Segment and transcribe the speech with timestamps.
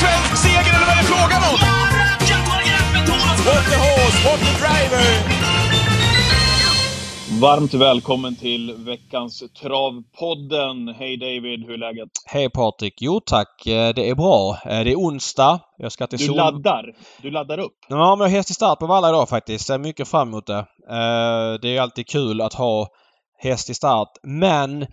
[0.00, 1.56] svensk seger eller vad är det frågan om?
[3.46, 5.04] What the horse, what the driver!
[7.40, 10.88] Varmt välkommen till veckans Travpodden.
[10.98, 12.08] Hej David, hur är läget?
[12.26, 12.94] Hej Patrik!
[13.00, 14.58] Jo tack, eh, det är bra.
[14.64, 15.60] Eh, det är onsdag.
[15.78, 16.36] Jag ska till Du Sol...
[16.36, 16.84] laddar?
[17.22, 17.72] Du laddar upp?
[17.88, 19.68] Ja, men jag har häst i start på Valla idag faktiskt.
[19.68, 20.58] Jag är mycket fram emot det.
[20.90, 22.88] Eh, Det är alltid kul att ha
[23.38, 24.08] häst i start.
[24.22, 24.86] Men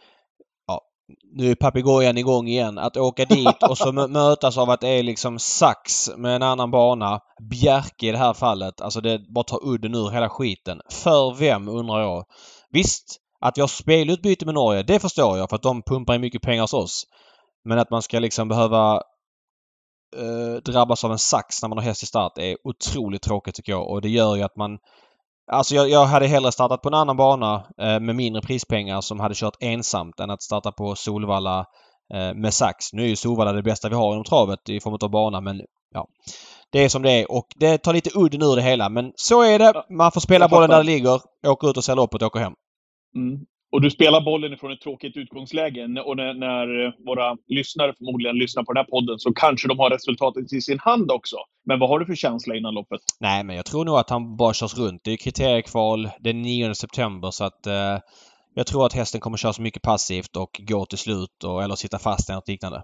[1.34, 2.78] nu är papegojan igång igen.
[2.78, 6.44] Att åka dit och så mö- mötas av att det är liksom sax med en
[6.44, 7.20] annan bana.
[7.50, 8.82] Bjerke i det här fallet.
[8.82, 10.82] Alltså det bara tar udden ur hela skiten.
[10.90, 12.26] För vem undrar jag?
[12.70, 16.22] Visst, att vi har spelutbyte med Norge, det förstår jag för att de pumpar in
[16.22, 17.04] mycket pengar hos oss.
[17.66, 19.02] Men att man ska liksom behöva
[20.18, 23.72] eh, drabbas av en sax när man har häst i start är otroligt tråkigt tycker
[23.72, 24.78] jag och det gör ju att man
[25.54, 29.20] Alltså jag, jag hade hellre startat på en annan bana eh, med mindre prispengar som
[29.20, 31.66] hade kört ensamt än att starta på Solvalla
[32.14, 32.94] eh, med sax.
[32.94, 35.62] Nu är ju Solvalla det bästa vi har inom travet i form av bana men
[35.94, 36.08] ja.
[36.72, 39.42] Det är som det är och det tar lite udden ur det hela men så
[39.42, 39.84] är det.
[39.90, 42.54] Man får spela bollen där det ligger, åka ut och sälja upp och åka hem.
[43.16, 43.40] Mm.
[43.72, 45.84] Och du spelar bollen ifrån ett tråkigt utgångsläge.
[46.06, 49.80] Och när, när eh, våra lyssnare förmodligen lyssnar på den här podden så kanske de
[49.80, 51.36] har resultatet i sin hand också.
[51.66, 53.02] Men vad har du för känsla innan loppet?
[53.20, 55.02] Nej, men jag tror nog att han bara körs runt.
[55.04, 58.00] Det är kriteriekval den 9 september så att eh,
[58.54, 61.76] jag tror att hästen kommer köra så mycket passivt och gå till slut och, eller
[61.76, 62.82] sitta fast eller något liknande.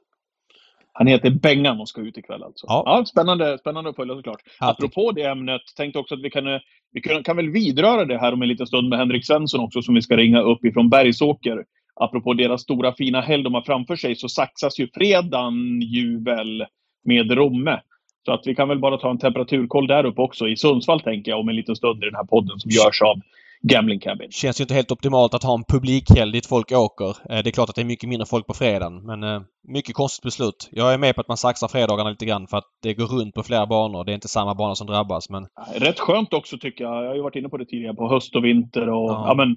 [0.97, 2.65] Han heter Bengan och ska ut ikväll alltså.
[2.69, 3.03] Ja.
[3.07, 4.41] spännande, spännande att följa såklart.
[4.59, 4.85] Alltid.
[4.85, 6.59] Apropå det ämnet, tänkte också att vi kan, eh,
[6.93, 9.81] vi kan, kan väl vidröra det här om en liten stund med Henrik Svensson också
[9.81, 11.63] som vi ska ringa upp ifrån Bergsåker.
[11.95, 16.65] Apropå deras stora fina helg de har framför sig så saxas ju fredagen ju väl
[17.05, 17.79] med Romme.
[18.25, 21.31] Så att vi kan väl bara ta en temperaturkoll där uppe också i Sundsvall tänker
[21.31, 23.21] jag om en liten stund i den här podden som görs av
[23.61, 24.31] Gambling Cabin.
[24.31, 27.09] Känns ju inte helt optimalt att ha en publikhelg dit folk åker.
[27.09, 29.95] Eh, det är klart att det är mycket mindre folk på fredagen men eh, mycket
[29.95, 30.69] konstigt beslut.
[30.71, 33.35] Jag är med på att man saxar fredagarna lite grann för att det går runt
[33.35, 34.05] på flera banor.
[34.05, 37.03] Det är inte samma bana som drabbas men Rätt skönt också tycker jag.
[37.03, 39.25] Jag har ju varit inne på det tidigare på höst och vinter och Ja.
[39.27, 39.35] ja.
[39.35, 39.55] men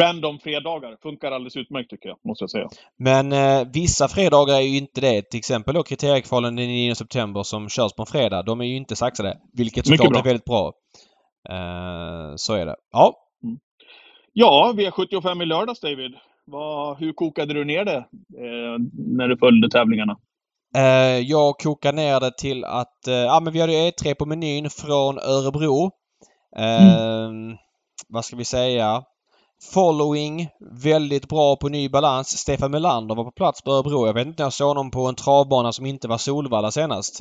[0.00, 2.68] random fredagar funkar alldeles utmärkt tycker jag, måste jag säga.
[2.98, 5.22] Men eh, vissa fredagar är ju inte det.
[5.30, 8.42] Till exempel då kriteriekvalen den 9 september som körs på en fredag.
[8.42, 9.38] De är ju inte saxade.
[9.52, 10.72] Vilket såklart är väldigt bra.
[11.50, 12.76] Eh, så är det.
[12.92, 13.23] Ja.
[14.36, 16.14] Ja, V75 i lördags David.
[16.46, 18.78] Vad, hur kokade du ner det eh,
[19.16, 20.16] när du följde tävlingarna?
[20.76, 23.06] Eh, jag kokade ner det till att...
[23.08, 25.84] Eh, ja men vi hade ju E3 på menyn från Örebro.
[26.56, 27.30] Eh,
[28.08, 29.02] Vad ska vi säga?
[29.74, 30.48] Following.
[30.82, 32.28] Väldigt bra på ny balans.
[32.28, 34.06] Stefan Melander var på plats på Örebro.
[34.06, 37.20] Jag vet inte när jag såg honom på en travbana som inte var Solvalla senast.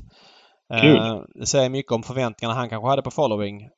[0.82, 0.98] Kul.
[0.98, 3.70] Eh, det säger mycket om förväntningarna han kanske hade på following.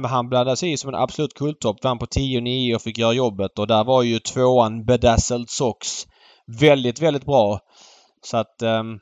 [0.00, 1.84] Men han blandades i som en absolut kulttopp.
[1.84, 6.06] Vann på 10-9 och fick göra jobbet och där var ju tvåan Bedazzled Sox
[6.60, 7.60] väldigt, väldigt bra.
[8.22, 8.98] Så att um,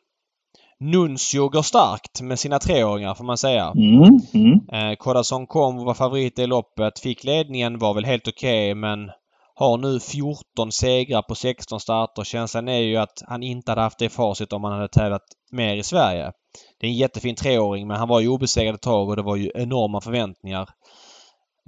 [0.80, 3.72] Nuncio går starkt med sina treåringar får man säga.
[3.76, 4.60] Mm, mm.
[4.72, 6.98] Eh, Corazon Combo var favorit i loppet.
[6.98, 9.10] Fick ledningen, var väl helt okej men
[9.54, 12.24] har nu 14 segrar på 16 starter.
[12.24, 15.74] Känslan är ju att han inte hade haft det facit om han hade tävlat mer
[15.74, 16.32] i Sverige.
[16.78, 19.36] Det är en jättefin treåring men han var ju obesegrad ett tag och det var
[19.36, 20.68] ju enorma förväntningar.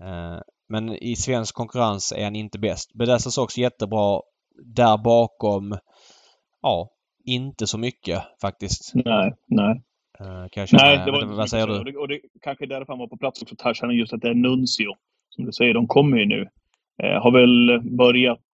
[0.02, 0.38] Eh,
[0.68, 2.94] men i svensk konkurrens är han inte bäst.
[2.94, 4.20] Bedazzles också jättebra.
[4.64, 5.78] Där bakom,
[6.62, 6.90] ja,
[7.24, 8.92] inte så mycket faktiskt.
[8.94, 9.82] Nej, nej.
[10.20, 10.82] Eh, kan jag känna.
[10.82, 11.78] Nej, det var inte vad säger du?
[11.78, 14.20] Och det, och det kanske är därför han var på plats också, Tarzan, just att
[14.20, 14.94] det är Nuncio.
[15.30, 16.48] Som du säger, de kommer ju nu.
[17.02, 18.44] Eh, har väl börjat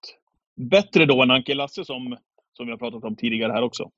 [0.71, 2.17] bättre då än Anke Lasse som,
[2.53, 3.91] som vi har pratat om tidigare här också.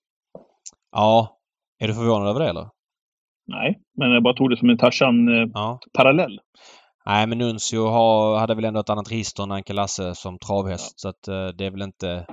[0.92, 1.38] Ja.
[1.78, 2.66] Är du förvånad över det eller?
[3.46, 6.34] Nej, men jag bara tog det som en Tarzan-parallell.
[6.34, 6.42] Ja.
[7.06, 11.00] Nej men Nuncio har, hade väl ändå ett annat register än Anke Lasse som travhäst.
[11.00, 12.26] Så att eh, det är väl inte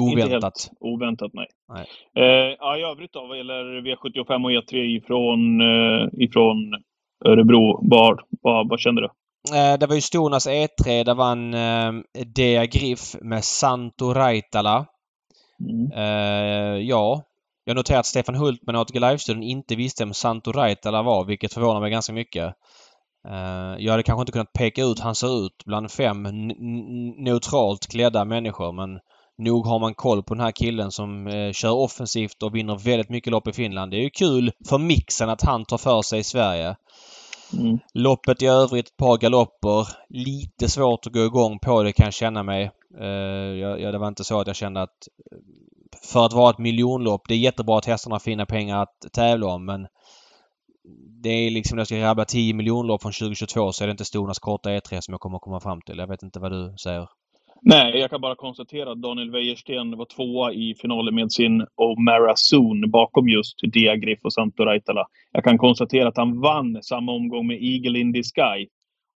[0.00, 0.42] Inte oväntat.
[0.42, 1.46] helt oväntat, nej.
[1.68, 1.86] Nej.
[2.18, 6.56] Eh, ja, I övrigt då, vad gäller V75 och E3 ifrån, eh, ifrån
[7.24, 9.08] Örebro, vad, vad, vad känner du?
[9.56, 11.04] Eh, det var ju Stonas E3.
[11.04, 11.92] Där vann eh,
[12.36, 14.86] Dea Griff med Santo Raitala.
[15.60, 15.92] Mm.
[15.92, 17.22] Eh, ja.
[17.68, 21.54] Jag noterar att Stefan Hultman och ATG Live-studion inte visste vem Santo Raitala var, vilket
[21.54, 22.54] förvånar mig ganska mycket.
[23.28, 26.22] Eh, jag hade kanske inte kunnat peka ut hur han ser ut bland fem
[27.16, 29.00] neutralt klädda människor men
[29.38, 33.10] nog har man koll på den här killen som eh, kör offensivt och vinner väldigt
[33.10, 33.90] mycket lopp i Finland.
[33.90, 36.76] Det är ju kul för mixen att han tar för sig i Sverige.
[37.52, 37.78] Mm.
[37.94, 39.88] Loppet i övrigt, ett par galopper.
[40.08, 42.70] Lite svårt att gå igång på det kan jag känna mig.
[43.00, 43.06] Eh,
[43.60, 45.38] jag, jag, det var inte så att jag kände att eh,
[46.12, 49.46] för att vara ett miljonlopp, det är jättebra att hästarna har fina pengar att tävla
[49.46, 49.86] om men
[51.22, 54.04] det är liksom när jag ska rabbla 10 miljonlopp från 2022 så är det inte
[54.04, 55.98] Stonas korta E3 som jag kommer att komma fram till.
[55.98, 57.08] Jag vet inte vad du säger.
[57.62, 62.32] Nej, jag kan bara konstatera att Daniel Wäjersten var tvåa i finalen med sin O'Mara
[62.34, 65.06] Zoon bakom just Diagriff och Santo Raitala.
[65.32, 68.66] Jag kan konstatera att han vann samma omgång med Eagle in the Sky.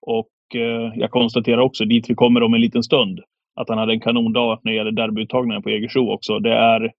[0.06, 3.20] Och eh, jag konstaterar också, dit vi kommer om en liten stund,
[3.54, 6.38] att han hade en kanondag när det gäller derbyuttagningen på Jägersro också.
[6.38, 6.92] Det är,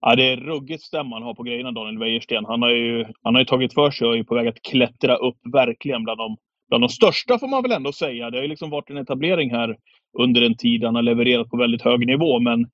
[0.00, 2.44] ja, det är ruggigt stämma han har på grejerna, Daniel Wäjersten.
[2.44, 5.16] Han har ju, han har ju tagit för sig och är på väg att klättra
[5.16, 6.36] upp verkligen bland de,
[6.68, 8.30] bland de största, får man väl ändå säga.
[8.30, 9.76] Det har ju liksom varit en etablering här
[10.18, 10.84] under en tid.
[10.84, 12.66] Han har levererat på väldigt hög nivå, men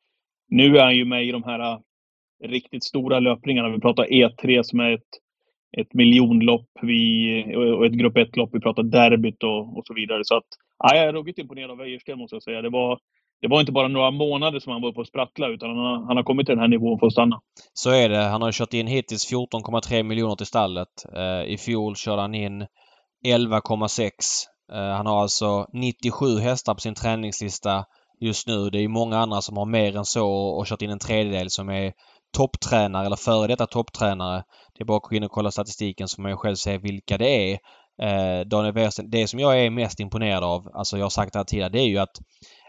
[0.48, 1.78] nu är han ju med i de här äh,
[2.44, 3.68] riktigt stora löpningarna.
[3.68, 5.10] Vi pratar E3 som är ett,
[5.76, 8.50] ett miljonlopp vi, och ett grupp 1-lopp.
[8.52, 10.24] Vi pratar derbyt och, och så vidare.
[10.24, 10.46] Så att,
[10.78, 12.62] ja, jag är ruggigt imponerad av Wäjersten måste jag säga.
[12.62, 12.98] Det var,
[13.40, 16.06] det var inte bara några månader som han var uppe och sprattla utan han har,
[16.06, 17.40] han har kommit till den här nivån för att stanna.
[17.72, 18.22] Så är det.
[18.22, 20.88] Han har kört in hittills 14,3 miljoner till stallet.
[21.16, 22.66] Eh, I fjol körde han in
[23.26, 24.10] 11,6
[24.72, 27.84] Eh, han har alltså 97 hästar på sin träningslista
[28.20, 28.70] just nu.
[28.70, 31.68] Det är många andra som har mer än så och kört in en tredjedel som
[31.68, 31.92] är
[32.36, 34.42] topptränare eller före detta topptränare.
[34.74, 37.18] Det är bara att gå in och kolla statistiken så får man själv se vilka
[37.18, 37.58] det är.
[38.02, 41.38] Eh, Daniel Wehrsten, det som jag är mest imponerad av, alltså jag har sagt det
[41.38, 42.18] här tidigare, det är ju att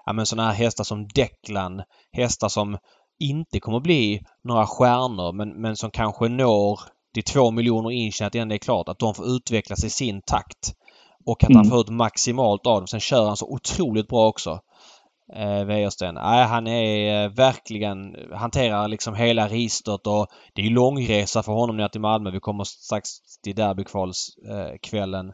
[0.06, 1.82] ja, men sådana här hästar som Declan,
[2.12, 2.78] hästar som
[3.20, 6.80] inte kommer bli några stjärnor men, men som kanske når
[7.14, 10.74] de två miljoner intjänat innan det är klart, att de får utvecklas i sin takt.
[11.26, 11.58] Och att mm.
[11.58, 12.88] han får ut maximalt av dem.
[12.88, 14.60] Sen kör han så otroligt bra också.
[15.36, 16.16] Eh, Wäjersten.
[16.16, 21.78] Nej, han är eh, verkligen, hanterar liksom hela registret och det är långresa för honom
[21.78, 22.32] ner till Malmö.
[22.32, 23.10] Vi kommer strax
[23.44, 25.28] till derbykvalskvällen.
[25.28, 25.34] Eh,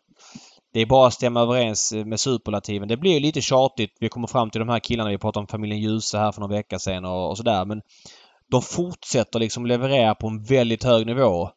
[0.76, 2.88] det är bara att stämma överens med superlativen.
[2.88, 3.98] Det blir lite tjatigt.
[4.00, 5.10] Vi kommer fram till de här killarna.
[5.10, 7.66] Vi pratade om familjen Djuse här för någon vecka sedan och, och sådär.
[7.66, 7.82] Men
[8.52, 11.50] de fortsätter liksom leverera på en väldigt hög nivå.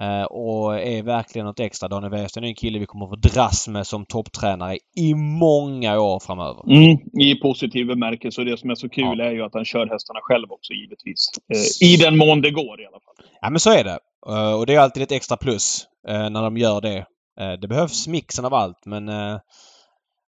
[0.00, 1.88] Eh, och är verkligen något extra.
[1.88, 6.00] Daniel Wäjersten är en kille vi kommer att få dras med som topptränare i många
[6.00, 6.62] år framöver.
[6.70, 8.40] Mm, I positiv bemärkelse.
[8.40, 9.24] Och det som är så kul ja.
[9.24, 11.30] är ju att han kör hästarna själv också givetvis.
[11.54, 13.26] Eh, I den mån det går i alla fall.
[13.40, 13.98] Ja men så är det.
[14.28, 17.06] Eh, och det är alltid ett extra plus eh, när de gör det.
[17.40, 19.40] Eh, det behövs mixen av allt men eh,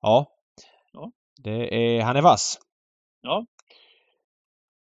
[0.03, 0.27] ja.
[0.93, 1.13] ja.
[1.37, 2.59] Det är, han är vass.
[3.23, 3.47] Ja.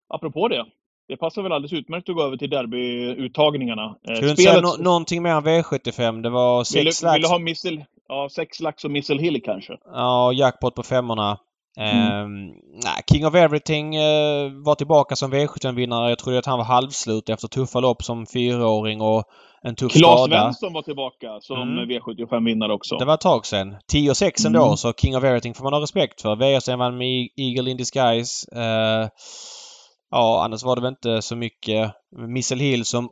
[0.09, 0.65] Apropå det
[1.07, 3.95] det passar väl alldeles utmärkt att gå över till derbyuttagningarna.
[4.09, 6.21] Eh, Ska du inte säga no någonting mer om V75?
[6.21, 7.15] Det var sex vill, lax.
[7.15, 9.77] Vill du ha missile, ja, sex lax och Missile Hill kanske?
[9.85, 11.39] Ja, jackpot på femmorna.
[11.77, 12.47] Mm.
[12.83, 16.09] Nej, King of Everything uh, var tillbaka som V75-vinnare.
[16.09, 19.23] Jag trodde att han var halvslut efter tuffa lopp som fyraåring och
[19.61, 20.27] en tuff Claes skada.
[20.27, 21.89] Claes Svensson var tillbaka som mm.
[21.89, 22.97] V75-vinnare också.
[22.97, 23.75] Det var ett tag sedan.
[23.93, 24.77] 10-6 ändå, mm.
[24.77, 26.35] så King of Everything får man ha respekt för.
[26.35, 28.47] VSM vann med Eagle in Disguise.
[28.55, 29.09] Uh,
[30.09, 31.91] Ja, annars var det väl inte så mycket.
[32.27, 33.09] Missel Hill som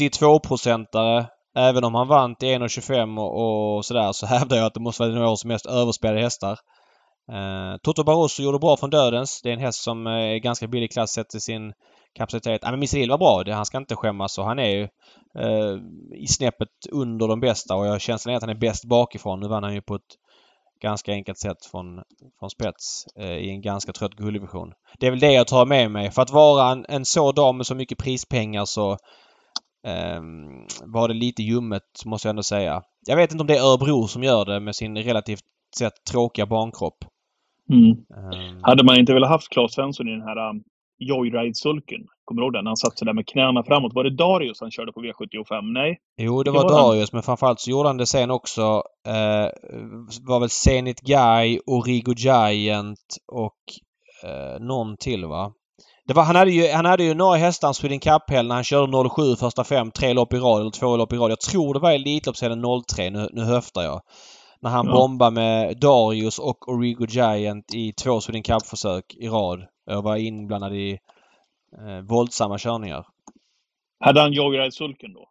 [0.00, 1.26] 82-procentare.
[1.58, 5.02] Även om han vann till 1,25 och, och sådär så hävdar jag att det måste
[5.02, 6.58] vara några års mest överspelade hästar.
[7.32, 9.42] Eh, Toto Barroso gjorde bra från dödens.
[9.42, 11.72] Det är en häst som eh, är ganska billig klass sett till sin
[12.14, 12.60] kapacitet.
[12.64, 13.42] Ja, men Missel var bra.
[13.44, 14.82] Det, han ska inte skämmas och han är ju
[15.38, 15.76] eh,
[16.14, 19.40] i snäppet under de bästa och jag känslan är att han är bäst bakifrån.
[19.40, 20.16] Nu vann han ju på ett
[20.82, 22.02] ganska enkelt sätt från,
[22.38, 24.72] från spets eh, i en ganska trött guldvision.
[24.98, 26.10] Det är väl det jag tar med mig.
[26.10, 28.92] För att vara en, en så dam med så mycket prispengar så
[29.86, 30.20] eh,
[30.84, 32.82] var det lite ljummet måste jag ändå säga.
[33.06, 35.44] Jag vet inte om det är Örebro som gör det med sin relativt
[35.78, 37.04] sett tråkiga barnkropp.
[37.72, 37.90] Mm.
[37.90, 40.62] Um, Hade man inte velat haft Claes Svensson i den här um,
[40.98, 42.00] Joyride-sulken.
[42.24, 42.66] Kommer du ihåg den?
[42.66, 43.94] Han satt sådär med knäna framåt.
[43.94, 45.72] Var det Darius han körde på V75?
[45.72, 45.98] Nej?
[46.16, 47.10] Jo, det, det var, var Darius.
[47.12, 47.16] Han.
[47.16, 48.82] Men framförallt så gjorde han det sen också.
[49.06, 49.48] Eh,
[50.26, 53.60] var väl Zenit Guy, Origo Giant och
[54.24, 55.52] eh, någon till va?
[56.06, 58.64] Det var, han, hade ju, han hade ju några hästar i Sweden Cup-helg när han
[58.64, 61.30] körde 07 första fem, tre lopp i rad eller två lopp i rad.
[61.30, 63.10] Jag tror det var Elitloppshelgen 03.
[63.10, 64.00] Nu, nu höftar jag.
[64.60, 64.92] När han ja.
[64.92, 69.66] bombade med Darius och Origo Giant i två Sweden Cup-försök i rad.
[69.86, 70.98] Jag var inblandad i
[71.78, 73.06] eh, våldsamma körningar.
[74.00, 75.28] Hade han Joyride-sulken då?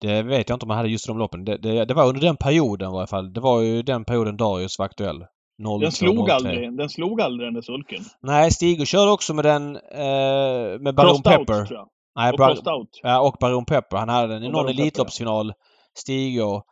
[0.00, 1.44] Det vet jag inte om han hade just de loppen.
[1.44, 3.32] Det, det, det, var under den perioden i alla fall.
[3.32, 5.26] Det var ju den perioden Darius var aktuell.
[5.58, 6.34] 0, den, slog 03.
[6.34, 8.04] aldrig, den slog aldrig den där sulken.
[8.20, 11.60] Nej, Stigo körde också med den eh, med Baron Pepper.
[11.60, 11.88] Out, tror jag.
[12.16, 12.86] Nej, och Bar.
[13.02, 13.96] Ja, och Baron Pepper.
[13.96, 15.52] Han hade den i någon Elitloppsfinal,
[15.94, 16.62] Stigo, eh,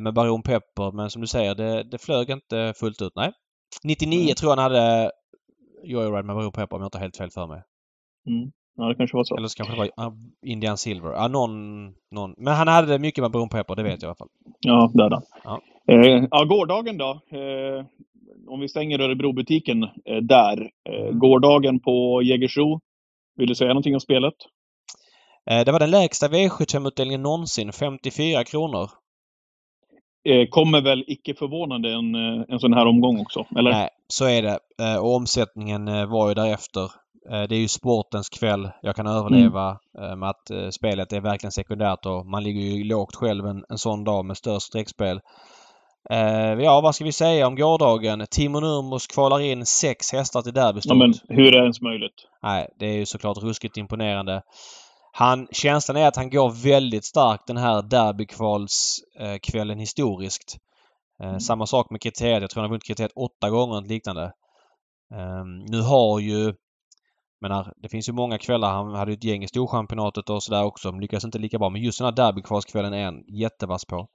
[0.00, 0.92] med Baron Pepper.
[0.96, 3.12] Men som du säger, det, det flög inte fullt ut.
[3.16, 3.32] Nej.
[3.84, 4.34] 99 mm.
[4.34, 5.10] tror jag han hade
[5.84, 7.62] Joyride med Baron Pepper om jag inte har helt fel för mig.
[8.28, 8.50] Mm.
[8.76, 9.36] Ja, det kanske var så.
[9.36, 10.12] Eller så kanske det var
[10.46, 11.10] Indian Silver.
[11.10, 12.34] Ja, någon, någon.
[12.36, 14.28] Men han hade mycket med Baron Pepper, det vet jag i alla fall.
[14.60, 15.24] Ja, det hade han.
[15.44, 15.60] Ja.
[15.94, 17.10] Eh, ja, gårdagen då.
[17.10, 17.84] Eh,
[18.48, 20.70] om vi stänger Örebrobutiken eh, där.
[20.88, 21.18] Eh, mm.
[21.18, 22.80] gårdagen på Jägersro.
[23.36, 24.34] Vill du säga någonting om spelet?
[25.50, 27.72] Eh, det var den lägsta V75-utdelningen någonsin.
[27.72, 28.90] 54 kronor.
[30.24, 33.70] Eh, kommer väl icke förvånande en, eh, en sån här omgång också, eller?
[33.70, 34.58] Nej, så är det.
[34.80, 36.90] Eh, och omsättningen var ju därefter.
[37.28, 38.70] Det är ju sportens kväll.
[38.82, 40.18] Jag kan överleva mm.
[40.18, 44.04] med att spelet är verkligen sekundärt och man ligger ju lågt själv en, en sån
[44.04, 45.20] dag med störst streckspel.
[46.58, 48.26] Ja, vad ska vi säga om gårdagen?
[48.30, 50.96] Timo Nurmos kvalar in sex hästar till derbystart.
[50.96, 52.26] Ja, men hur är det ens möjligt?
[52.42, 54.42] Nej, det är ju såklart ruskigt imponerande.
[55.14, 60.56] Han, känslan är att han går väldigt starkt den här derbykvalskvällen historiskt.
[61.22, 61.40] Mm.
[61.40, 62.40] Samma sak med kriteriet.
[62.40, 64.32] Jag tror han har vunnit kriteriet åtta gånger eller liknande.
[65.14, 66.54] Um, nu har ju...
[67.40, 68.72] Menar, det finns ju många kvällar.
[68.72, 70.92] Han hade ett gäng i Storchampionatet och sådär också.
[70.92, 71.70] Men lyckades inte lika bra.
[71.70, 74.08] Men just den här derbykvalskvällen är han jättevass på.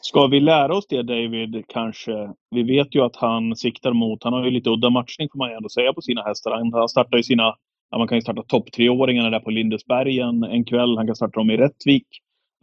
[0.00, 2.32] Ska vi lära oss det David, kanske?
[2.50, 5.50] Vi vet ju att han siktar mot, han har ju lite udda matchning får man
[5.50, 6.50] ju ändå säga på sina hästar.
[6.50, 7.54] Han startar ju sina
[7.92, 10.96] Ja, man kan ju starta topp treåringarna där på Lindesbergen en kväll.
[10.96, 12.06] Han kan starta dem i Rättvik.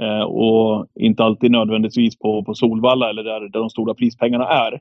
[0.02, 4.80] Eh, och inte alltid nödvändigtvis på, på Solvalla eller där, där de stora prispengarna är.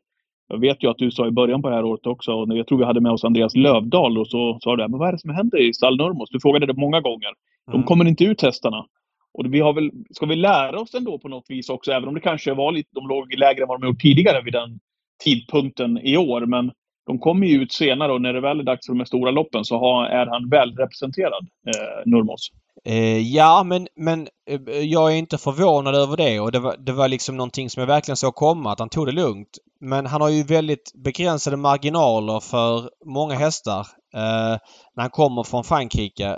[0.48, 2.66] Jag vet ju att du sa i början på det här året också, och jag
[2.66, 5.18] tror vi hade med oss Andreas Lövdahl och så sa du men vad är det
[5.18, 6.30] som händer i stall Nurmos?
[6.30, 7.30] Du frågade det många gånger.
[7.66, 7.86] De mm.
[7.86, 8.86] kommer inte ut hästarna.
[9.34, 12.14] Och vi har väl, ska vi lära oss ändå på något vis också, även om
[12.14, 14.78] det kanske var lite, de låg lägre än vad de gjort tidigare vid den
[15.24, 16.46] tidpunkten i år.
[16.46, 16.72] Men
[17.08, 19.30] de kommer ju ut senare och när det väl är dags för de här stora
[19.30, 22.48] loppen så har, är han väl representerad, eh, Nurmos.
[22.84, 26.92] Eh, ja, men, men eh, jag är inte förvånad över det och det var, det
[26.92, 29.48] var liksom någonting som jag verkligen såg komma, att han tog det lugnt.
[29.80, 33.80] Men han har ju väldigt begränsade marginaler för många hästar
[34.14, 34.58] eh,
[34.96, 36.28] när han kommer från Frankrike.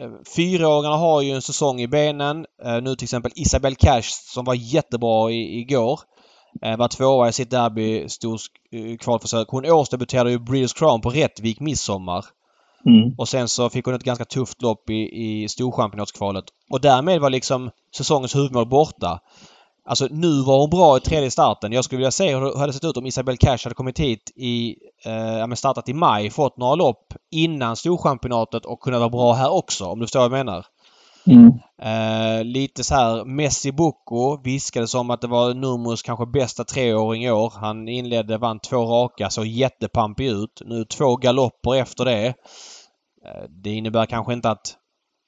[0.00, 2.46] Eh, fyraåringarna har ju en säsong i benen.
[2.64, 6.00] Eh, nu till exempel Isabelle Cash som var jättebra i, igår.
[6.62, 8.38] Eh, var tvåa i sitt derby, stod
[8.72, 9.44] eh.
[9.48, 12.24] Hon årsdebuterade ju Breeders Crown på Rättvik midsommar.
[12.86, 13.14] Mm.
[13.18, 16.44] Och sen så fick hon ett ganska tufft lopp i, i Storchampionatskvalet.
[16.70, 19.20] Och därmed var liksom säsongens huvudmål borta.
[19.84, 21.72] Alltså nu var hon bra i tredje starten.
[21.72, 24.32] Jag skulle vilja se hur det hade sett ut om Isabelle Cash hade kommit hit
[24.36, 24.76] i...
[25.04, 29.86] Eh, startat i maj, fått några lopp innan Storchampionatet och kunnat vara bra här också
[29.86, 30.66] om du förstår vad jag menar.
[31.28, 31.58] Mm.
[31.82, 37.24] Eh, lite så här Messi Bocco viskades om att det var Nurmos kanske bästa treåring
[37.24, 37.52] i år.
[37.56, 40.62] Han inledde, vann två raka, såg jättepampig ut.
[40.64, 42.28] Nu två galopper efter det.
[42.28, 44.76] Uh, det innebär kanske inte att,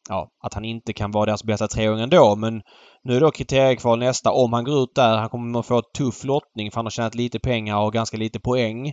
[0.08, 2.62] ja, att han inte kan vara deras bästa treåring ändå men
[3.04, 4.32] nu är då kriteriekval nästa.
[4.32, 6.90] Om han går ut där, han kommer att få ett tuff lottning för han har
[6.90, 8.92] tjänat lite pengar och ganska lite poäng.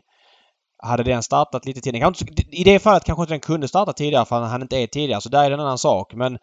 [0.84, 2.14] Hade den startat lite tidigare.
[2.52, 5.22] I det fallet kanske inte den kunde starta tidigare för han inte är tidigare.
[5.22, 6.14] Så där är det en annan sak.
[6.14, 6.38] Men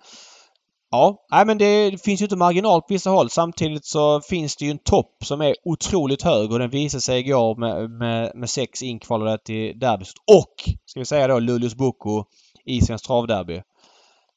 [0.95, 3.31] Ja, nej men det finns ju inte marginal på vissa håll.
[3.31, 7.21] Samtidigt så finns det ju en topp som är otroligt hög och den visade sig
[7.21, 10.09] igår med, med, med sex inkvalade till derbyt.
[10.27, 12.25] Och, ska vi säga då, Luleås Boko
[12.65, 13.63] i Svenskt Travderby.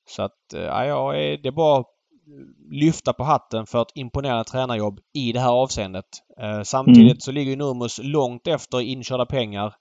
[0.09, 1.83] Så att, eh, ja, det är bara
[2.71, 6.05] lyfta på hatten för ett imponerande tränarjobb i det här avseendet.
[6.41, 7.19] Eh, samtidigt mm.
[7.19, 9.73] så ligger ju Nurmos långt efter inkörda pengar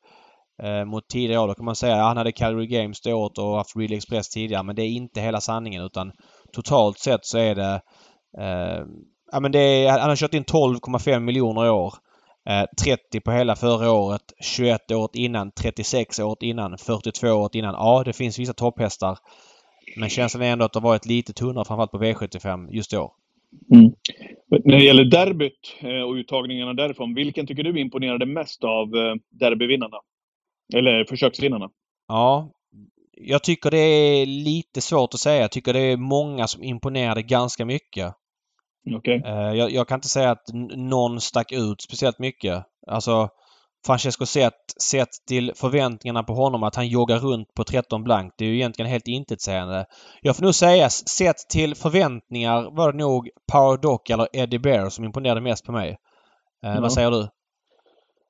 [0.62, 1.48] eh, mot tidigare år.
[1.48, 4.28] Då kan man säga att han hade Calgary Games det året och haft Real Express
[4.28, 6.12] tidigare men det är inte hela sanningen utan
[6.56, 7.80] totalt sett så är det...
[8.38, 8.84] Eh,
[9.32, 11.94] ja men det är, han har kört in 12,5 miljoner i år.
[12.48, 17.74] Eh, 30 på hela förra året, 21 året innan, 36 året innan, 42 året innan.
[17.74, 19.18] Ja, det finns vissa topphästar.
[19.96, 22.96] Men känslan är ändå att det har varit lite tunnare framförallt på V75 just i
[22.96, 23.10] år.
[23.74, 23.92] Mm.
[24.64, 29.14] När det gäller derbyt eh, och uttagningarna därifrån, vilken tycker du imponerade mest av eh,
[29.30, 29.96] derbyvinnarna?
[30.74, 31.68] Eller försöksvinnarna?
[32.08, 32.50] Ja,
[33.16, 35.40] jag tycker det är lite svårt att säga.
[35.40, 38.14] Jag tycker det är många som imponerade ganska mycket.
[38.96, 39.22] Okay.
[39.24, 40.44] Eh, jag, jag, kan inte säga att
[40.76, 42.64] någon stack ut speciellt mycket.
[42.86, 43.28] Alltså
[43.86, 48.34] Francesco sett, sett till förväntningarna på honom att han joggar runt på 13 blankt.
[48.38, 49.86] Det är ju egentligen helt intetsägande.
[50.22, 54.88] Jag får nog säga sett till förväntningar var det nog Power Doc eller Eddie Bear
[54.88, 55.90] som imponerade mest på mig.
[56.64, 56.80] Eh, ja.
[56.80, 57.28] Vad säger du?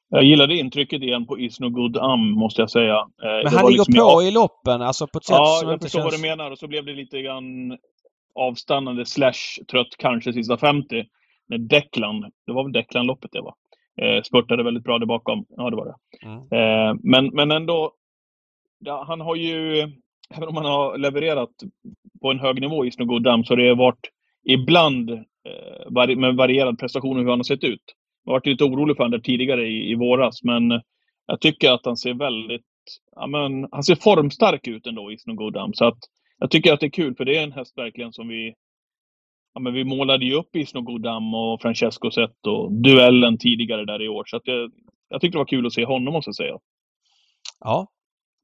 [0.09, 2.97] Jag gillade intrycket igen på Is No Good Am, måste jag säga.
[2.97, 5.73] Eh, Men han ligger liksom på i loppen, alltså på ett sätt ja, som känns...
[5.73, 6.51] Jag förstår vad du menar.
[6.51, 7.79] Och så blev det lite grann
[8.35, 11.05] avstannande slash trött kanske sista 50.
[11.49, 13.55] När Declan, det var väl Declan-loppet det var,
[14.03, 15.45] eh, spurtade väldigt bra där bakom.
[15.49, 16.27] Ja, det var det.
[16.27, 16.39] Mm.
[16.39, 17.93] Eh, men, men ändå,
[18.79, 19.81] ja, han har ju,
[20.31, 21.51] även om han har levererat
[22.21, 24.11] på en hög nivå i Is No Good Am, så har det varit
[24.45, 27.85] ibland eh, med varierad prestation hur han har sett ut.
[28.27, 30.71] Jag varit lite orolig för honom tidigare i, i våras, men
[31.27, 32.63] jag tycker att han ser väldigt...
[33.17, 35.75] Ja, men, han ser formstark ut ändå i Snowgodam.
[35.75, 35.99] Så att
[36.39, 38.55] jag tycker att det är kul, för det är en häst verkligen som vi...
[39.55, 44.03] Ja, men vi målade ju upp i Snowgodam och Francesco sett och duellen tidigare där
[44.03, 44.25] i år.
[44.27, 44.71] Så att jag,
[45.09, 46.59] jag tyckte det var kul att se honom, måste jag säga.
[47.61, 47.87] Ja,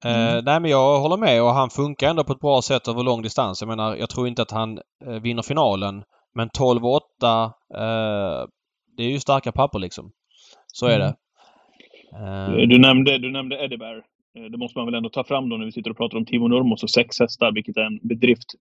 [0.04, 0.36] Mm.
[0.36, 3.02] Eh, nej men jag håller med och han funkar ändå på ett bra sätt över
[3.02, 3.60] lång distans.
[3.60, 6.04] Jag menar, jag tror inte att han eh, vinner finalen.
[6.34, 7.00] Men 12-8
[7.74, 8.46] eh,
[8.96, 10.12] det är ju starka papper liksom.
[10.66, 11.14] Så är det.
[12.18, 12.68] Mm.
[12.68, 14.04] Du, nämnde, du nämnde Eddie Bear.
[14.50, 16.49] Det måste man väl ändå ta fram då när vi sitter och pratar om Timo
[16.49, 18.54] Nurmos och sex hästar, vilket är en bedrift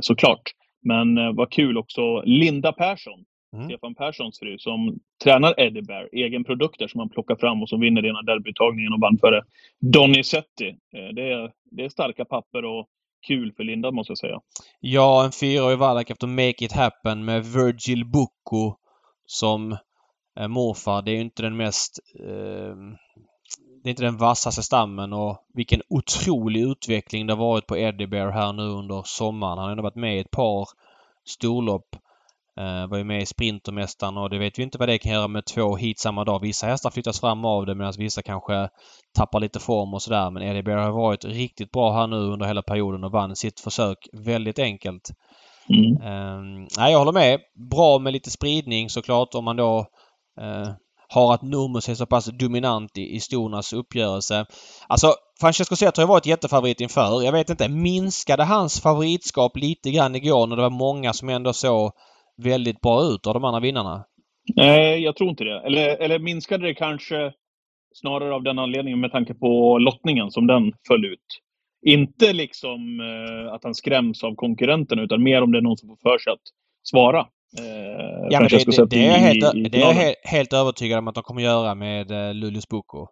[0.00, 0.42] såklart.
[0.82, 3.24] Men vad kul också, Linda Persson
[3.54, 3.68] Mm.
[3.68, 7.80] Stefan Perssons fru, som tränar Eddie Bear, egen produkter som han plockar fram och som
[7.80, 9.42] vinner ena derbytagningen och vann före
[9.80, 10.68] Donizetti.
[10.68, 12.86] Eh, det är, det är starka papper och
[13.26, 14.40] kul för Linda måste jag säga.
[14.80, 18.76] Ja, en fyraårig Wallach efter Make It Happen med Virgil Bucco
[19.26, 19.76] som
[20.40, 21.02] eh, morfar.
[21.02, 21.98] Det är ju inte den mest...
[22.20, 22.76] Eh,
[23.82, 28.06] det är inte den vassaste stammen och vilken otrolig utveckling det har varit på Eddie
[28.06, 29.58] Bear här nu under sommaren.
[29.58, 30.68] Han har ändå varit med i ett par
[31.24, 31.96] storlopp
[32.56, 35.28] Eh, var ju med i Sprintermästaren och det vet vi inte vad det kan göra
[35.28, 36.40] med två hit samma dag.
[36.40, 38.68] Vissa hästar flyttas fram av det medan vissa kanske
[39.14, 40.30] tappar lite form och sådär.
[40.30, 43.60] Men Eddie Bear har varit riktigt bra här nu under hela perioden och vann sitt
[43.60, 45.10] försök väldigt enkelt.
[45.68, 45.92] Mm.
[45.92, 47.40] Uh, nej, jag håller med.
[47.70, 49.78] Bra med lite spridning såklart om man då
[50.40, 50.68] uh,
[51.08, 54.46] har att Nurmos är så pass dominant i, i Stonas uppgörelse.
[54.88, 57.22] Alltså, Francesco Zet har ju varit jättefavorit inför.
[57.22, 61.52] Jag vet inte, minskade hans favoritskap lite grann igår när det var många som ändå
[61.52, 61.92] såg
[62.42, 64.04] väldigt bra ut av de andra vinnarna?
[64.56, 65.66] Nej, jag tror inte det.
[65.66, 67.32] Eller, eller minskade det kanske
[67.94, 71.26] snarare av den anledningen med tanke på lottningen som den föll ut.
[71.86, 75.88] Inte liksom eh, att han skräms av konkurrenterna utan mer om det är någon som
[75.88, 76.42] får för sig att
[76.82, 77.20] svara.
[77.58, 80.98] Eh, ja, men det, det, det, är helt, i, i det är helt, helt övertygad
[80.98, 83.06] om att de kommer göra med eh, Luleås Boko.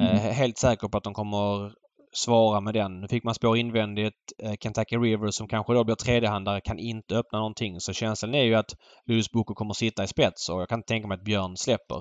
[0.00, 0.12] Mm.
[0.12, 1.72] Eh, helt säker på att de kommer
[2.12, 3.00] svara med den.
[3.00, 4.16] Nu fick man spå invändigt.
[4.42, 7.80] Eh, Kentucky River som kanske då blir tredjehandare kan inte öppna någonting.
[7.80, 8.74] Så känslan är ju att
[9.06, 12.00] Louis Boko kommer sitta i spets och jag kan tänka mig att Björn släpper.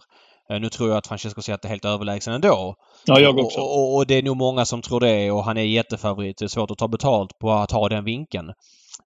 [0.51, 2.75] Eh, nu tror jag att Francesco Zet är helt överlägsen ändå.
[3.05, 3.59] Ja, jag också.
[3.59, 6.37] Och, och, och, det är nog många som tror det och han är jättefavorit.
[6.37, 8.51] Det är svårt att ta betalt på att ha den vinkeln.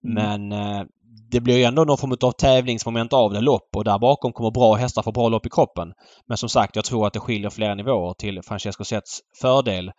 [0.03, 0.13] Mm.
[0.49, 0.85] Men eh,
[1.31, 4.51] det blir ju ändå någon form av tävlingsmoment av det, lopp och där bakom kommer
[4.51, 5.93] bra hästar få bra lopp i kroppen.
[6.27, 9.91] Men som sagt, jag tror att det skiljer flera nivåer till Francesco Zets fördel.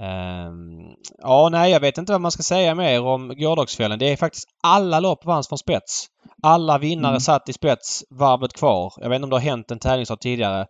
[0.00, 3.98] Um, ja, nej, jag vet inte vad man ska säga mer om gårdagskvällen.
[3.98, 6.06] Det är faktiskt alla lopp vanns från spets.
[6.42, 7.20] Alla vinnare mm.
[7.20, 8.92] satt i spets varvet kvar.
[8.96, 10.66] Jag vet inte om det har hänt en tävlingsdag tidigare.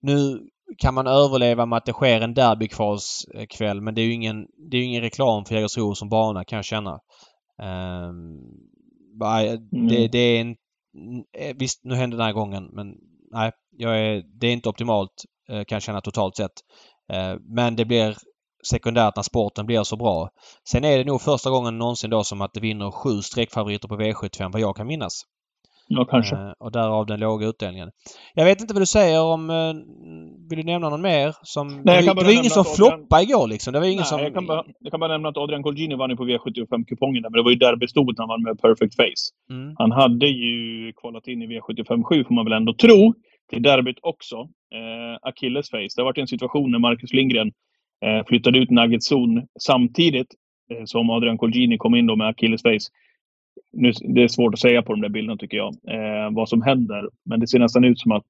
[0.00, 0.40] Nu
[0.78, 4.76] kan man överleva med att det sker en derbykvalskväll men det är ju ingen, det
[4.76, 6.98] är ingen reklam för Jägersro som bana kan jag känna.
[7.62, 8.44] Um,
[9.72, 9.88] mm.
[9.88, 10.56] det, det, är en...
[11.38, 12.94] Eh, visst, nu hände den här gången men
[13.32, 16.52] nej, jag är, det är inte optimalt eh, kan jag känna totalt sett.
[17.40, 18.16] Men det blir
[18.70, 20.28] sekundärt när sporten blir så bra.
[20.68, 23.96] Sen är det nog första gången någonsin då som att det vinner sju streckfavoriter på
[23.96, 25.24] V75 vad jag kan minnas.
[25.88, 26.36] Ja, kanske.
[26.36, 27.90] Eh, och därav den låga utdelningen.
[28.34, 29.50] Jag vet inte vad du säger om...
[29.50, 29.74] Eh,
[30.50, 31.34] vill du nämna någon mer?
[31.42, 33.72] Som, Nej, det, det var ingen som floppade igår liksom.
[33.72, 34.20] Det var ingen Nej, som...
[34.20, 37.32] Jag kan, bara, jag kan bara nämna att Adrian Colgjini vann ju på V75-kupongen men
[37.32, 39.24] det var ju när han vann med Perfect Face.
[39.50, 39.74] Mm.
[39.78, 43.14] Han hade ju kvalat in i V75 7 får man väl ändå tro.
[43.50, 44.36] Till derbyt också.
[44.76, 45.94] Eh, Achilles face.
[45.96, 47.52] Det har varit en situation när Marcus Lindgren
[48.04, 50.34] Eh, flyttade ut Nuggets zon samtidigt
[50.70, 52.90] eh, som Adrian Colgjini kom in då med Achilles face.
[53.72, 56.62] Nu, det är svårt att säga på de där bilderna tycker jag, eh, vad som
[56.62, 57.08] händer.
[57.24, 58.26] Men det ser nästan ut som att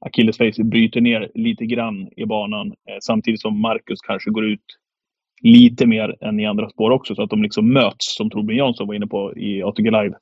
[0.00, 4.78] Achilles face bryter ner lite grann i banan eh, samtidigt som Marcus kanske går ut
[5.42, 8.86] lite mer än i andra spår också så att de liksom möts som Torbjörn Jansson
[8.86, 10.14] var inne på i ATG Live.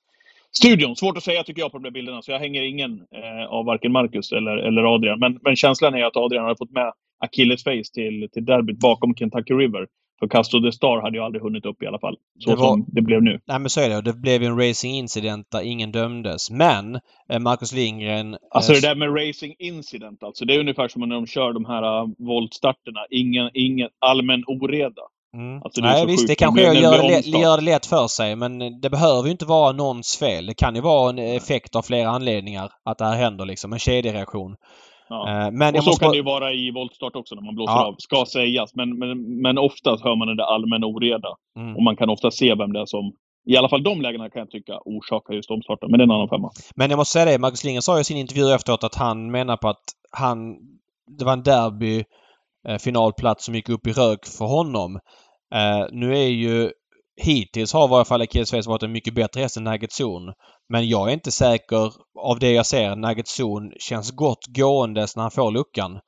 [0.52, 3.46] Studion, svårt att säga tycker jag på de där bilderna så jag hänger ingen eh,
[3.48, 5.18] av varken Marcus eller, eller Adrian.
[5.18, 9.14] Men, men känslan är att Adrian har fått med Achilles face till, till derbyt bakom
[9.14, 9.86] Kentucky River.
[10.20, 12.16] För Castro the Star hade ju aldrig hunnit upp i alla fall.
[12.38, 13.40] Så det var, som det blev nu.
[13.46, 14.00] Nej men så är det.
[14.00, 16.50] Det blev ju en racing incident där ingen dömdes.
[16.50, 17.00] Men
[17.32, 18.36] eh, Marcus Lindgren...
[18.50, 20.44] Alltså det där med racing incident alltså.
[20.44, 23.00] Det är ungefär som när de kör de här uh, voltstarterna.
[23.10, 25.02] Ingen, ingen allmän oreda.
[25.34, 25.62] Mm.
[25.62, 28.90] Alltså Nej visst, det kanske att göra det, gör det lätt för sig men det
[28.90, 30.46] behöver ju inte vara någons fel.
[30.46, 33.72] Det kan ju vara en effekt av flera anledningar att det här händer liksom.
[33.72, 34.56] En kedjereaktion.
[35.10, 35.46] Ja.
[35.46, 36.04] Eh, men och så måste...
[36.04, 37.86] kan det ju vara i voltstart också när man blåser ja.
[37.86, 38.74] av, ska sägas.
[38.74, 41.28] Men, men, men oftast hör man den där allmänna oreda.
[41.56, 41.76] Mm.
[41.76, 43.12] Och man kan ofta se vem det är som
[43.46, 45.90] i alla fall de lägena kan jag tycka orsakar just omstarten.
[45.90, 46.50] Men det är en annan femma.
[46.76, 49.56] Men jag måste säga det, Marcus Lindgren sa i sin intervju efteråt att han menar
[49.56, 50.38] på att han...
[51.18, 52.04] Det var en derby
[52.68, 54.98] eh, finalplats som gick upp i rök för honom.
[55.54, 56.70] Eh, nu är ju
[57.20, 60.32] hittills har i varje fall Achilles varit en mycket bättre häst än Nugget Zone.
[60.68, 62.96] Men jag är inte säker av det jag ser.
[62.96, 66.00] Nugget Zone känns gott gåendes när han får luckan.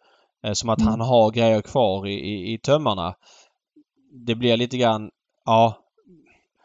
[0.46, 0.90] Eh, som att mm.
[0.90, 3.14] han har grejer kvar i, i, i tömmarna.
[4.26, 5.10] Det blir lite grann,
[5.44, 5.78] ja,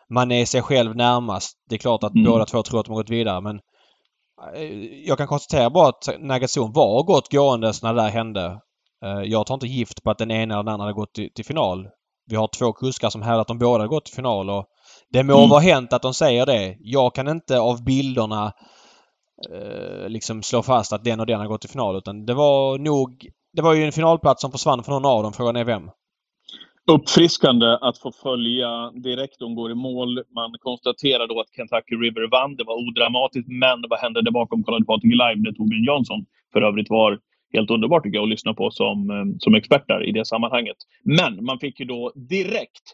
[0.09, 1.57] man är sig själv närmast.
[1.69, 2.31] Det är klart att mm.
[2.31, 3.59] båda två tror att de har gått vidare men
[4.55, 4.73] eh,
[5.07, 8.61] jag kan konstatera bara att Nagazon var gott gåendes när det där hände.
[9.03, 11.29] Eh, jag tar inte gift på att den ena eller den andra hade gått till,
[11.33, 11.87] till final.
[12.27, 14.65] Vi har två kuskar som hävdar att de båda gått till final och
[15.11, 15.49] det må mm.
[15.49, 16.77] vara hänt att de säger det.
[16.79, 18.53] Jag kan inte av bilderna
[19.51, 21.97] eh, liksom slå fast att den och den har gått till final.
[21.97, 23.27] Utan det var nog...
[23.53, 25.33] Det var ju en finalplats som försvann för någon av dem.
[25.33, 25.89] Frågan är vem?
[26.91, 30.23] uppfriskande att få följa direkt de går i mål.
[30.35, 32.55] Man konstaterar då att Kentucky River vann.
[32.55, 34.63] Det var odramatiskt, men vad hände där bakom?
[34.63, 37.19] Kollade Patrik live när Torbjörn Jansson för övrigt var
[37.53, 40.77] helt underbart tycker jag att lyssna på som, eh, som expert där i det sammanhanget.
[41.03, 42.93] Men man fick ju då direkt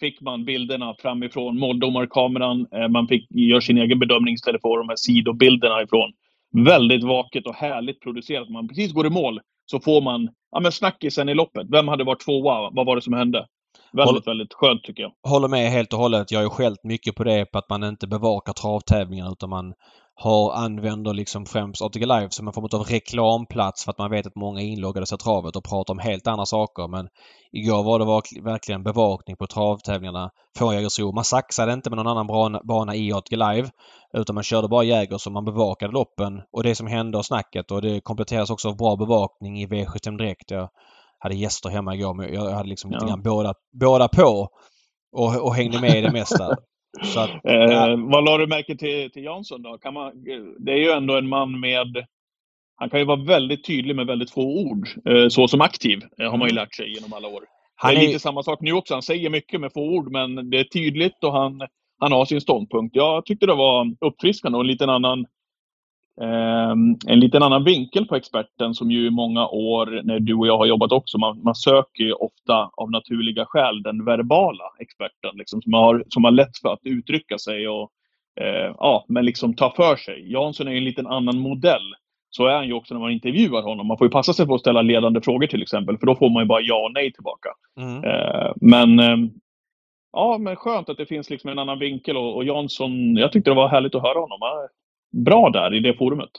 [0.00, 2.66] fick man bilderna framifrån måldomarkameran.
[2.74, 6.12] Eh, man fick göra sin egen bedömning istället för de här sidobilderna ifrån.
[6.64, 8.48] Väldigt vackert och härligt producerat.
[8.48, 11.66] Man precis går i mål så får man ja, men snackisen i loppet.
[11.70, 12.70] Vem hade varit tvåa?
[12.72, 13.46] Vad var det som hände?
[13.92, 15.12] Väldigt, Håll, väldigt skönt tycker jag.
[15.28, 16.30] Håller med helt och hållet.
[16.30, 19.74] Jag har ju skällt mycket på det, på att man inte bevakar travtävlingar utan man
[20.22, 24.26] har, använder liksom främst ATG Live som en form av reklamplats för att man vet
[24.26, 26.88] att många är inloggade sig travet och pratar om helt andra saker.
[26.88, 27.08] Men
[27.52, 31.12] igår var det verkligen bevakning på travtävlingarna från Jägersro.
[31.12, 33.70] Man saxade inte med någon annan bana i ATG Live
[34.16, 37.70] utan man körde bara Jäger så man bevakade loppen och det som hände och snacket
[37.70, 40.50] och det kompletteras också av bra bevakning i V75 Direkt.
[40.50, 40.68] Jag
[41.18, 42.98] hade gäster hemma igår men jag hade liksom ja.
[42.98, 44.48] lite grann båda, båda på
[45.16, 46.56] och, och hängde med i det mesta.
[47.16, 49.78] Att, eh, vad la du märke till, till Jansson då?
[49.78, 50.12] Kan man,
[50.58, 52.06] det är ju ändå en man med...
[52.76, 54.88] Han kan ju vara väldigt tydlig med väldigt få ord.
[55.08, 56.62] Eh, så som aktiv eh, har man ju mm.
[56.62, 57.44] lärt sig genom alla år.
[57.74, 58.94] Han det är, är lite samma sak nu också.
[58.94, 61.60] Han säger mycket med få ord, men det är tydligt och han,
[61.98, 62.96] han har sin ståndpunkt.
[62.96, 65.26] Jag tyckte det var uppfriskande och en liten annan
[67.06, 70.58] en liten annan vinkel på experten som ju i många år när du och jag
[70.58, 71.18] har jobbat också.
[71.18, 76.24] Man, man söker ju ofta av naturliga skäl den verbala experten liksom, som, har, som
[76.24, 77.90] har lätt för att uttrycka sig och
[78.40, 80.32] eh, ja, men liksom ta för sig.
[80.32, 81.94] Jansson är en liten annan modell.
[82.30, 83.86] Så är han ju också när man intervjuar honom.
[83.86, 86.30] Man får ju passa sig för att ställa ledande frågor till exempel, för då får
[86.30, 87.48] man ju bara ja och nej tillbaka.
[87.80, 88.04] Mm.
[88.04, 89.30] Eh, men eh,
[90.12, 93.50] ja, men skönt att det finns liksom en annan vinkel och, och Jansson, jag tyckte
[93.50, 94.38] det var härligt att höra honom
[95.12, 96.30] bra där i det forumet.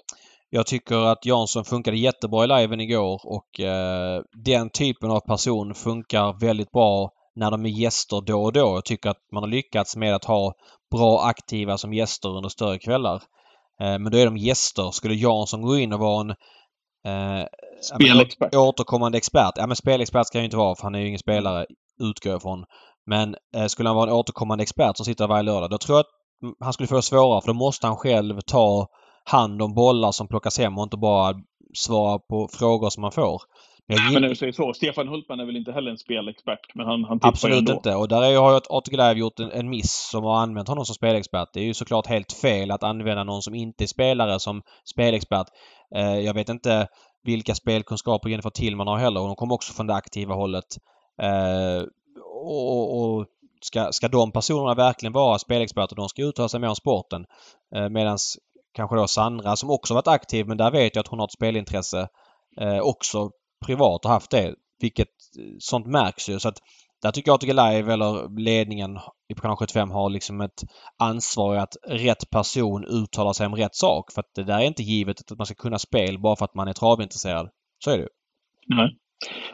[0.49, 5.73] Jag tycker att Jansson funkade jättebra i liven igår och eh, den typen av person
[5.73, 8.59] funkar väldigt bra när de är gäster då och då.
[8.59, 10.53] Jag tycker att man har lyckats med att ha
[10.91, 13.15] bra aktiva som gäster under större kvällar.
[13.81, 14.91] Eh, men då är de gäster.
[14.91, 16.29] Skulle Jansson gå in och vara en
[17.07, 17.45] eh,
[17.81, 18.55] spelexpert?
[18.55, 19.53] återkommande expert.
[19.55, 21.65] Ja men spelexpert ska han ju inte vara för han är ju ingen spelare
[22.03, 22.65] utgår jag ifrån.
[23.05, 25.99] Men eh, skulle han vara en återkommande expert som sitter varje lördag då tror jag
[25.99, 26.20] att
[26.59, 28.87] han skulle få det svårare för då måste han själv ta
[29.23, 31.35] hand om bollar som plockas hem och inte bara
[31.73, 33.41] svara på frågor som man får.
[33.87, 36.85] Men, men när du säger så, Stefan Hultman är väl inte heller en spelexpert, men
[36.85, 37.73] han, han Absolut ändå.
[37.73, 37.95] inte.
[37.95, 41.49] Och där har ju Live gjort en, en miss som har använt honom som spelexpert.
[41.53, 44.61] Det är ju såklart helt fel att använda någon som inte är spelare som
[44.93, 45.47] spelexpert.
[45.95, 46.87] Eh, jag vet inte
[47.23, 49.19] vilka spelkunskaper Jennifer Tillman har heller.
[49.19, 50.77] Hon kommer också från det aktiva hållet.
[51.21, 51.83] Eh,
[52.43, 53.25] och, och
[53.61, 55.95] ska, ska de personerna verkligen vara spelexperter?
[55.95, 57.25] De ska uttala sig mer om sporten.
[57.75, 58.17] Eh, Medan
[58.73, 61.33] kanske då Sandra som också varit aktiv men där vet jag att hon har ett
[61.33, 62.07] spelintresse
[62.61, 63.31] eh, också
[63.65, 64.55] privat och haft det.
[64.79, 65.07] Vilket
[65.39, 66.39] eh, sånt märks ju.
[66.39, 66.57] Så att
[67.01, 70.63] där tycker jag att Live eller ledningen i kanal 75 har liksom ett
[70.97, 74.11] ansvar att rätt person uttalar sig om rätt sak.
[74.11, 76.55] För att det där är inte givet att man ska kunna spel bara för att
[76.55, 77.49] man är travintresserad.
[77.83, 78.09] Så är det ju.
[78.67, 78.97] Nej.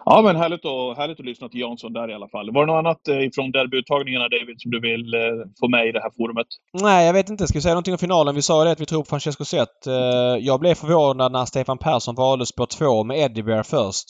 [0.06, 2.54] Ja, men härligt, och, härligt att lyssna till Jansson där i alla fall.
[2.54, 5.20] Var det något annat eh, från derbyuttagningarna, David, som du vill eh,
[5.60, 6.48] få med i det här forumet?
[6.82, 7.48] Nej, jag vet inte.
[7.48, 8.36] Ska vi säga någonting om finalen?
[8.36, 9.88] Vi sa det att vi tror på Francesco Zet.
[9.88, 9.94] Eh,
[10.40, 14.08] jag blev förvånad när Stefan Persson valde spår 2 med Eddie Bear först.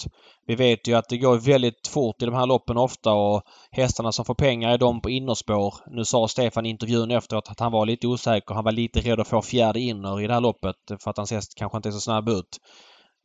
[0.48, 3.42] Vi vet ju att det går väldigt fort i de här loppen ofta och
[3.72, 5.74] hästarna som får pengar är de på innerspår.
[5.88, 8.56] Nu sa Stefan i intervjun efteråt att han var lite osäker.
[8.56, 11.32] Han var lite rädd att få fjärde inner i det här loppet för att hans
[11.32, 12.58] häst kanske inte är så snabb ut.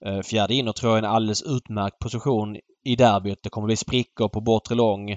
[0.06, 3.42] Eh, fjärde inner tror jag är en alldeles utmärkt position i derbyt.
[3.42, 5.10] Det kommer bli sprickor på bortre lång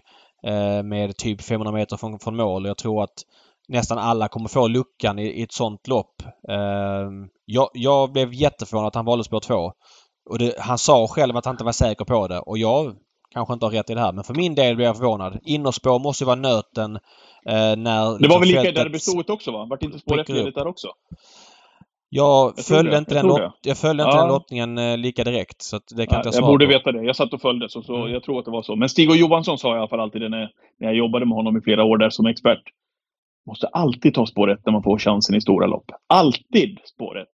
[0.43, 2.65] eh, med typ 500 meter från, från mål.
[2.65, 3.23] Jag tror att
[3.67, 6.21] nästan alla kommer få luckan i, i ett sånt lopp.
[6.49, 7.09] Eh,
[7.45, 9.71] jag, jag blev jätteförvånad att han valde spår 2.
[10.29, 12.95] Och det, han sa själv att han inte var säker på det och jag
[13.33, 15.39] kanske inte har rätt i det här men för min del blev jag förvånad.
[15.43, 16.95] Innerspår måste ju vara nöten
[17.45, 18.19] eh, när...
[18.19, 19.67] Det var väl lika i derbystoet också va?
[19.69, 20.87] Vart inte spår 1 där också?
[22.15, 24.09] Jag, jag följde inte, den, lot, jag följde ja.
[24.09, 25.61] inte den lottningen eh, lika direkt.
[25.61, 26.71] Så det kan ja, inte jag Jag borde på.
[26.71, 27.03] veta det.
[27.03, 28.11] Jag satt och följde, så, så mm.
[28.11, 28.75] jag tror att det var så.
[28.75, 31.35] Men Stig och Johansson sa i alla fall alltid det när, när jag jobbade med
[31.35, 32.63] honom i flera år där som expert.
[33.47, 35.91] Måste alltid ta spår 1 när man får chansen i stora lopp.
[36.07, 37.27] Alltid spår 1.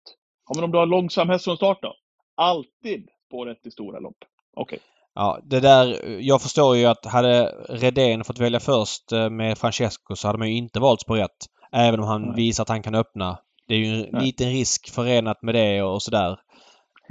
[0.50, 1.94] Ja, men om du har långsam häst från start då?
[2.38, 4.18] Alltid spår 1 i stora lopp.
[4.56, 4.78] Okej.
[4.78, 4.80] Okay.
[5.16, 6.18] Ja, det där.
[6.20, 10.50] Jag förstår ju att hade Redén fått välja först eh, med Francesco så hade man
[10.50, 11.30] ju inte valt spår 1.
[11.72, 12.36] Även om han Nej.
[12.36, 13.38] visar att han kan öppna
[13.72, 16.30] det är ju en liten risk förenat med det och sådär.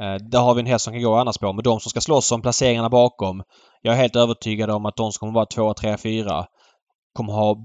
[0.00, 1.52] Eh, där har vi en häst som kan gå annars på.
[1.52, 3.42] Men de som ska slåss om placeringarna bakom.
[3.82, 6.44] Jag är helt övertygad om att de som kommer vara 2, 3, 4
[7.12, 7.56] kommer ha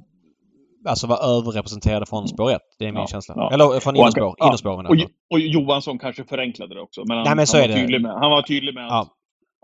[0.88, 2.62] alltså vara överrepresenterade från spår 1.
[2.80, 3.34] Det är min Ja, känsla.
[3.38, 3.54] ja.
[3.54, 4.78] Eller från Och han innerspår.
[4.78, 4.96] menar Och,
[5.34, 7.02] och Johansson kanske förenklade det också.
[7.08, 9.08] Men han, Nej, men så han, var, tydlig med, han var tydlig med att Ja.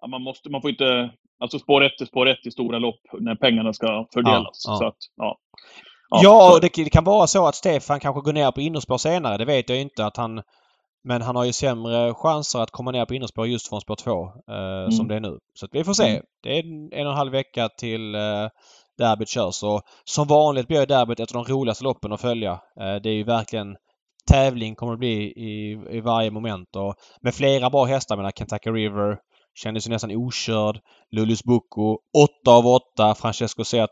[0.04, 1.12] att man, måste, man får inte...
[1.44, 4.64] Alltså spår 1 är spår 1 i stora lopp när pengarna ska fördelas.
[4.68, 4.78] Ja, ja.
[4.78, 5.38] Så att, ja.
[6.12, 9.38] Ja, och det, det kan vara så att Stefan kanske går ner på innerspår senare.
[9.38, 10.42] Det vet jag inte att han...
[11.04, 14.24] Men han har ju sämre chanser att komma ner på innerspår just från spår 2
[14.24, 15.38] eh, som det är nu.
[15.54, 16.10] Så vi får se.
[16.10, 16.24] Mm.
[16.44, 18.48] Det är en, en och en halv vecka till eh,
[18.98, 19.64] derbyt körs.
[19.64, 22.52] Och som vanligt blir derbyt ett av de roligaste loppen att följa.
[22.52, 23.76] Eh, det är ju verkligen
[24.28, 26.76] tävling kommer det bli i, i varje moment.
[26.76, 28.18] Och med flera bra hästar.
[28.18, 29.18] Menar Kentucky River
[29.56, 30.80] kändes ju nästan okörd.
[31.12, 31.98] Lulius Bucco
[32.44, 33.16] 8 av 8.
[33.16, 33.90] Francesco Zet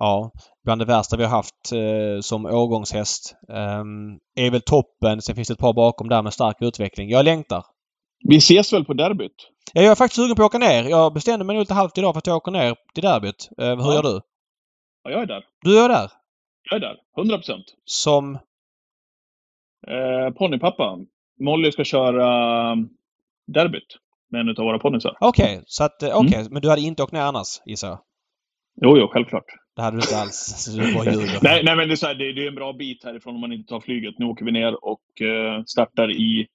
[0.00, 0.30] Ja,
[0.64, 3.34] bland det värsta vi har haft eh, som årgångshäst.
[3.48, 5.22] Um, är väl toppen.
[5.22, 7.10] Sen finns det ett par bakom där med stark utveckling.
[7.10, 7.64] Jag längtar.
[8.28, 9.32] Vi ses väl på derbyt?
[9.72, 10.84] Ja, jag är faktiskt sugen på att åka ner.
[10.84, 13.48] Jag bestämde mig nog lite halvt idag för att jag åker ner till derbyt.
[13.58, 13.94] Eh, hur Ja.
[13.94, 14.20] gör du?
[15.04, 15.44] Ja, jag är där.
[15.62, 16.10] Du är där.
[16.70, 16.96] Jag är där.
[17.18, 17.64] 100 procent.
[17.84, 18.34] Som...
[19.86, 20.98] Eh, ponnypappa.
[21.40, 22.88] Molly ska köra um,
[23.46, 23.96] derbyt
[24.30, 25.16] med en av våra ponnysar.
[25.20, 26.02] Okej, så att...
[26.02, 26.52] eh, Okej, Mm.
[26.52, 27.98] men du hade inte åkt ner annars gissar jag?
[28.82, 29.44] Jo, jo, självklart.
[29.76, 30.54] Det hade du inte alls.
[30.56, 31.42] Så ljuger.
[31.42, 33.40] Nej, nej men det är, så här, det, det är en bra bit härifrån om
[33.40, 34.14] man inte tar flyget.
[34.18, 36.46] Nu åker vi ner och eh, startar i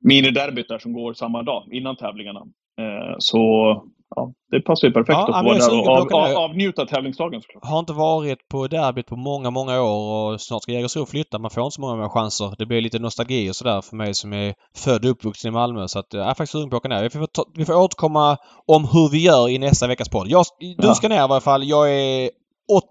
[0.00, 2.40] miniderbyt där som går samma dag innan tävlingarna.
[2.80, 3.38] Eh, så
[4.16, 7.42] ja, det passar ju perfekt Ja, att få vara där och av, av, avnjuta tävlingsdagen
[7.42, 7.64] såklart.
[7.64, 11.38] Har inte varit på derbyt på många, många år och snart ska Jägersro flytta.
[11.38, 12.54] Man får inte så många mer chanser.
[12.58, 15.88] Det blir lite nostalgi och sådär för mig som är född och uppvuxen i Malmö.
[15.88, 17.02] Så att jag är faktiskt sugen på att åka ner.
[17.02, 20.26] Vi får, ta, vi får återkomma om hur vi gör i nästa veckas podd.
[20.28, 20.44] Jag,
[20.78, 21.64] du ska ner i varje fall.
[21.64, 22.30] Jag är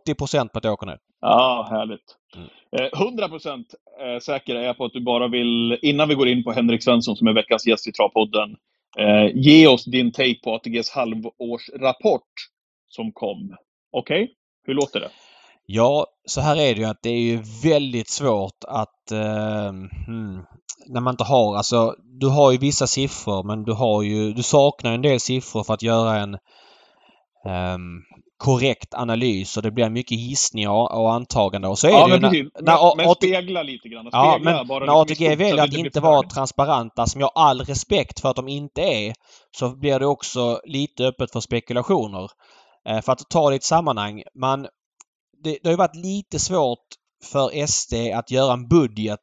[0.07, 0.97] 80% på att jag åker ner.
[1.21, 2.17] Ja, härligt.
[2.35, 2.49] Mm.
[2.79, 6.27] Eh, 100 procent eh, säker är jag på att du bara vill, innan vi går
[6.27, 8.55] in på Henrik Svensson som är veckans gäst i Travpodden,
[8.97, 12.31] eh, ge oss din take på ATGs halvårsrapport
[12.87, 13.55] som kom.
[13.91, 14.31] Okej?
[14.65, 15.09] Hur låter det?
[15.65, 19.11] Ja, så här är det ju att det är ju väldigt svårt att...
[19.11, 19.71] Eh,
[20.07, 20.43] hmm,
[20.87, 21.55] när man inte har...
[21.55, 24.33] Alltså, du har ju vissa siffror men du har ju...
[24.33, 26.37] Du saknar en del siffror för att göra en
[27.45, 28.01] ehm,
[28.43, 31.71] korrekt analys och det blir mycket gissningar och antaganden.
[31.71, 34.09] Och så är Ja, det ju men när, när Men, men spegla lite grann.
[34.11, 37.43] Ja, Spegla men bara när lite ATG väljer att inte vara transparenta, som jag har
[37.43, 39.13] all respekt för att de inte är,
[39.57, 42.31] så blir det också lite öppet för spekulationer.
[42.89, 44.23] Eh, för att ta det i ett sammanhang.
[44.35, 44.61] Man,
[45.43, 46.87] det, det har ju varit lite svårt
[47.31, 49.19] för SD att göra en budget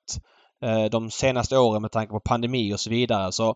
[0.65, 3.33] eh, de senaste åren med tanke på pandemi och så vidare.
[3.33, 3.55] Så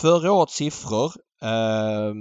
[0.00, 2.12] förra årets siffror, eh,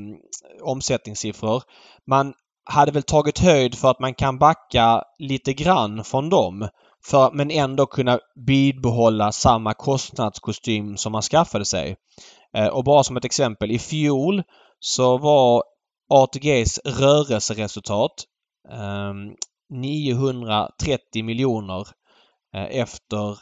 [0.63, 1.63] omsättningssiffror,
[2.07, 2.33] man
[2.65, 6.67] hade väl tagit höjd för att man kan backa lite grann från dem.
[7.05, 11.95] För, men ändå kunna bibehålla samma kostnadskostym som man skaffade sig.
[12.57, 13.71] Eh, och bara som ett exempel.
[13.71, 14.43] I fjol
[14.79, 15.63] så var
[16.09, 18.11] ATGs rörelseresultat
[18.71, 19.13] eh,
[19.69, 21.87] 930 miljoner
[22.55, 23.37] eh, efter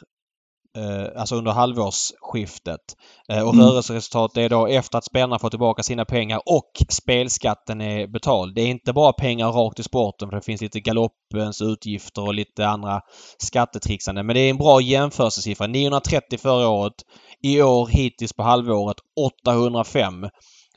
[0.76, 2.80] eh, alltså under halvårsskiftet.
[3.28, 3.66] Eh, och Mm.
[3.66, 8.54] rörelseresultatet är då efter att spelarna får tillbaka sina pengar och spelskatten är betald.
[8.54, 12.34] Det är inte bara pengar rakt i sporten för det finns lite galoppens utgifter och
[12.34, 13.00] lite andra
[13.38, 14.22] skattetrixande.
[14.22, 15.66] Men det är en bra jämförelsesiffra.
[15.66, 16.94] 930 förra året.
[17.42, 20.28] I år hittills på halvåret 805.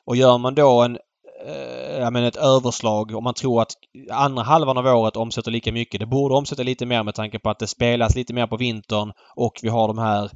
[0.06, 0.98] Och gör man då en
[1.46, 3.72] eh, menar ett överslag om man tror att
[4.12, 6.00] andra halvan av året omsätter lika mycket.
[6.00, 9.12] Det borde omsätta lite mer med tanke på att det spelas lite mer på vintern
[9.36, 10.30] och vi har de här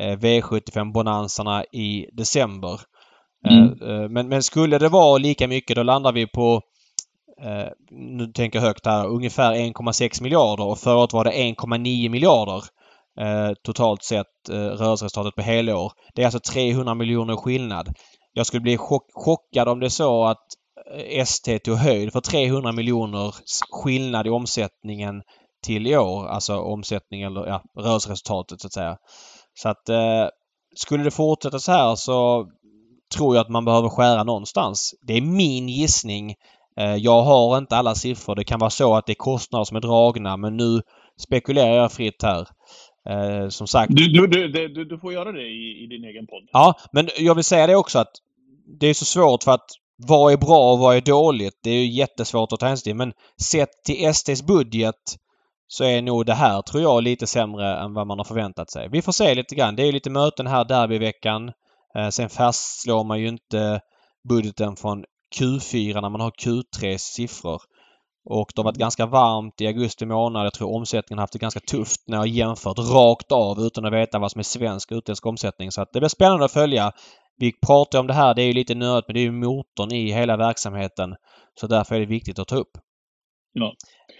[0.00, 2.80] eh, V75-bonanserna i december.
[3.48, 3.82] Mm.
[3.82, 6.62] Eh, eh, Men, men skulle det vara lika mycket då landar vi på
[7.42, 12.08] eh, nu tänker jag högt här, ungefär 1,6 miljarder och förra året var det 1,9
[12.08, 12.62] miljarder
[13.20, 15.92] eh, totalt sett eh, rörelseresultatet på helår.
[16.14, 17.88] Det är alltså 300 miljoner skillnad.
[18.38, 20.46] Jag skulle bli chock, chockad om det är så att
[20.96, 23.34] eh, ST tog höjd för 300 miljoner
[23.70, 25.22] skillnad i omsättningen
[25.64, 26.26] till i år.
[26.26, 28.96] Alltså omsättning eller ja, rörelseresultatet så att säga.
[29.54, 30.26] Så att eh,
[30.76, 32.46] skulle det fortsätta så här så
[33.16, 34.94] tror jag att man behöver skära någonstans.
[35.06, 36.34] Det är min gissning.
[36.80, 38.34] Eh, Jag har inte alla siffror.
[38.34, 40.80] Det kan vara så att det är kostnader som är dragna men nu
[41.20, 42.46] spekulerar jag fritt här.
[43.10, 43.92] Eh, Som sagt.
[43.96, 46.48] Du, du, du, du, du- du får göra det i, i din egen podd.
[46.52, 48.12] Ja, men jag vill säga det också att
[48.80, 49.66] det är så svårt för att
[50.06, 51.60] vad är bra och vad är dåligt?
[51.62, 52.96] Det är ju jättesvårt att ta hänsyn till.
[52.96, 54.94] Men sett till SDs budget
[55.68, 58.88] så är nog det här, tror jag, lite sämre än vad man har förväntat sig.
[58.88, 59.76] Vi får se lite grann.
[59.76, 61.52] Det är ju lite möten här derbyveckan.
[61.96, 63.80] Eh, sen fastslår man ju inte
[64.28, 65.04] budgeten från
[65.38, 67.62] Q4 när man har Q3s siffror.
[68.30, 70.46] Och det har varit ganska varmt i augusti månad.
[70.46, 73.92] Jag tror omsättningen har haft det ganska tufft när jag jämfört rakt av utan att
[73.92, 75.72] veta vad som är svensk och utländsk omsättning.
[75.72, 76.92] Så att det blir spännande att följa.
[77.38, 79.92] Vi pratar om det här, det är ju lite nördigt men det är ju motorn
[79.92, 81.14] i hela verksamheten.
[81.60, 82.78] Så därför är det viktigt att ta upp.
[83.52, 83.74] Ja.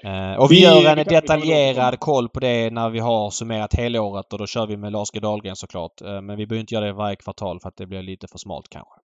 [0.04, 4.32] Eh, och vi, vi gör en detaljerad koll på det när vi har summerat helåret
[4.32, 6.00] och då kör vi med Lars G Dahlgren såklart.
[6.00, 8.38] Eh, men vi behöver inte göra det varje kvartal för att det blir lite för
[8.38, 9.00] smalt kanske.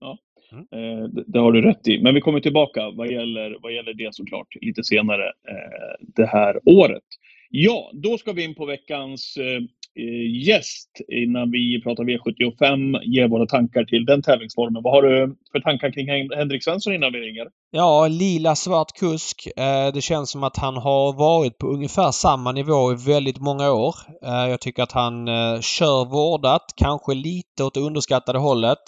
[0.00, 0.18] Ja,
[0.52, 0.64] mm.
[0.72, 2.02] eh, det, det, har du rätt i.
[2.02, 6.60] Men vi kommer tillbaka vad gäller, vad gäller det såklart lite senare eh, det här
[6.64, 7.04] året.
[7.50, 9.62] Ja, då ska vi in på veckans Eh,
[10.46, 14.82] gäst innan vi pratar V75, ger våra tankar till den tävlingsformen.
[14.82, 17.46] Vad har du för tankar kring Henrik Svensson innan vi ringer?
[17.70, 19.48] Ja, lila svart kusk.
[19.56, 23.72] Eh, det känns som att han har varit på ungefär samma nivå i väldigt många
[23.72, 23.94] år.
[24.24, 25.26] Eh, jag tycker att han
[25.62, 28.78] kör vårdat, kanske lite åt det underskattade hållet.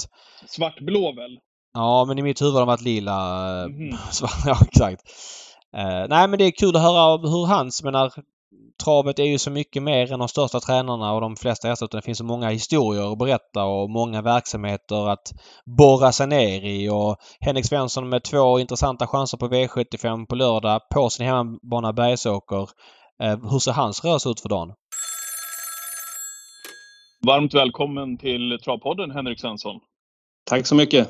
[0.47, 1.39] Svartblå väl?
[1.75, 3.15] Ja, men i mitt huvud har de varit lila.
[3.65, 3.97] Mm.
[4.47, 5.03] ja, exakt.
[6.09, 8.13] nej, men det är kul att höra hur hans, menar,
[8.85, 11.89] travet är ju så mycket mer än de största tränarna och de flesta hästar.
[11.93, 15.33] Det finns så många historier att berätta och många verksamheter att
[15.79, 16.89] borra sig ner i.
[16.89, 22.69] Och Henrik Svensson med två intressanta chanser på V75 på lördag på sin hemmabana Bergsåker.
[23.23, 24.73] Eh, hur ser hans rörelse ut för dagen?
[27.27, 29.81] Varmt välkommen till Travpodden Henrik Svensson.
[30.51, 31.09] Tack så mycket.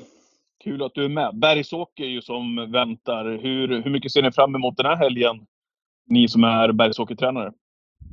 [0.64, 1.38] Kul att du är med.
[1.38, 3.24] Bergsåker ju som väntar.
[3.24, 5.46] Hur, hur mycket ser ni fram emot den här helgen?
[6.10, 7.52] Ni som är bergshockeytränare?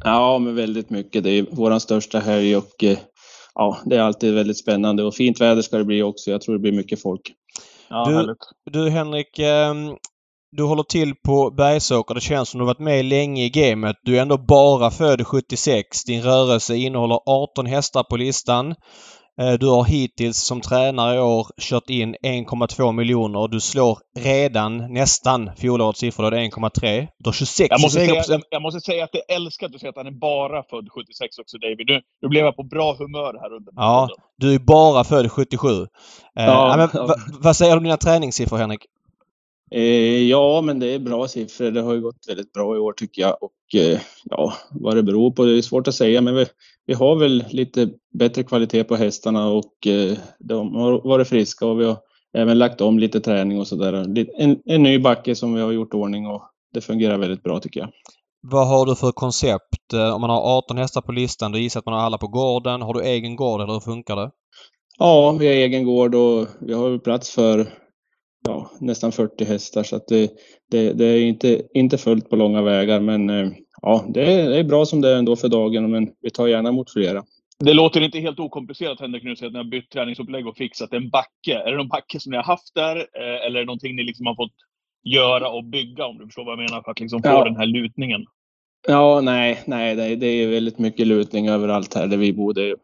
[0.03, 1.23] Ja, men väldigt mycket.
[1.23, 2.97] Det är vår största helg och eh,
[3.55, 6.31] ja, det är alltid väldigt spännande och fint väder ska det bli också.
[6.31, 7.33] Jag tror det blir mycket folk.
[7.89, 8.35] Ja, du,
[8.71, 9.73] du Henrik, eh,
[10.51, 12.15] du håller till på Bergsåker.
[12.15, 13.95] Det känns som du varit med länge i gamet.
[14.01, 16.03] Du är ändå bara född 76.
[16.03, 18.75] Din rörelse innehåller 18 hästar på listan.
[19.39, 24.93] Eh, du har hittills som tränare i år kört in 1,2 miljoner du slår redan
[24.93, 26.23] nästan fjolårets siffror.
[26.23, 27.07] Då är det 1,3.
[27.17, 29.89] Du har 26 jag måste, säga, jag måste säga att jag älskar att du säger
[29.89, 31.87] att han är bara född 76 också David.
[31.87, 35.67] Nu, nu blev jag på bra humör här under Ja, du är bara född 77.
[35.69, 35.87] Eh,
[36.33, 37.15] ja, men, ja.
[37.39, 38.85] Vad säger du om dina träningssiffror Henrik?
[39.75, 41.71] Eh, ja, men det är bra siffror.
[41.71, 43.37] Det har ju gått väldigt bra i år tycker jag.
[43.43, 46.21] Och eh, ja, vad det beror på, det är svårt att säga.
[46.21, 46.45] Men vi,
[46.85, 51.79] vi har väl lite bättre kvalitet på hästarna och eh, de har varit friska och
[51.79, 51.97] vi har
[52.37, 53.93] även lagt om lite träning och sådär.
[54.37, 56.41] En, en ny backe som vi har gjort ordning och
[56.73, 57.89] det fungerar väldigt bra tycker jag.
[58.41, 59.93] Vad har du för koncept?
[59.93, 62.27] Eh, om man har 18 hästar på listan, då gissar att man har alla på
[62.27, 62.81] gården.
[62.81, 64.31] Har du egen gård eller hur funkar det?
[64.99, 67.80] Ja, vi har egen gård och vi har plats för
[68.47, 70.31] ja, nästan 40 hästar så att det,
[70.71, 73.51] det, det, är inte, inte fullt på långa vägar men eh,
[73.81, 76.47] ja, det är, det är bra som det är ändå för dagen men vi tar
[76.47, 77.23] gärna emot flera.
[77.59, 81.09] Det låter inte helt okomplicerat Henrik nu, att ni har bytt träningsupplägg och fixat en
[81.09, 81.57] backe.
[81.65, 84.03] Är det någon backe som ni har haft där eh, eller är det någonting ni
[84.03, 84.55] liksom har fått
[85.03, 87.43] göra och bygga om du förstår vad jag menar för att liksom få ja.
[87.43, 88.25] den här lutningen?
[88.87, 92.53] Ja, nej, nej, det, är väldigt mycket lutning överallt här där vi bor.
[92.53, 92.75] Det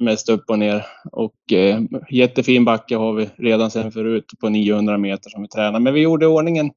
[0.00, 0.86] mest upp och ner.
[1.12, 1.80] Och eh,
[2.10, 5.80] jättefin backe har vi redan sedan förut på 900 meter som vi tränar.
[5.80, 6.70] Men vi gjorde i ordningen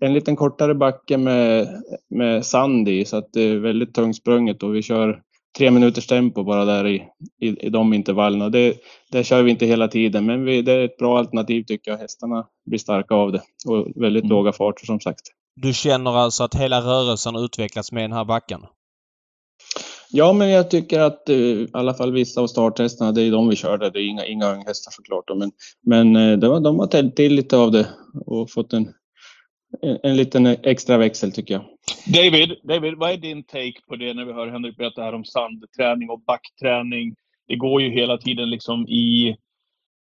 [0.00, 1.68] en liten kortare backe med,
[2.10, 5.22] med sand i så att det är väldigt tungsprunget och vi kör
[5.58, 7.04] tre minuters tempo bara där i,
[7.40, 8.48] i, i de intervallerna.
[8.48, 8.76] Det,
[9.12, 11.98] det kör vi inte hela tiden, men vi, det är ett bra alternativ tycker jag.
[11.98, 14.36] Hästarna blir starka av det och väldigt mm.
[14.36, 15.22] låga farter som sagt.
[15.56, 18.60] Du känner alltså att hela rörelsen utvecklats med den här backen?
[20.10, 23.48] Ja, men jag tycker att eh, i alla fall vissa av starthästarna, det är de
[23.48, 23.90] vi körde.
[23.90, 25.24] Det är inga, inga unghästar såklart.
[25.36, 27.88] Men, men eh, de, de har tänt till lite av det
[28.26, 28.88] och fått en,
[29.82, 31.64] en, en liten extra växel tycker jag.
[32.06, 35.24] David, David, vad är din take på det när vi hör Henrik berätta här om
[35.24, 37.14] sandträning och backträning?
[37.48, 39.36] Det går ju hela tiden liksom i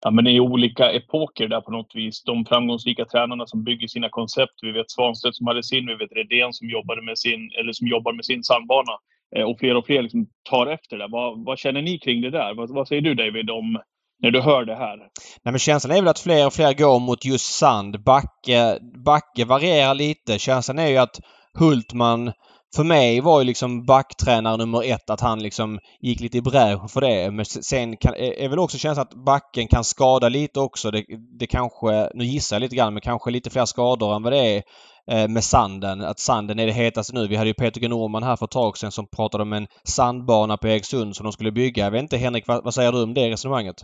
[0.03, 2.23] ja, men i olika epoker där på något vis.
[2.23, 4.53] De framgångsrika tränarna som bygger sina koncept.
[4.61, 7.87] Vi vet Svanstedt som hade sin, vi vet Redén som jobbade med sin, eller som
[7.87, 8.91] jobbar med sin sandbana.
[9.35, 11.07] Eh, och fler och fler liksom tar efter det.
[11.09, 12.53] Vad, vad känner ni kring det där?
[12.55, 13.79] Vad, vad, säger du David om
[14.23, 14.97] när du hör det här?
[14.97, 18.03] Nej, men känslan är väl att fler och fler går mot just sand.
[18.03, 20.39] Backe, backe varierar lite.
[20.39, 21.19] Känslan är ju att
[21.59, 22.31] Hultman
[22.75, 26.89] för mig var ju liksom backtränare nummer ett att han liksom gick lite i bräschen
[26.89, 27.31] för det.
[27.31, 30.91] Men sen kan, är väl också känslan att backen kan skada lite också.
[30.91, 31.05] Det,
[31.39, 34.55] det kanske, nu gissar jag lite grann, men kanske lite fler skador än vad det
[34.55, 34.63] är
[35.11, 36.01] Eh, med sanden.
[36.01, 37.27] Att sanden är det hetaste nu.
[37.27, 39.67] Vi hade ju Peter G Norman här för ett tag sedan som pratade om en
[39.83, 41.83] sandbana på Eriksund som de skulle bygga.
[41.83, 43.75] Jag vet inte Henrik, vad, vad säger du om det resonemanget?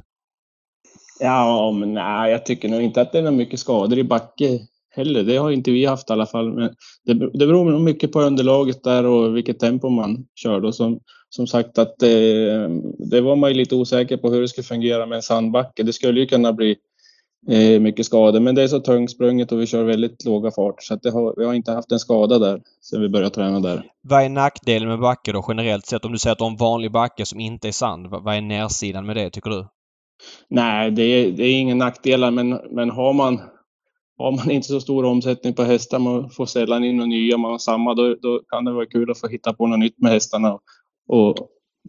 [1.20, 4.60] Ja, men nej, jag tycker nog inte att det är mycket skador i backe
[4.96, 5.24] heller.
[5.24, 6.54] Det har inte vi haft i alla fall.
[6.54, 6.70] Men
[7.06, 10.66] det, det beror nog mycket på underlaget där och vilket tempo man kör.
[10.66, 11.00] Och som,
[11.30, 12.70] som sagt att det, eh,
[13.10, 15.84] det var man ju lite osäker på hur det skulle fungera med en sandbacke.
[15.84, 16.76] Det skulle ju kunna bli
[17.50, 18.40] eh, mycket skador.
[18.40, 21.46] Men det är så tungsprunget och vi kör väldigt låga fart så att har, vi
[21.46, 23.84] har inte haft en skada där sen vi började träna där.
[24.02, 26.06] Vad är nackdelen med backe då generellt sett?
[26.06, 28.08] Om du säger att du har en vanlig backe som inte är sand.
[28.08, 29.68] Vad är närsidan med det tycker du?
[30.50, 33.40] Nej, det är, det är ingen nackdelar men, men har man
[34.18, 37.52] har man inte så stor omsättning på hästar, man får sällan in några nya, man
[37.52, 40.12] har samma, då, då kan det vara kul att få hitta på något nytt med
[40.12, 40.70] hästarna och,
[41.08, 41.40] och,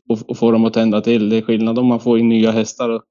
[0.09, 1.29] och få dem att tända till.
[1.29, 3.03] Det är skillnad om man får in nya hästar och,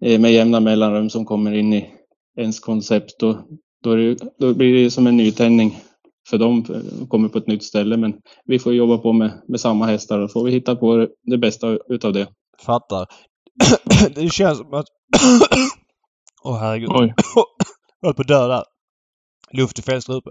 [0.00, 1.90] med jämna mellanrum som kommer in i
[2.36, 3.14] ens koncept.
[3.18, 3.46] Då,
[3.82, 5.78] då, det, då blir det som en nytändning
[6.28, 6.64] för dem,
[7.08, 7.96] kommer på ett nytt ställe.
[7.96, 11.38] Men vi får jobba på med, med samma hästar och får vi hitta på det
[11.38, 12.28] bästa utav det.
[12.66, 13.06] Fattar.
[14.14, 14.86] det känns som att...
[16.44, 16.90] Åh oh, herregud.
[16.90, 17.14] Oj.
[18.00, 18.64] Jag höll på att dö där.
[19.52, 20.30] Luft i fel strupe.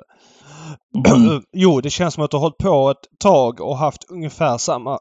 [1.07, 1.43] Mm.
[1.53, 4.99] jo, det känns som att du har hållit på ett tag och haft ungefär samma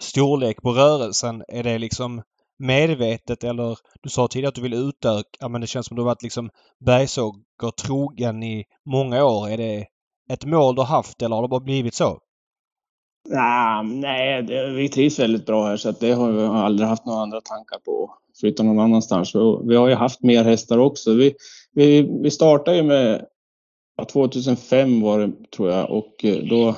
[0.00, 1.42] storlek på rörelsen.
[1.48, 2.22] Är det liksom
[2.60, 6.02] medvetet eller du sa tidigare att du vill utöka men det känns som att du
[6.02, 6.50] har varit liksom
[6.84, 9.50] Bergsåker trogen i många år.
[9.50, 9.86] Är det
[10.32, 12.18] ett mål du har haft eller har det bara blivit så?
[13.28, 17.06] Nah, nej, det, vi trivs väldigt bra här så att det har vi aldrig haft
[17.06, 19.34] några andra tankar på att flytta någon annanstans.
[19.68, 21.14] Vi har ju haft mer hästar också.
[21.14, 21.34] Vi,
[21.72, 23.26] vi, vi startade ju med
[24.12, 26.76] 2005 var det tror jag och eh, då,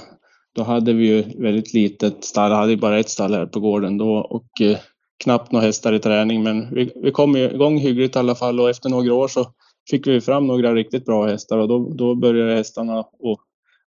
[0.54, 2.50] då hade vi ju väldigt litet stall.
[2.50, 4.78] Jag hade bara ett stall här på gården då och eh,
[5.22, 6.42] knappt några hästar i träning.
[6.42, 9.46] Men vi, vi kom igång hyggligt i alla fall och efter några år så
[9.90, 13.08] fick vi fram några riktigt bra hästar och då, då började hästarna att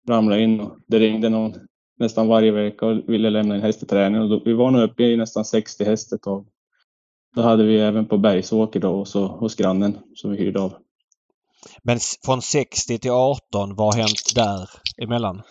[0.08, 0.60] ramla in.
[0.60, 1.54] Och det ringde någon
[1.98, 4.20] nästan varje vecka och ville lämna en häst i träning.
[4.20, 6.46] Och då, vi var nog uppe i nästan 60 häst ett tag.
[7.36, 10.74] Då hade vi även på Bergsåker då och så hos grannen som vi hyrde av.
[11.82, 14.70] Men från 60 till 18, vad har hänt där
[15.02, 15.42] emellan?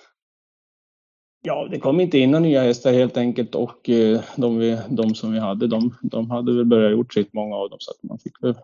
[1.46, 5.16] Ja, det kom inte in några nya hästar helt enkelt och eh, de, vi, de
[5.16, 8.10] som vi hade, de, de hade väl börjat gjort sitt, många av dem, så att
[8.10, 8.56] man fick väl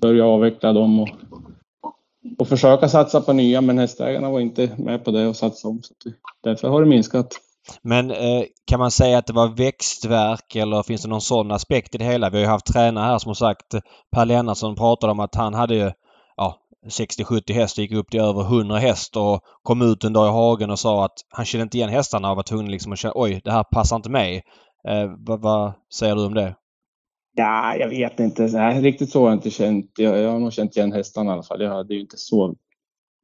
[0.00, 1.08] börja avveckla dem och,
[2.38, 5.82] och försöka satsa på nya, men hästägarna var inte med på det och satsa om.
[5.82, 5.94] Så
[6.42, 7.40] därför har det minskat.
[7.82, 11.94] Men eh, kan man säga att det var växtverk eller finns det någon sån aspekt
[11.94, 12.30] i det hela?
[12.30, 13.74] Vi har ju haft tränare här som har sagt,
[14.16, 15.90] Per Lennartsson pratade om att han hade ju
[16.86, 20.70] 60-70 hästar gick upp till över 100 häst och kom ut en dag i hagen
[20.70, 23.40] och sa att han kände inte igen hästarna och var tvungen liksom att känna oj,
[23.44, 24.42] det här passar inte mig.
[24.88, 26.54] Eh, vad, vad, säger du om det?
[27.34, 28.42] Ja, jag vet inte.
[28.42, 29.90] Nej, riktigt så har jag inte känt.
[29.98, 31.62] Jag, jag har nog känt igen hästarna i alla fall.
[31.62, 32.54] Jag hade ju inte så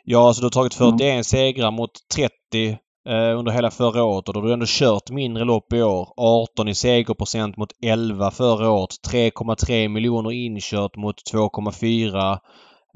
[0.04, 1.24] Ja, så alltså du har tagit 41 mm.
[1.24, 2.78] segrar mot 30
[3.08, 6.08] eh, under hela förra året och då har du ändå kört mindre lopp i år.
[6.16, 8.90] 18 i segerprocent mot 11 förra året.
[9.12, 12.38] 3,3 miljoner inkört mot 2,4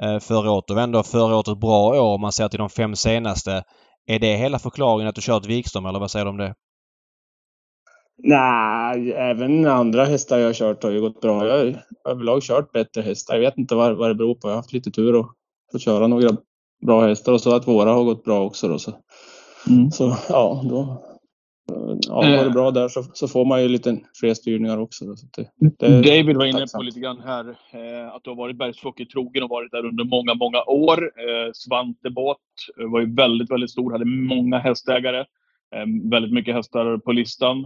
[0.02, 0.64] eh, förra året.
[0.68, 3.64] Då var ändå förra året ett bra år om man ser till de fem senaste.
[4.06, 6.54] Är det hela förklaringen att du kört Wikström eller vad säger du om det?
[8.24, 11.46] Nej, även andra hästar jag har kört har ju gått bra.
[11.46, 13.34] Jag har överlag kört bättre hästar.
[13.34, 14.48] Jag vet inte vad, vad det beror på.
[14.48, 15.34] Jag har haft lite tur och
[15.72, 16.36] fått köra några
[16.86, 18.68] bra hästar och så att våra har gått bra också.
[18.68, 18.92] Då, så.
[19.68, 19.90] Mm.
[19.90, 21.02] så ja, då,
[22.08, 22.52] ja, var det eh.
[22.52, 25.04] bra där så, så får man ju lite fler styrningar också.
[25.04, 25.48] Det,
[25.78, 26.80] det David var inne tacksamt.
[26.80, 30.04] på lite grann här eh, att du har varit Bergsfokker trogen och varit där under
[30.04, 31.02] många, många år.
[31.02, 32.38] Eh, Svante Båt
[32.76, 35.20] var ju väldigt, väldigt stor, hade många hästägare.
[35.74, 37.58] Eh, väldigt mycket hästar på listan.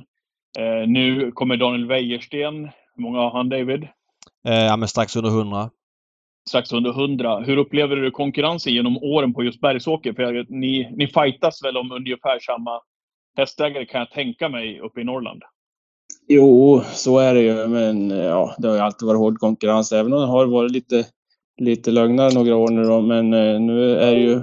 [0.59, 2.65] Eh, nu kommer Daniel Wäjersten.
[2.95, 3.83] Hur många har han, David?
[4.49, 5.71] Eh, ja, men strax under 100.
[6.49, 7.41] Strax under 100.
[7.41, 10.13] Hur upplever du konkurrensen genom åren på just Bergsåker?
[10.13, 12.81] För ni, ni fightas väl om ungefär samma
[13.37, 15.43] hästägare kan jag tänka mig uppe i Norrland?
[16.29, 17.67] Jo, så är det ju.
[17.67, 21.05] Men ja, det har ju alltid varit hård konkurrens, även om det har varit lite,
[21.61, 23.01] lite lögnare några år nu då.
[23.01, 24.41] Men eh, nu är det ju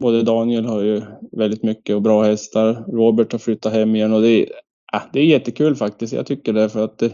[0.00, 1.02] både Daniel har ju
[1.32, 2.84] väldigt mycket och bra hästar.
[2.88, 4.46] Robert har flyttat hem igen och det är,
[4.92, 6.12] ja, det är jättekul faktiskt.
[6.12, 7.12] Jag tycker det för att det,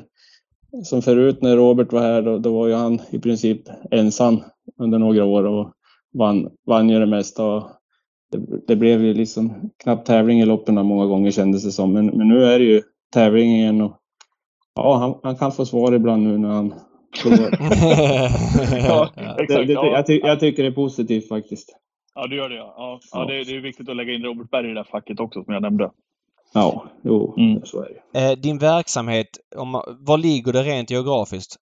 [0.84, 3.60] som förut när Robert var här, då, då var ju han i princip
[3.90, 4.42] ensam
[4.78, 5.72] under några år och
[6.14, 7.44] vann, vann ju det mesta.
[7.44, 7.70] Och
[8.32, 11.92] det, det blev ju liksom knappt tävling i loppen många gånger kändes det som.
[11.92, 13.80] Men, men nu är det ju tävlingen.
[13.80, 13.96] Och,
[14.74, 16.74] ja, han, han kan få svar ibland nu när han.
[18.88, 19.66] Ja, det, exakt.
[19.66, 19.86] det, Ja.
[19.86, 21.76] jag, ty, jag tycker det är positivt faktiskt.
[22.14, 22.74] Ja, du gör det ja.
[22.76, 23.00] ja.
[23.12, 23.26] ja Ja.
[23.26, 25.54] det, det är viktigt att lägga in Robert Berg i det där facket också, som
[25.54, 25.90] jag nämnde.
[26.52, 27.64] Ja, jo, Mm.
[27.64, 28.20] så är det.
[28.20, 29.26] Eh, Din verksamhet,
[29.56, 31.56] om, var ligger det rent geografiskt?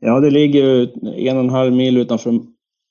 [0.00, 0.64] Ja, det ligger
[1.28, 2.40] en och en halv mil utanför,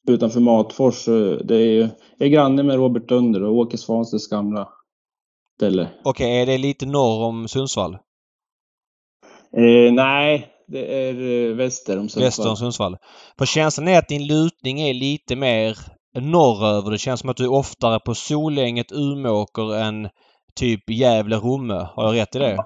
[0.10, 1.06] utanför Matfors.
[1.44, 1.90] Det är ju,
[2.20, 4.70] är granne med Robert Dunder och Åke Svanstedts gamla
[5.58, 5.88] ställe.
[6.04, 7.94] Okej, är det lite norr om Sundsvall?
[9.58, 12.24] Eh, nej, det är eh, väster om Sundsvall.
[12.24, 12.98] Väster om Sundsvall?
[13.38, 15.78] För känslan är att din lutning är lite mer
[16.20, 16.92] norröver.
[16.92, 20.10] Det känns som att du är oftare på Solänget, Umeåker än
[20.56, 21.88] typ Gävle-Romme.
[21.94, 22.66] Har jag rätt i det?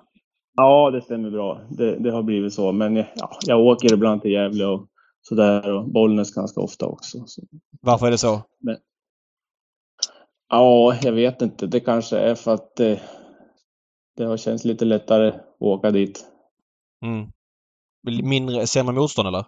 [0.55, 1.61] Ja, det stämmer bra.
[1.69, 2.71] Det, det har blivit så.
[2.71, 4.87] Men ja, jag åker ibland till Gävle och
[5.21, 7.23] sådär och Bollnäs ganska ofta också.
[7.25, 7.41] Så.
[7.81, 8.41] Varför är det så?
[10.49, 11.67] Ja, jag vet inte.
[11.67, 12.97] Det kanske är för att eh,
[14.17, 16.25] det har känts lite lättare att åka dit.
[17.05, 17.27] Mm.
[18.23, 19.45] Mindre, sämre motstånd eller?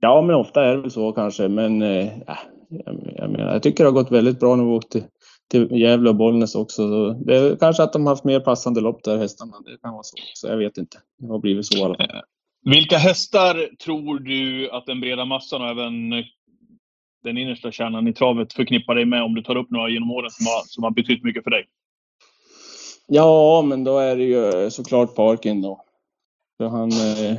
[0.00, 1.48] Ja, men ofta är det väl så kanske.
[1.48, 2.38] Men eh, ja,
[2.68, 4.96] jag, jag menar, jag tycker det har gått väldigt bra när vi åkt
[5.50, 6.88] till, Gävle och Bollnäs också.
[6.88, 9.52] Så det är kanske att de har haft mer passande lopp där hästarna.
[9.64, 10.16] Det kan vara så.
[10.34, 10.98] Så jag vet inte.
[11.18, 12.22] Det har blivit så i alla fall.
[12.64, 16.10] Vilka hästar tror du att den breda massan och även
[17.24, 20.30] den innersta kärnan i travet förknippar dig med om du tar upp några genom åren
[20.30, 21.66] som har, som har betytt mycket för dig?
[23.06, 25.84] Ja, men då är det ju såklart Parkin då.
[26.56, 27.38] För han, eh,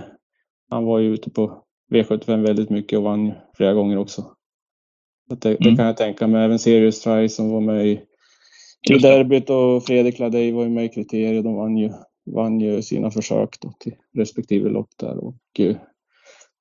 [0.69, 4.34] han var ju ute på V75 väldigt mycket och vann flera gånger också.
[5.29, 5.57] Det, Mm.
[5.59, 6.45] det kan jag tänka mig.
[6.45, 8.01] Även Serious Try som var med i,
[8.89, 11.43] i derbyt och Fredrik Ladej var ju med i kriterier.
[11.43, 11.91] De vann ju,
[12.25, 15.17] vann ju sina försök då till respektive lopp där.
[15.17, 15.75] Och eh,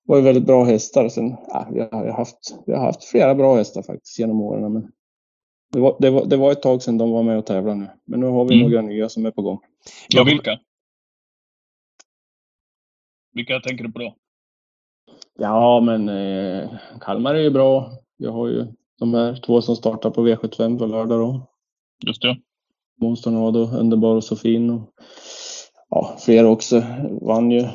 [0.07, 1.09] var ju väldigt bra hästar.
[1.09, 4.73] Sen, ja, vi, har haft, vi har haft flera bra hästar faktiskt genom åren.
[4.73, 4.93] Men
[5.73, 7.89] det, var, det, var, det var ett tag sedan de var med och tävlade nu.
[8.05, 8.71] Men nu har vi Mm.
[8.71, 9.59] några nya som är på gång.
[10.09, 10.61] Ja, vilka?
[13.33, 14.15] Vilka tänker du på då?
[15.39, 17.91] Ja, men eh, Kalmar är ju bra.
[18.17, 18.67] Jag har ju
[18.99, 21.49] de här två som startar på V75 på lördag då.
[22.07, 22.37] Just det.
[23.01, 24.71] Monstornado, Underbar och Sofin.
[24.71, 24.91] Och,
[25.91, 26.83] ja, fler också.
[27.23, 27.71] Vann ju ett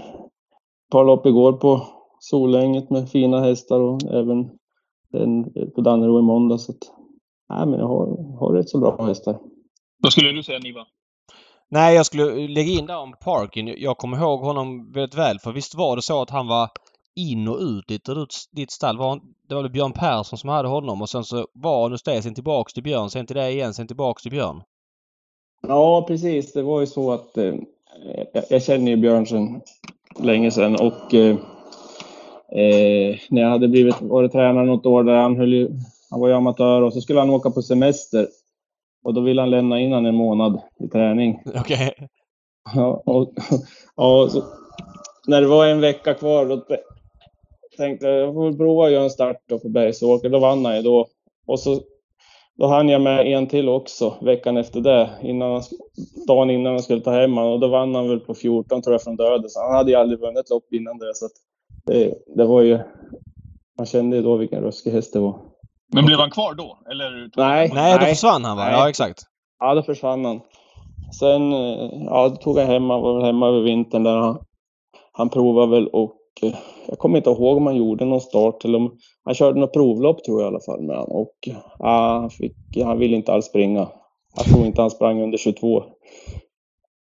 [0.91, 1.87] par lopp igår på
[2.19, 4.49] Solänget med fina hästar och även
[5.13, 6.57] en på Dannero i måndag.
[6.57, 6.91] Så att,
[7.49, 9.39] nej, men jag har, har rätt så bra hästar.
[9.97, 10.85] Vad skulle du säga Niva?
[11.71, 13.75] Nej, jag skulle lägga in där om Parkin.
[13.77, 15.39] Jag kommer ihåg honom väldigt väl.
[15.39, 16.69] För visst var det så att han var
[17.19, 18.97] in och ut lite ur ditt stall.
[18.97, 22.03] Var, det var väl Björn Persson som hade honom och sen så var han hos
[22.03, 24.61] dig, sen tillbaks till Björn, sen till dig igen, sen tillbaks till Björn.
[25.67, 26.53] Ja, precis.
[26.53, 27.55] Det var ju så att eh,
[28.49, 29.61] jag, känner ju Björn sedan
[30.19, 31.35] länge sedan och eh,
[32.51, 35.69] eh, när jag hade blivit, varit tränare något år där han höll ju,
[36.09, 38.27] han var ju amatör och så skulle han åka på semester
[39.03, 41.41] och då ville han lämna in han en månad i träning.
[41.55, 41.93] Okej.
[42.75, 43.33] Ja, och,
[43.95, 44.43] ja, så,
[45.27, 46.65] när det var en vecka kvar då
[47.79, 50.29] tänkte jag jag får väl prova att göra en start då för Bergsåker.
[50.29, 51.07] Då vann han ju då.
[51.47, 51.81] Och så
[52.57, 55.09] då hann jag med en till också veckan efter det.
[55.21, 55.61] Innan han,
[56.27, 57.47] dagen innan han skulle ta hem han.
[57.47, 59.49] Och då vann han väl på 14 tror jag från döden.
[59.49, 61.15] Så han hade ju aldrig vunnit lopp innan det.
[61.15, 61.31] Så att
[61.85, 62.79] det, det var ju...
[63.77, 65.41] Man kände ju då vilken ruskig häst det var.
[65.93, 66.79] Men blev han kvar då?
[66.91, 67.29] Eller?
[67.37, 68.63] Nej, Nej, då försvann han va?
[68.63, 68.73] Nej.
[68.73, 69.21] Ja, exakt.
[69.59, 70.41] Ja, då försvann han.
[71.19, 74.39] Sen eh, ja, då tog jag hem han var väl hemma över vintern där han,
[75.11, 76.18] han provade väl och
[76.87, 80.23] jag kommer inte ihåg om han gjorde någon start eller om han körde något provlopp
[80.23, 81.35] tror jag i alla fall med han och
[81.79, 83.87] ja, han, fick, han ville inte alls springa.
[84.35, 85.83] Jag tror inte han sprang under 22.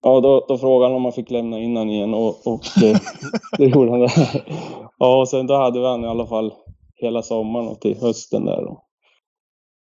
[0.03, 2.99] Ja, då, då frågade han om han fick lämna in han igen och, och eh,
[3.59, 4.01] det gjorde han.
[4.01, 4.13] Där.
[4.99, 6.53] Ja, och sen då hade vi han i alla fall
[6.95, 8.65] hela sommaren och till hösten där.
[8.65, 8.83] Och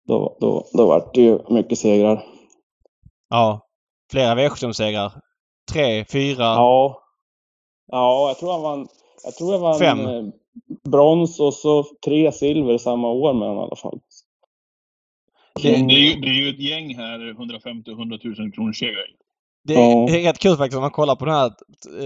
[0.09, 2.24] då, då, då var det ju mycket segrar.
[3.30, 3.61] Ja.
[4.11, 5.12] Flera V75-segrar.
[5.72, 6.45] Tre, fyra.
[6.45, 7.03] Ja.
[7.86, 8.89] Ja, jag tror han vann.
[9.25, 10.01] Jag tror jag vann Fem.
[10.01, 10.25] eh,
[10.91, 14.01] brons och så tre silver samma år med honom i alla fall.
[15.62, 19.07] Det, det, är ju, det är ju ett gäng här, 150 100 000 kronor segrar.
[19.69, 20.07] Det är, Ja.
[20.07, 21.51] det är rätt kul faktiskt om man kollar på den här,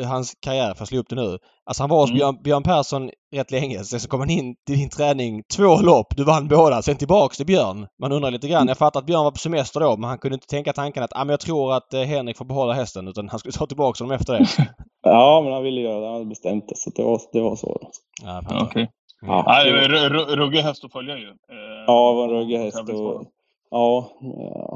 [0.01, 1.39] eh, hans karriär, för att slå upp det nu.
[1.65, 2.19] Alltså han var hos Mm.
[2.19, 3.85] Björn, Björn Persson rätt länge.
[3.85, 5.43] Sen så kom han in till din träning.
[5.57, 6.83] Två lopp, du vann båda.
[6.83, 7.87] Sen tillbaks till Björn.
[8.03, 8.69] Man undrar lite grann.
[8.69, 11.13] Jag fattar att Björn var på semester då, men han kunde inte tänka tanken att
[11.17, 13.09] ah, men jag tror att eh, Henrik får behålla hästen.
[13.09, 14.47] Utan han skulle ta tillbaks honom efter det.
[15.05, 16.07] Ja, men han ville göra det.
[16.07, 16.77] Han hade bestämt det.
[16.77, 17.81] Så det var, det var så.
[18.23, 18.43] Ja.
[18.63, 18.91] Okej.
[19.27, 21.27] Ja, Nej, är ru- ru- ruggig häst att följa ju.
[21.29, 22.79] Eh, Ja, det var en ruggig häst.
[22.79, 23.25] Och,
[23.71, 24.09] ja,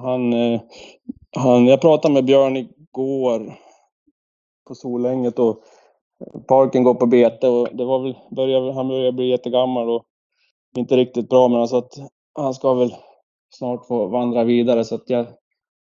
[0.02, 0.32] han,
[1.36, 1.66] han...
[1.66, 3.54] Jag pratade med Björn igår
[4.68, 5.62] på Solänget och
[6.48, 10.04] parken går på bete och det var väl, började, han börjar bli jättegammal och
[10.76, 11.92] inte riktigt bra men han sa att
[12.34, 12.94] han ska väl
[13.54, 15.26] snart få vandra vidare så att jag,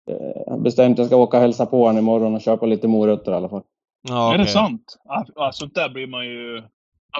[0.09, 3.31] eh, bestämt att jag ska åka och hälsa på honom imorgon och köpa lite morötter
[3.31, 3.63] i alla fall.
[4.07, 4.97] Ja, Är det sant?
[5.51, 6.63] Sånt där blir man ju...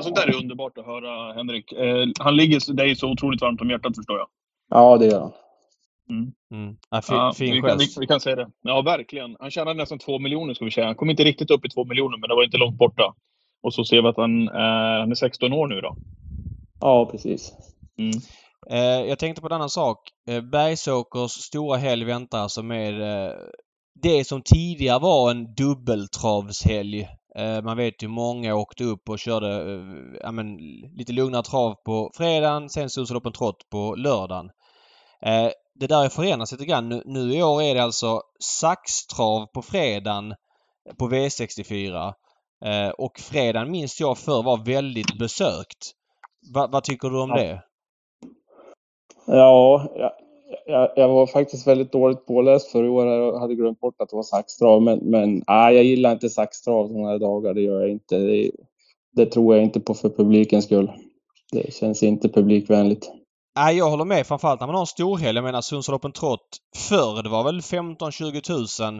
[0.02, 1.72] Sånt där är underbart att höra, Henrik.
[1.72, 4.28] Eh, han ligger dig så otroligt varmt om hjärtat, förstår jag.
[4.70, 5.32] Ja, det gör han.
[6.10, 6.78] Mm.
[6.90, 8.48] Ja, fin, Ja, fin vi, kan, vi, vi kan säga det.
[8.62, 9.36] Ja, verkligen.
[9.40, 10.86] Han tjänade nästan två miljoner, ska vi säga.
[10.86, 13.14] Han kom inte riktigt upp i två miljoner, men det var inte långt borta.
[13.64, 15.96] Och så ser vi att han, eh, han är 16 år nu då.
[16.82, 17.54] Ja, precis.
[17.98, 18.12] Mm.
[18.70, 19.98] Eh, jag tänkte på en annan sak.
[20.30, 23.34] Eh, Bergsåkers stora helg väntar alltså med eh,
[24.02, 27.08] det som tidigare var en dubbeltravshelg.
[27.36, 30.58] Eh, man vet ju många åkte upp och körde eh, ja, men,
[30.98, 34.50] lite lugnare trav på fredagen, sen Susaloppen Trott på lördagen.
[35.80, 36.90] Det där förenats lite grann.
[36.90, 40.34] Nu, nu i år är det alltså saxtrav på fredagen
[40.98, 42.14] på V64.
[42.66, 45.92] Eh, och fredagen minns jag förr var väldigt besökt.
[46.54, 47.36] Va, vad tycker du om Ja.
[47.36, 47.64] det?
[49.26, 50.12] Ja, jag,
[50.66, 54.10] jag, jag var faktiskt väldigt dåligt påläst för i år och hade glömt bort att
[54.10, 54.82] det var saxtrav.
[54.82, 57.54] Men, men nej, jag gillar inte saxtrav sådana här dagar.
[57.54, 58.18] Det gör jag inte.
[58.18, 58.52] Det,
[59.12, 60.92] det tror jag inte på för publikens skull.
[61.52, 63.12] Det känns inte publikvänligt.
[63.56, 64.28] Nej, jag håller med.
[64.28, 65.36] Framförallt när man har en storhelg.
[65.36, 69.00] Jag menar Sundsvallsloppen Trott förr, det var väl 15-20 tusen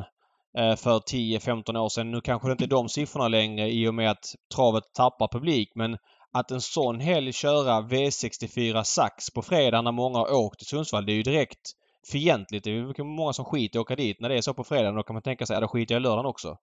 [0.58, 2.12] eh, för 10-15 år sedan.
[2.12, 4.26] Nu kanske det inte är de siffrorna längre i och med att
[4.56, 5.72] travet tappar publik.
[5.76, 5.98] Men
[6.34, 11.06] att en sån helg köra V64 sax på fredag när många har åkt till Sundsvall,
[11.06, 11.72] det är ju direkt
[12.12, 12.64] fientligt.
[12.64, 14.92] Det är många som skiter i att åka dit när det är så på fredag.
[14.92, 16.58] Då kan man tänka sig, ja då skiter jag i lördagen också.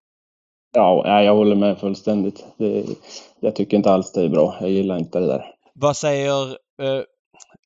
[0.73, 2.45] Ja, jag håller med fullständigt.
[2.57, 2.85] Det,
[3.39, 4.55] jag tycker inte alls det är bra.
[4.61, 5.45] Jag gillar inte det där.
[5.73, 6.47] Vad säger
[6.81, 7.01] eh,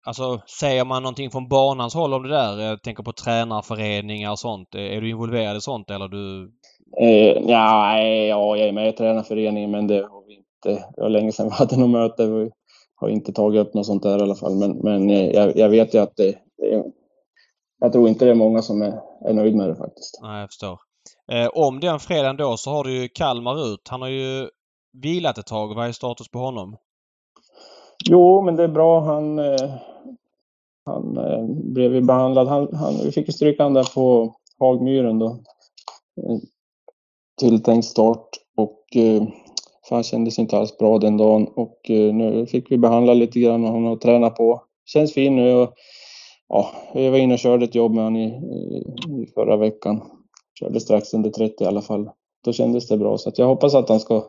[0.05, 2.59] Alltså säger man någonting från banans håll om det där?
[2.59, 4.75] Jag tänker på tränarföreningar och sånt.
[4.75, 6.51] Är du involverad i sånt eller du...
[7.01, 10.85] Eh, ja, ja, jag är med i tränarföreningen men det har vi inte.
[10.95, 12.27] Det var länge sedan vi hade något möte.
[12.27, 12.51] Vi
[12.95, 14.55] har inte tagit upp något sånt där i alla fall.
[14.55, 16.83] Men, men eh, jag, jag vet ju att det, det
[17.79, 20.19] Jag tror inte det är många som är, är nöjd med det faktiskt.
[20.21, 20.79] Nej, jag förstår.
[21.31, 23.87] Eh, om den fredagen då så har du ju Kalmar ut.
[23.89, 24.49] Han har ju
[25.03, 25.75] vilat ett tag.
[25.75, 26.77] Vad är status på honom?
[28.09, 28.99] Jo, men det är bra.
[28.99, 29.71] Han, eh,
[30.85, 32.47] han eh, blev ju behandlad.
[32.47, 35.27] Han, han, vi fick ju stryka han där på Hagmyren då.
[35.27, 36.37] Eh,
[37.39, 39.23] tilltänkt start och eh,
[39.87, 43.39] för han kändes inte alls bra den dagen och eh, nu fick vi behandla lite
[43.39, 44.63] grann och han har tränat på.
[44.85, 45.73] Känns fin nu och
[46.47, 50.01] ja, vi var inne och körde ett jobb med honom i, i, i förra veckan.
[50.59, 52.09] Körde strax under 30 i alla fall.
[52.45, 54.23] Då kändes det bra så att jag hoppas att han ska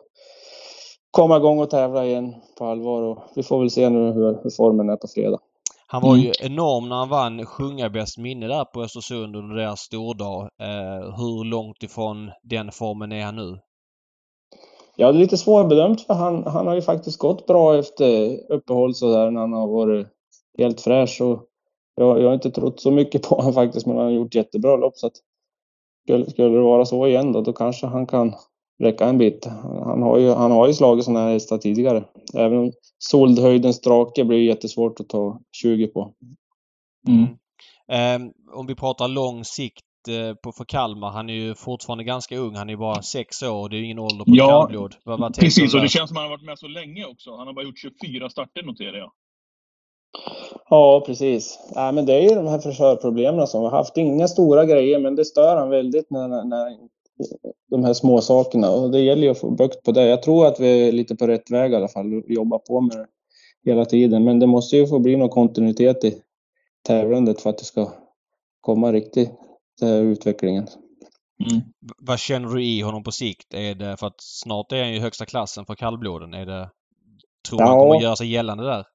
[1.11, 4.49] komma igång och tävla igen på allvar och vi får väl se nu hur, hur
[4.49, 5.39] formen är på fredag.
[5.93, 6.21] Han var Mm.
[6.25, 10.41] ju enorm när han vann Sjunga bäst minne där på Östersund under deras stordag.
[10.41, 13.59] Eh, hur långt ifrån den formen är han nu?
[14.95, 18.95] Ja, det är lite svårbedömt för han, han har ju faktiskt gått bra efter uppehåll
[18.95, 20.07] så där när han har varit
[20.57, 21.21] helt fräsch.
[21.21, 21.43] Och
[21.95, 24.75] jag, jag har inte trott så mycket på honom faktiskt, men han har gjort jättebra
[24.75, 24.97] lopp.
[24.97, 25.13] Så att
[26.03, 28.33] skulle, skulle det vara så igen då, då kanske han kan
[28.79, 29.45] räcka en bit.
[29.63, 32.03] Han har ju, han har ju slagit sådana här hästar tidigare.
[32.33, 36.13] Även om Soldhöjdens drake blir jättesvårt att ta 20 på.
[37.07, 37.23] Mm.
[37.91, 41.09] Eh, om vi pratar lång sikt eh, på, för Kalmar.
[41.11, 42.55] Han är ju fortfarande ganska ung.
[42.55, 44.95] Han är bara sex år och det är ju ingen ålder på Ja, kallblod.
[45.03, 47.35] Vad, vad Precis, och det känns som att han har varit med så länge också.
[47.35, 49.11] Han har bara gjort 24 starter noterar jag.
[50.69, 51.59] Ja, precis.
[51.75, 53.97] Ja, men det är ju de här frisörproblemen som vi har haft.
[53.97, 56.77] Inga stora grejer, men det stör han väldigt när, när
[57.69, 58.69] de här små sakerna.
[58.69, 60.07] Och det gäller ju att få bukt på det.
[60.07, 62.09] Jag tror att vi är lite på rätt väg i alla fall.
[62.09, 63.07] Vi jobbar på med det
[63.71, 64.23] hela tiden.
[64.23, 66.15] Men det måste ju få bli någon kontinuitet i
[66.87, 67.91] tävlandet för att det ska
[68.61, 69.31] komma riktigt,
[69.79, 70.67] den här utvecklingen.
[71.51, 71.63] Mm.
[72.01, 73.53] Vad känner du i honom på sikt?
[73.53, 76.33] Är det för att snart är han ju högsta klassen för kallbloden.
[76.33, 76.69] Är det...
[77.49, 77.81] Tror du han Ja.
[77.83, 78.85] kommer göra sig gällande där?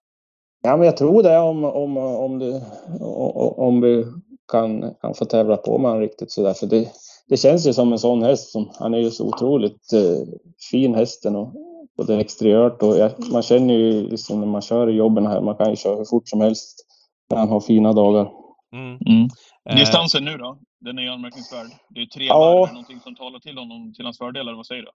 [0.62, 2.62] Ja, men jag tror det om, om, om,
[3.00, 4.04] om, om vi
[4.52, 6.54] kan, kan få tävla på med honom riktigt sådär.
[6.54, 6.88] För det,
[7.28, 8.50] det känns ju som en sån häst.
[8.50, 10.34] Som, han är ju så otroligt eh,
[10.70, 11.52] fin hästen och
[11.96, 15.56] både exteriört och jag, man känner ju liksom när man kör i jobben här, man
[15.56, 16.86] kan ju köra hur fort som helst
[17.30, 18.30] när han har fina dagar.
[18.72, 18.98] Mm.
[19.06, 19.28] Mm.
[19.70, 20.58] Eh, Distansen nu då?
[20.80, 21.66] Den är ju anmärkningsvärd.
[21.88, 22.38] Det är tre Ja.
[22.38, 22.72] varv.
[22.72, 24.88] Någonting som talar till honom till hans fördel, eller vad säger du?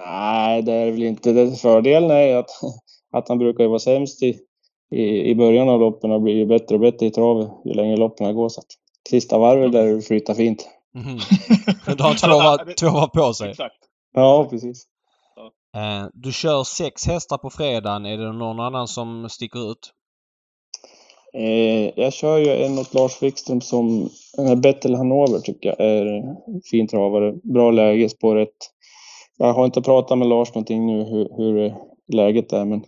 [0.00, 1.56] Nej, det är väl inte det.
[1.56, 2.50] Fördelen är ju att,
[3.12, 4.38] att han brukar ju vara sämst i,
[4.94, 7.96] i, i början av loppen och blir ju bättre och bättre i travet ju längre
[7.96, 8.48] loppen går.
[8.48, 8.66] Så att
[9.10, 10.68] sista varvet där det flyter fint.
[10.94, 11.18] Mhm.
[11.96, 13.50] Du har två varv, två varv på sig.
[13.50, 13.74] Exakt.
[14.14, 14.84] Ja, precis.
[15.76, 18.06] Eh, du kör sex hästar på fredagen.
[18.06, 19.92] Är det någon annan som sticker ut?
[21.34, 25.80] Eh, jag kör ju en åt Lars Wikström som den här Bettel Hanover tycker jag
[25.88, 26.22] är
[26.70, 27.32] fin travare.
[27.32, 28.56] Bra läge, spår rätt.
[29.38, 31.74] Jag har inte pratat med Lars någonting nu hur, hur
[32.12, 32.84] läget är men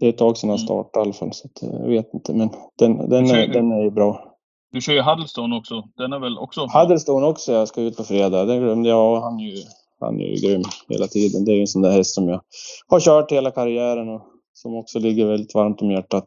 [0.00, 0.66] det är ett tag sedan han Mm.
[0.66, 3.72] startade i alla fall så att, eh, jag vet inte men den, den, är, den
[3.72, 4.31] är ju bra.
[4.72, 5.88] Du kör ju Huddlestone också.
[5.96, 6.66] Den är väl också...
[6.66, 8.44] Huddlestone också, jag ska ut på fredag.
[8.44, 9.20] Det glömde jag.
[9.20, 9.62] Han är ju,
[10.00, 11.44] han är ju grym hela tiden.
[11.44, 12.40] Det är ju en sån där häst som jag
[12.88, 14.22] har kört hela karriären och
[14.54, 16.24] som också ligger väldigt varmt om hjärtat.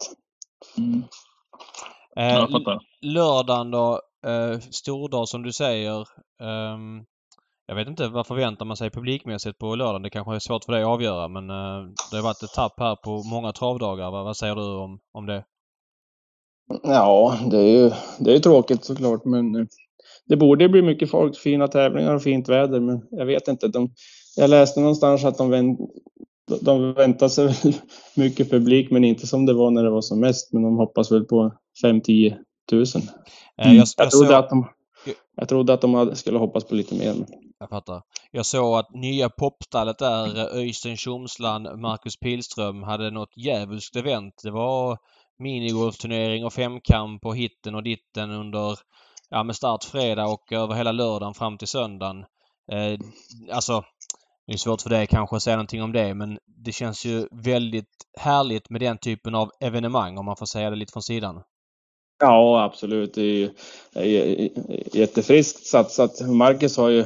[0.78, 1.04] Mm.
[2.18, 2.80] Eh, Jag fattar.
[3.02, 6.00] lördagen då, eh, stordag som du säger.
[6.42, 7.06] Ehm,
[7.68, 10.02] jag vet inte, vad förväntar man sig publikmässigt på lördagen?
[10.02, 12.74] Det kanske är svårt för dig att avgöra men eh, det har varit ett tapp
[12.80, 14.12] här på många travdagar.
[14.12, 15.44] Vad, vad säger du om, om det?
[16.84, 19.66] Ja, det är ju det är tråkigt såklart, men eh,
[20.28, 23.68] det borde bli mycket folk, fina tävlingar och fint väder, men jag vet inte.
[23.68, 23.90] De,
[24.36, 25.80] jag läste någonstans att de, vänt,
[26.62, 27.56] de väntar sig
[28.16, 30.54] mycket publik, men inte som det var när det var som mest.
[30.54, 31.54] Men de hoppas väl på
[31.84, 32.36] 5-10
[32.70, 33.02] tusen.
[33.58, 33.78] Mm.
[33.78, 34.68] jag, Jag trodde att de,
[35.36, 37.14] jag trodde att de skulle hoppas på lite mer.
[37.14, 37.26] Men,
[37.60, 38.02] jag fattar.
[38.32, 44.34] Jag såg att nya popstallet där, Öystein Tjomsland, Marcus Pilström, hade något djävulskt event.
[44.44, 44.98] Det var
[45.40, 48.80] minigolfturnering och femkamp och hitten och ditten under
[49.30, 52.26] ja, med start fredag och över hela lördagen fram till söndagen.
[52.72, 53.00] Eh,
[53.52, 53.84] alltså,
[54.48, 57.28] det är svårt för dig kanske att säga någonting om det men det känns ju
[57.32, 61.44] väldigt härligt med den typen av evenemang om man får säga det lite från sidan.
[62.20, 63.14] ja, absolut.
[63.14, 63.50] Det är ju
[63.94, 64.50] det är
[64.98, 66.22] jättefriskt satsat.
[66.22, 67.06] Marcus har ju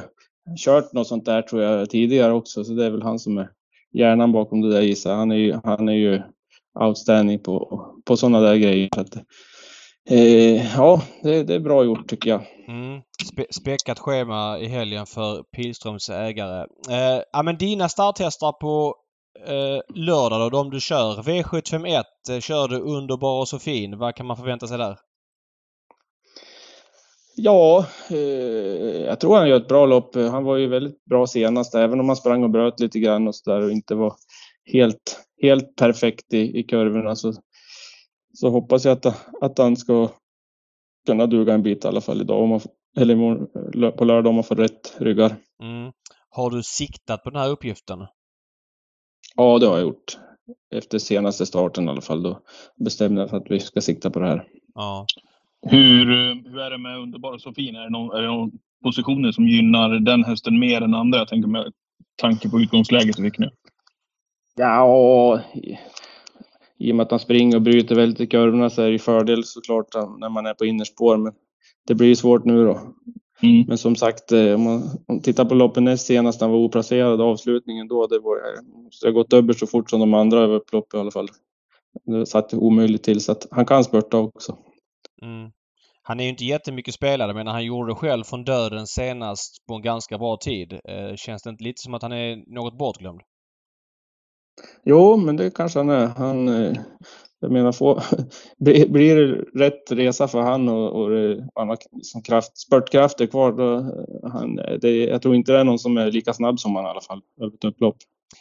[0.64, 3.50] kört något sånt där tror jag tidigare också, så det är väl han som är
[3.92, 5.16] hjärnan bakom det där gissar jag.
[5.16, 6.22] Han är ju, han är ju
[6.80, 8.88] outstanding på, på sådana där grejer.
[8.94, 9.16] Så att,
[10.10, 12.42] eh, ja, det, det är bra gjort tycker jag.
[12.68, 13.00] Mm.
[13.32, 16.66] Spe späckat schema i helgen för Pilströms ägare.
[16.90, 18.94] Eh, ja, men dina starthästar på
[19.46, 21.22] eh, lördag då, de du kör.
[21.22, 23.98] V751 eh, kör du underbar och så fin.
[23.98, 24.96] Vad kan man förvänta sig där?
[27.36, 30.14] Ja, eh, jag tror han gör ett bra lopp.
[30.14, 33.34] Han var ju väldigt bra senast, även om han sprang och bröt lite grann och
[33.34, 34.14] så där och inte var
[34.72, 37.16] helt, helt perfekt i, i kurvorna.
[37.16, 37.32] Så,
[38.32, 40.08] så hoppas jag att, att han ska
[41.06, 42.60] kunna duga en bit i alla fall idag, om man,
[42.96, 45.36] eller på lördag om man får rätt ryggar.
[45.62, 45.92] Mm.
[46.30, 48.06] Har du siktat på den här uppgiften?
[49.36, 50.18] Ja, det har jag gjort.
[50.74, 52.40] Efter senaste starten i alla fall, då
[52.84, 54.48] bestämde jag för att vi ska sikta på det här.
[54.74, 55.06] Ja.
[55.62, 56.06] Hur,
[56.50, 57.76] hur är det med Underbara Sofin?
[57.76, 58.50] Är det, någon, är det någon
[58.84, 61.18] positioner som gynnar den hästen mer än andra?
[61.18, 61.72] Jag tänker med
[62.16, 63.50] tanke på utgångsläget vi fick nu.
[64.56, 65.40] Ja,
[66.80, 68.98] i, och med att han springer och bryter väldigt i kurvorna så är det ju
[68.98, 71.16] fördel såklart när man är på innerspår.
[71.16, 71.32] Men
[71.86, 72.80] det blir ju svårt nu då.
[73.42, 73.64] Mm.
[73.68, 76.58] Men som sagt, eh, om man, om man tittar på loppen näst senast, han var
[76.58, 78.36] oplacerad avslutningen då, det var,
[79.00, 81.28] det har gått dubbelt så fort som de andra över upplopp i alla fall.
[82.06, 84.56] Det satt omöjligt till, så att han kan spurta också.
[85.22, 85.50] Mm.
[86.02, 89.82] Han är ju inte jättemycket spelare men han gjorde själv från döden senast på en
[89.82, 90.72] ganska bra tid.
[90.72, 93.20] Eh, känns det inte lite som att han är något bortglömd?
[94.84, 96.06] Jo, men det kanske han är.
[96.06, 96.76] Han, eh,
[97.40, 98.02] jag menar, få,
[98.88, 101.10] blir det rätt resa för han och, och
[101.54, 105.78] har som kraft, spurtkrafter kvar, då, eh, han, det, jag tror inte det är någon
[105.78, 107.96] som är lika snabb som han i alla fall, över ett upplopp.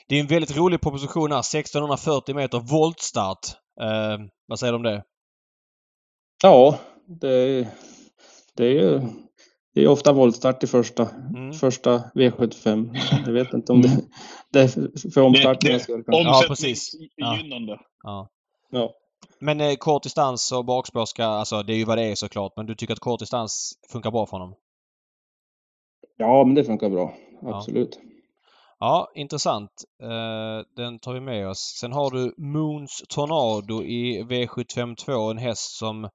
[0.07, 1.39] Det är en väldigt rolig proposition här.
[1.39, 3.47] 1640 meter voltstart.
[3.81, 5.03] Eh, vad säger du om det?
[6.43, 7.67] Ja, det,
[8.55, 9.01] det är ju
[9.79, 11.53] det är ofta voltstart i första, Mm.
[11.53, 12.95] första V75.
[13.25, 14.01] Jag vet inte om det,
[14.51, 14.97] det är för-
[15.79, 16.03] skull.
[16.03, 16.23] kanske.
[16.23, 16.91] Ja, precis.
[17.15, 17.27] Ja.
[17.29, 17.79] Omsättningsgynnande.
[18.03, 18.29] Ja.
[18.71, 18.93] Ja.
[19.39, 22.53] Men eh, kort distans och bakspår ska, alltså det är ju vad det är såklart.
[22.55, 24.55] Men du tycker att kort distans funkar bra för honom?
[26.17, 27.13] ja, men det funkar bra.
[27.41, 27.57] Ja.
[27.57, 27.99] Absolut.
[28.79, 29.71] Ja, intressant.
[30.03, 31.77] Eh, den tar vi med oss.
[31.79, 35.31] Sen har du Moons Tornado i V752.
[35.31, 36.09] En häst som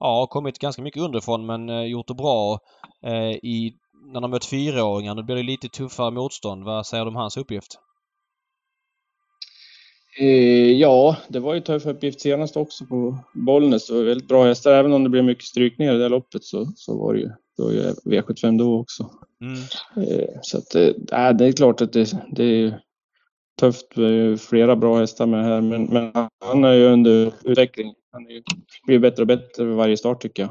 [0.00, 2.58] ja, kommit ganska mycket underifrån men eh, gjort det bra
[3.06, 3.74] eh, i,
[4.12, 5.14] när de mött fyraåringar.
[5.14, 6.64] Nu blir det lite tuffare motstånd.
[6.64, 7.78] Vad säger du om hans uppgift?
[10.20, 13.86] Eh, ja, det var ju tuff uppgift senast också på Bollnäs.
[13.86, 14.72] Det var väldigt bra hästar.
[14.72, 17.62] Även om det blev mycket strykningar i det loppet så, så var det ju, det
[17.62, 19.10] var ju V75 då också.
[19.40, 19.56] Mm.
[20.42, 22.80] Så att, äh, det är klart att det, det är
[23.60, 23.94] tufft.
[23.94, 26.12] Det är ju flera bra hästar med här, men, men
[26.44, 27.94] han är ju under utveckling.
[28.12, 28.42] Han är ju,
[28.86, 30.50] blir bättre och bättre för varje start tycker jag.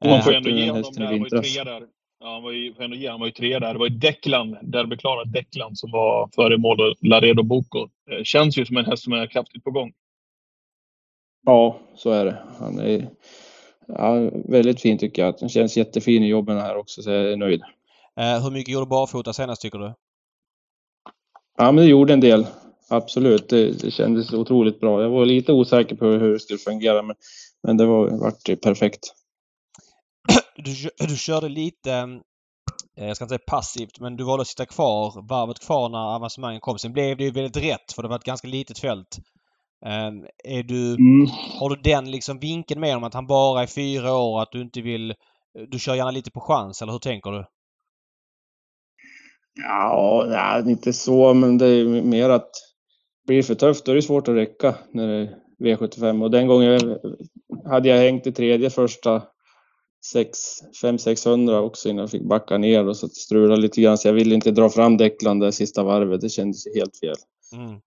[0.00, 1.82] Och man får Eh, ändå ge honom Han var ju trea där.
[2.20, 3.72] Ja, han var ju, får ändå ge, han var ju trea där.
[3.72, 6.80] Det var ju Declan, derbyklara Declan, som var före mål.
[6.80, 7.78] och Laredo Boko.
[8.10, 9.92] Eh, Känns ju som en häst som är kraftigt på gång.
[11.46, 12.42] Ja, så är det.
[12.58, 13.08] Han är
[13.86, 15.34] ja, väldigt fin tycker jag.
[15.40, 17.62] Han känns jättefin i jobben här också, så jag är nöjd.
[18.20, 19.92] Eh, hur mycket gjorde barfota senast tycker du?
[21.56, 22.46] Ja, men det gjorde en del.
[22.88, 25.02] Absolut, det, det kändes otroligt bra.
[25.02, 27.16] Jag var lite osäker på hur det skulle fungera, men,
[27.62, 29.00] men det var, vart perfekt.
[30.56, 31.92] Du, du körde lite,
[32.98, 36.14] eh, jag ska inte säga passivt, men du valde att sitta kvar, varvet kvar när
[36.14, 36.78] avancemangen kom.
[36.78, 39.18] Sen blev det ju väldigt rätt för det var ett ganska litet fält.
[39.86, 41.26] Um, är du, Mm.
[41.60, 44.60] Har du den liksom vinkeln med om att han bara är fyra år att du
[44.60, 45.14] inte vill...
[45.68, 47.44] Du kör gärna lite på chans eller hur tänker du?
[49.56, 52.50] Ja, nej, inte så, men det är mer att
[53.26, 56.22] blir det för tufft då är det svårt att räcka när det är V75.
[56.22, 56.98] Och den gången
[57.64, 59.22] hade jag hängt i tredje första
[60.82, 63.98] 5-600 också innan jag fick backa ner och så strulade lite grann.
[63.98, 66.20] Så jag ville inte dra fram Declan det sista varvet.
[66.20, 67.16] Det kändes helt fel.
[67.52, 67.80] Mm.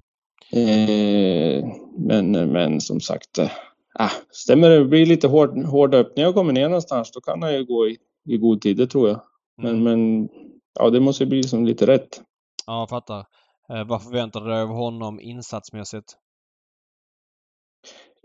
[0.52, 1.66] Eh,
[1.98, 3.50] men, men som sagt, eh,
[3.94, 7.54] ah, stämmer det blir lite hård, hård öppning och kommer ner någonstans, då kan han
[7.54, 9.22] ju gå i, i god tid, det tror jag.
[9.62, 9.84] Men, Mm.
[9.84, 10.30] men
[10.74, 12.22] ja, det måste ju bli som lite rätt.
[12.66, 13.26] Ja, jag fattar.
[13.70, 16.18] Eh, vad förväntar du dig av honom insatsmässigt?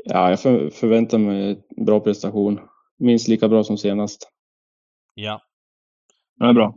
[0.04, 2.60] Ja, jag för, förväntar mig en bra prestation.
[2.98, 4.30] Minst lika bra som senast.
[5.14, 5.40] Ja.
[6.38, 6.74] Det är bra.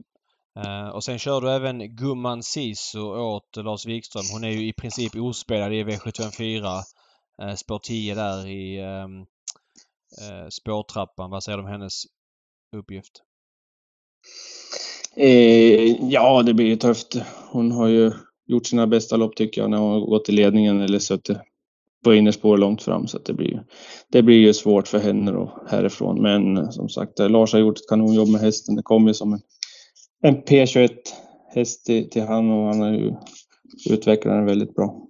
[0.57, 4.23] Eh, och sen kör du även Gumman Sisu åt Lars Wikström.
[4.33, 6.81] Hon är ju i princip ospelad i V754.
[7.41, 9.21] Eh, spår 10 där i ehm,
[10.21, 11.29] eh, spårtrappan.
[11.29, 11.93] Vad säger du om hennes
[12.75, 13.23] uppgift?
[15.17, 17.21] Eh, ja, det blir ju tufft.
[17.51, 18.11] Hon har ju
[18.47, 21.37] gjort sina bästa lopp tycker jag när hon har gått i ledningen eller suttit
[22.03, 23.07] på innerspår långt fram.
[23.07, 23.63] Så att det, blir,
[24.11, 26.21] det blir ju svårt för henne då härifrån.
[26.21, 28.75] Men som sagt, eh, Lars har gjort ett kanonjobb med hästen.
[28.75, 29.39] Det kom ju som en,
[30.23, 30.89] en P21
[31.55, 33.13] häst till, till han och han har ju
[33.89, 35.07] utvecklat den väldigt bra.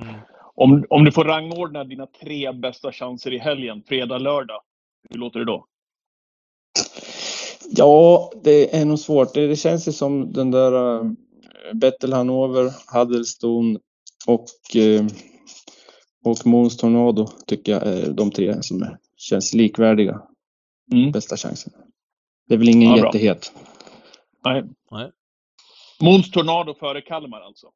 [0.00, 0.14] Mm.
[0.54, 4.62] Om, om du får rangordna dina tre bästa chanser i helgen, fredag, lördag.
[5.10, 5.66] Hur låter det då?
[7.70, 9.34] Ja, det är nog svårt.
[9.34, 11.12] Det, det känns ju som den där uh,
[11.74, 13.78] Bettel Hanover, Huddlestone
[14.26, 14.46] och,
[14.76, 15.06] uh,
[16.24, 20.22] och Måns Tornado tycker jag är de tre som är, känns likvärdiga.
[20.92, 21.12] Mm.
[21.12, 21.72] Bästa chansen.
[22.48, 23.06] Det är väl ingen Ja, bra.
[23.06, 23.52] jättehet.
[24.44, 24.64] Nej.
[24.90, 25.10] Nej.
[26.00, 27.66] Måns Tornado före Kalmar alltså.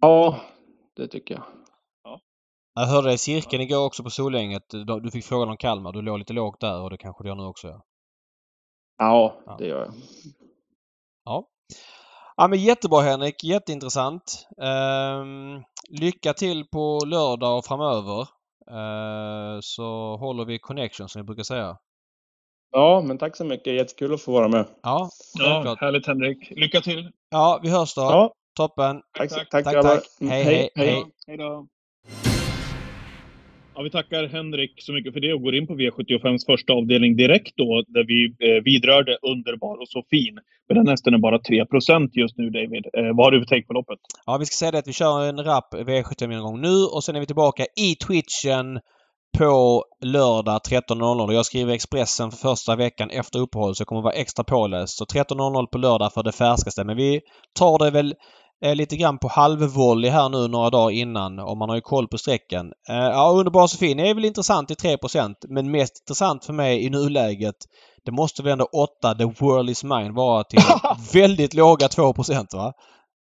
[0.00, 0.40] Ja,
[0.96, 1.44] det tycker jag.
[2.76, 4.68] Jag hörde dig i cirkeln igår också på Solänget.
[4.68, 5.92] Du du fick frågan om Kalmar.
[5.92, 7.68] Du låg lite lågt där och det kanske du gör nu också.
[7.68, 7.84] Ja.
[8.98, 9.56] Ja, Ja.
[9.58, 9.94] det gör jag.
[11.24, 11.48] Ja.
[12.36, 13.44] Ja men jättebra Henrik.
[13.44, 14.46] Jätteintressant.
[14.62, 18.20] Ehm, lycka till på lördag och framöver.
[18.70, 21.76] Ehm, så håller vi connection som vi brukar säga.
[22.70, 23.74] Ja, men tack så mycket.
[23.74, 24.66] Jättekul att få vara med.
[24.82, 26.50] Ja, Ja, härligt Henrik.
[26.50, 27.10] Lycka till!
[27.30, 28.00] Ja, vi hörs då.
[28.02, 29.02] Ja, Toppen.
[29.18, 29.50] tack, tack.
[29.50, 30.02] tack, Tack, tack.
[30.20, 31.04] Mm, Hej, hej, hej.
[31.26, 31.66] Hej då!
[33.76, 37.16] Ja, vi tackar Henrik så mycket för det och går in på V75s första avdelning
[37.16, 40.38] direkt då, där vi eh, vidrörde Underbar och så fin.
[40.68, 42.84] Men den hästen är bara 3% just nu, David.
[42.98, 43.98] Eh, vad har du för take på loppet?
[44.26, 47.20] Ja, vi ska säga det att vi kör en rapp V75-genomgång nu och sen är
[47.20, 48.80] vi tillbaka i Twitchen
[49.38, 51.32] på lördag 13.00.
[51.32, 54.98] Jag skriver Expressen för första veckan efter uppehåll så jag kommer vara extra påläst.
[54.98, 56.84] Så 13.00 på lördag för det färskaste.
[56.84, 57.20] Men vi
[57.58, 58.14] tar det väl
[58.64, 62.08] eh, lite grann på halvvolley här nu några dagar innan och man har ju koll
[62.08, 62.72] på sträckan.
[62.88, 66.84] Eh, ja, Underbar så fin är väl intressant i 3% men mest intressant för mig
[66.84, 67.56] i nuläget
[68.04, 70.60] det måste väl ändå 8 The World Is Mine vara till
[71.12, 72.72] väldigt låga 2% va?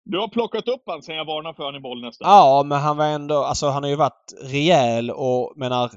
[0.05, 2.15] Du har plockat upp han sen jag varnade för han i Bollnäs.
[2.19, 3.43] Ja, men han var ändå...
[3.43, 5.91] Alltså han har ju varit rejäl och menar...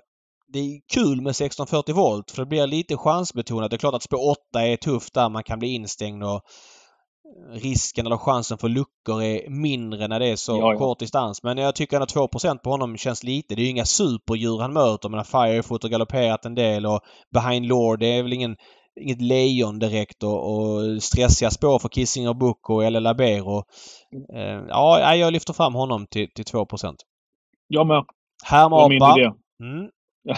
[0.53, 3.71] Det är kul med 1640 volt för det blir lite chansbetonat.
[3.71, 6.43] Det är klart att spår 8 är tufft där man kan bli instängd och
[7.53, 10.79] risken eller chansen för luckor är mindre när det är så Ja, ja.
[10.79, 11.43] kort distans.
[11.43, 13.55] Men jag tycker ändå 2% på honom känns lite.
[13.55, 15.09] Det är ju inga superdjur han möter.
[15.09, 17.01] Men Firefoot har galopperat en del och
[17.35, 18.57] Behind Lord det är väl ingen
[19.01, 23.59] inget lejon direkt och, och stressiga spår för Kissinger Book och El Labero.
[24.35, 26.67] Eh, ja, jag lyfter fram honom till, till 2
[27.69, 28.05] Jag med.
[28.45, 29.21] Härm Det var min apa.
[29.21, 29.31] idé.
[29.63, 29.91] Mm.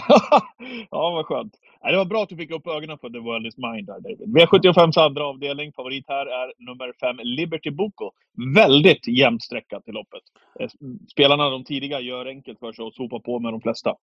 [0.91, 1.53] ja, vad skönt.
[1.83, 4.35] Det var bra att du fick upp ögonen för The World Is Mine där, David.
[4.35, 5.73] V75s andra avdelning.
[5.73, 8.11] Favorit här är nummer 5, Liberty Boko.
[8.55, 10.23] Väldigt jämnt sträckat till loppet.
[10.59, 10.69] Eh,
[11.11, 13.93] Spelarna, de tidiga, gör enkelt för sig och sopar på med de flesta.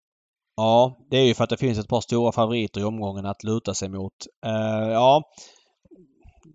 [0.55, 3.43] Ja, det är ju för att det finns ett par stora favoriter i omgången att
[3.43, 4.13] luta sig mot.
[4.45, 5.23] Eh, ja,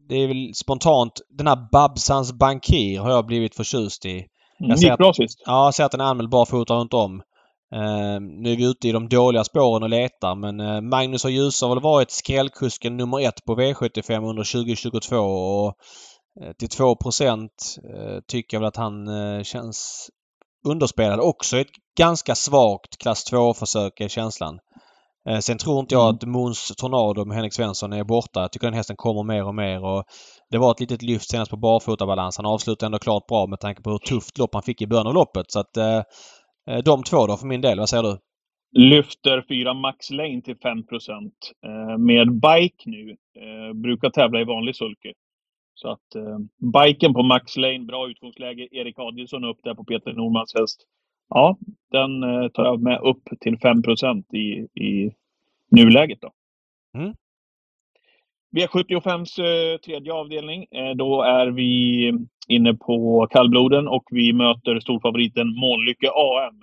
[0.09, 1.13] det är väl spontant.
[1.29, 4.27] Den här Babsans Bankir har jag blivit förtjust i.
[4.61, 5.17] Mm, ser att-.
[5.47, 7.23] Ja, jag ser att den är anmäld barfota runt om.
[7.73, 11.31] Eh, nu är vi ute i de dåliga spåren och letar men eh, Magnus och
[11.31, 15.75] Ljus har väl varit skrällkusken nummer ett på V75 under 2022 och
[16.43, 16.97] eh, till 2 eh,
[18.29, 20.09] tycker jag väl att han eh, känns
[20.69, 21.21] underspelad.
[21.21, 21.67] Också ett
[21.99, 24.59] ganska svagt klass 2-försök är känslan.
[25.29, 26.15] Eh, sen tror inte jag Mm.
[26.15, 28.41] att Måns Tornado med Henrik Svensson är borta.
[28.41, 30.05] Jag tycker den hästen kommer mer och mer och
[30.51, 32.37] det var ett litet lyft senast på barfotabalans.
[32.37, 35.07] Han avslutade ändå klart bra med tanke på hur tufft lopp han fick i början
[35.07, 35.47] av loppet.
[35.49, 35.77] Så att
[36.85, 37.79] de två då för min del.
[37.79, 38.19] Vad säger du?
[38.73, 43.11] Lyfter 4 Max Lane till 5 eh, Med bike nu.
[43.11, 45.13] Eh, brukar tävla i vanlig sulky.
[45.75, 46.39] Så att eh,
[46.73, 48.69] biken på Max Lane, bra utgångsläge.
[48.71, 50.87] Erik Adielsson upp där på Peter Normans häst.
[51.29, 51.59] Ja,
[51.91, 53.83] den eh, tar jag med upp till 5
[54.33, 54.45] i,
[54.85, 55.15] i
[55.71, 56.21] nuläget.
[56.21, 56.33] Då.
[56.99, 57.15] Mm.
[58.57, 60.67] V75s eh, tredje avdelning.
[60.71, 62.13] Eh, då är vi
[62.49, 66.61] inne på kallbloden och vi möter storfavoriten Månlycke AM.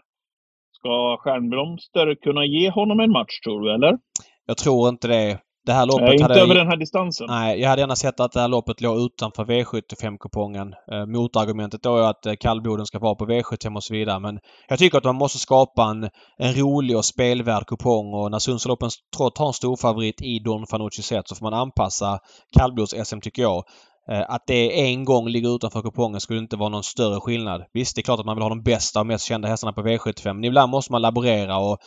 [0.71, 3.97] Ska Stjärnblomster kunna ge honom en match, tror du, eller?
[4.45, 5.39] Jag tror inte det.
[5.65, 6.41] Det här loppet Nej, inte hade...
[6.41, 7.27] över den här distansen.
[7.29, 10.73] Nej, jag hade gärna sett att det här loppet låg utanför V75-kupongen.
[10.91, 14.19] Eh, motargumentet då är att eh, kallbloden ska vara på V75 och så vidare.
[14.19, 18.39] Men jag tycker att man måste skapa en, en rolig och spelvärd kupong och när
[18.39, 22.19] Sundsvallsloppen trots har en stor favorit i Don Fanucci set så får man anpassa
[22.59, 23.63] kallblods-SM tycker jag.
[24.11, 27.63] Eh, att det en gång ligger utanför kupongen skulle inte vara någon större skillnad.
[27.73, 29.81] Visst, det är klart att man vill ha de bästa och mest kända hästarna på
[29.81, 31.77] V75 men ibland måste man laborera och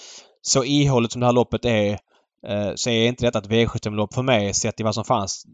[0.42, 1.98] så ihåligt som det här loppet är
[2.48, 5.44] Eh, så är inte detta ett V75-lopp för mig sett i vad som fanns.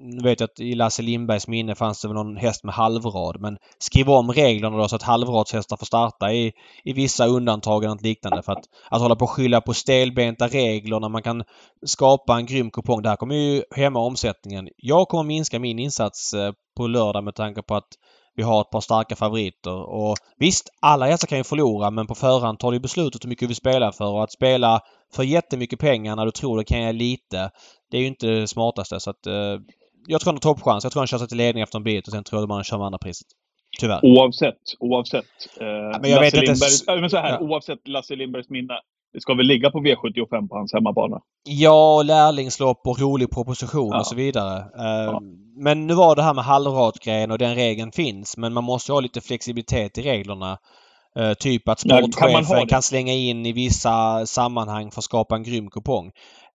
[0.00, 3.40] Nu vet jag att i Lasse Lindbergs minne fanns det väl någon häst med halvrad
[3.40, 6.52] men skriv om reglerna då så att halvradshästar får starta i,
[6.84, 8.42] i vissa undantag eller något liknande.
[8.42, 11.44] För att, att hålla på och skylla på stelbenta regler när man kan
[11.86, 13.02] skapa en grym kupong.
[13.02, 14.68] Det här kommer ju hämma omsättningen.
[14.76, 17.88] Jag kommer minska min insats eh, på lördag med tanke på att
[18.36, 19.88] vi har ett par starka favoriter.
[19.88, 23.40] Och visst, alla hästar kan ju förlora men på förhand tar du beslutet hur mycket
[23.40, 24.12] du vill spela för.
[24.12, 24.80] Och att spela
[25.14, 27.50] för jättemycket pengar när du tror det kan ge lite.
[27.90, 29.00] Det är ju inte det smartaste.
[29.00, 29.34] Så att, eh,
[30.06, 30.84] jag tror han har toppchans.
[30.84, 32.64] Jag tror han kör sig till ledning efter en bit och sen tror jag man
[32.64, 33.26] kör med andra priset.
[33.80, 34.00] Tyvärr.
[34.02, 34.62] Oavsett.
[34.78, 35.24] Oavsett.
[35.60, 36.46] Eh, men jag vet inte...
[36.46, 37.38] Lindberg, men så här, ja.
[37.40, 38.74] Oavsett Lasse Lindbergs minne.
[39.16, 41.20] Det ska väl ligga på V75 på hans hemmabana?
[41.44, 43.98] Ja, lärlingslopp och rolig proposition ja.
[43.98, 44.58] och så vidare.
[44.58, 45.20] Eh, ja.
[45.56, 48.36] Men nu var det här med halvratgrejen och den regeln finns.
[48.36, 50.58] Men man måste ha lite flexibilitet i reglerna.
[51.18, 55.36] Uh, typ att sportchefen ja, kan, kan, slänga in i vissa sammanhang för att skapa
[55.36, 56.10] en grym kupong.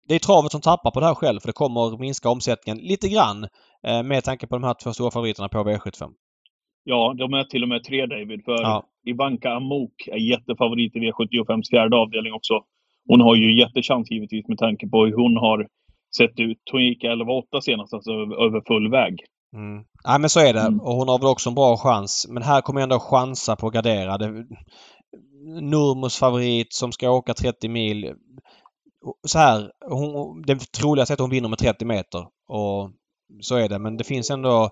[0.07, 3.09] Det är travet som tappar på det här själv för det kommer minska omsättningen lite
[3.09, 3.43] grann
[3.87, 6.09] uh, med tanke på de här två stora favoriterna på V75.
[6.83, 8.45] Ja, de är till och med tre David.
[8.45, 8.83] För ja.
[9.05, 12.53] Ivanka Amok är jättefavorit i V75s fjärde avdelning också.
[13.07, 15.67] Hon har ju jättechans givetvis med tanke på hur hon har
[16.17, 16.57] sett ut.
[16.71, 19.19] Hon gick 11-8 senast, alltså över full väg.
[19.55, 19.83] Mm.
[20.07, 20.61] Nej men så är det.
[20.61, 20.79] Mm.
[20.79, 22.27] Och hon har väl också en bra chans.
[22.29, 24.17] Men här kommer jag ändå chansa på att gardera.
[25.61, 28.13] Nurmos favorit som ska åka 30 mil.
[29.27, 32.19] Så här, hon, det troligaste är att hon vinner med 30 meter.
[32.47, 32.91] Och
[33.41, 33.79] så är det.
[33.79, 34.69] Men det finns ändå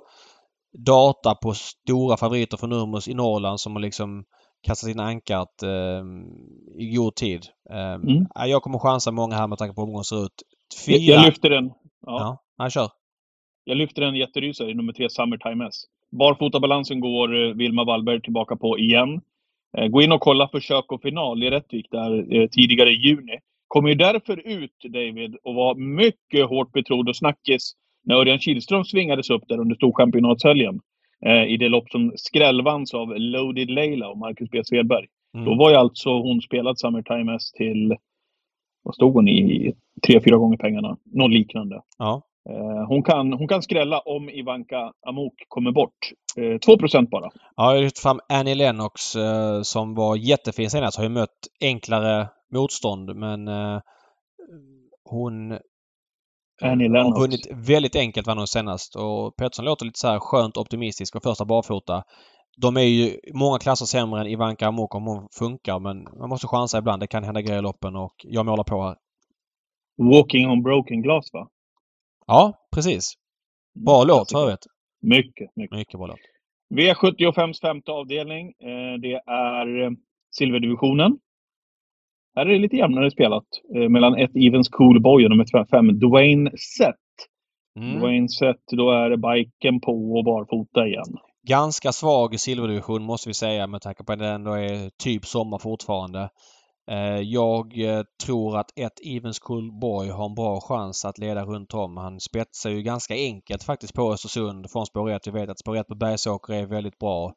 [0.78, 4.24] data på stora favoriter för Nurmos i Norrland som har liksom
[4.62, 6.04] kastat in ankaret eh,
[6.78, 7.46] i god tid.
[7.70, 8.26] Eh, mm.
[8.36, 10.44] Jag kommer chansa många här med tanke på hur omgången ser ut.
[10.86, 10.98] Fyra...
[10.98, 11.72] Jag lyfter den.
[12.06, 12.90] Ja, ja kör.
[13.64, 15.76] Jag lyfter en jätterysare i nummer tre, Summertime S.
[16.12, 19.22] Barfotabalansen går eh, Vilma Wallberg tillbaka på igen.
[19.78, 23.40] Eh, gå in och kolla försök och final i Rättvik där eh, tidigare i juni.
[23.68, 27.74] Kommer ju därför ut, David, och var mycket hårt betrodd och snackis
[28.10, 30.80] när Örjan Kihlström svingades upp där under Storchampionatshelgen.
[31.48, 34.62] I det lopp som skrällvanns av Loaded Leila och Marcus B.
[34.64, 35.08] Svedberg.
[35.34, 35.46] Mm.
[35.46, 37.96] Då var ju alltså hon spelat Summertime S till,
[38.84, 39.74] vad stod hon i?
[40.08, 40.98] Tre, fyra gånger pengarna.
[41.06, 41.82] Något liknande.
[41.98, 42.22] Ja.
[42.50, 45.98] Eh, hon kan, hon kan skrälla om Ivanka Amok kommer bort.
[46.66, 47.30] 2 eh, bara.
[47.32, 50.98] Ja, jag har lyft fram Annie Lennox eh, som var jättefin senast.
[50.98, 53.50] Har ju mött enklare motstånd men
[55.04, 55.58] hon
[56.62, 57.18] Annie Lennox.
[57.18, 58.96] har vunnit väldigt enkelt vann hon senast.
[58.96, 62.04] Och Pettersson låter lite så här skönt optimistisk och första barfota.
[62.58, 66.48] De är ju många klasser sämre än Ivanka Amok om hon funkar men man måste
[66.48, 67.02] chansa ibland.
[67.02, 68.96] Det kan hända grejer i loppen och jag målar på här.
[69.98, 71.48] Walking on broken glass va?
[72.28, 73.14] Ja, precis.
[73.86, 74.66] Bra mm, låt för övrigt.
[75.02, 75.78] Mycket, mycket.
[75.78, 76.20] Mycket bra låt.
[76.74, 78.48] V75s femte avdelning.
[78.48, 79.92] Eh, det är eh,
[80.32, 81.20] silverdivisionen.
[82.40, 83.44] Här är det lite jämnare spelat.
[83.76, 86.96] Eh, mellan ett Evens Cool Boy och nummer fem Dwayne Sett.
[87.80, 88.00] Mm.
[88.00, 91.18] Dwayne Sett, då är det biken på och barfota igen.
[91.48, 95.58] Ganska svag silverdivision måste vi säga med tanke på att det ändå är typ sommar
[95.58, 96.30] fortfarande.
[96.92, 99.40] Eh, jag eh, tror att ett Evens
[99.82, 101.98] Boy har en bra chans att leda runt om.
[101.98, 105.26] Han spetsar ju ganska enkelt faktiskt på Östersund från spår 1.
[105.26, 107.34] Jag vet att spår 1 på Bergsåker är väldigt bra.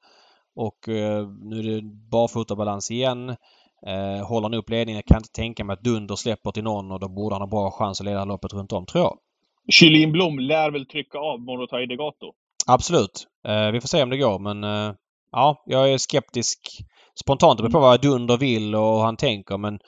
[0.54, 3.36] Och eh, nu är det barfotabalans igen.
[4.28, 7.00] Håller han upp ledningen jag kan inte tänka mig att Dunder släpper till någon och
[7.00, 9.18] då borde han ha bra chans att leda loppet runt om, tror jag.
[9.72, 12.32] Kylin Blom lär väl trycka av Morotai Degato?
[12.66, 13.26] Absolut.
[13.72, 14.62] Vi får se om det går men
[15.32, 16.58] ja, jag är skeptisk
[17.20, 19.78] spontant på vad Dunder vill och han tänker men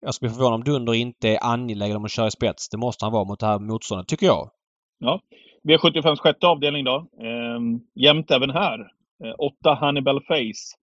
[0.00, 2.68] jag skulle bli förvånad om Dunder inte är angelägen om att köra i spets.
[2.68, 4.50] Det måste han vara mot det här motståndet, tycker jag.
[4.98, 5.20] Ja.
[5.68, 6.96] V75 sjätte avdelning då.
[6.96, 8.80] Ehm, jämnt även här.
[9.24, 10.76] Eh, åtta Hannibal Face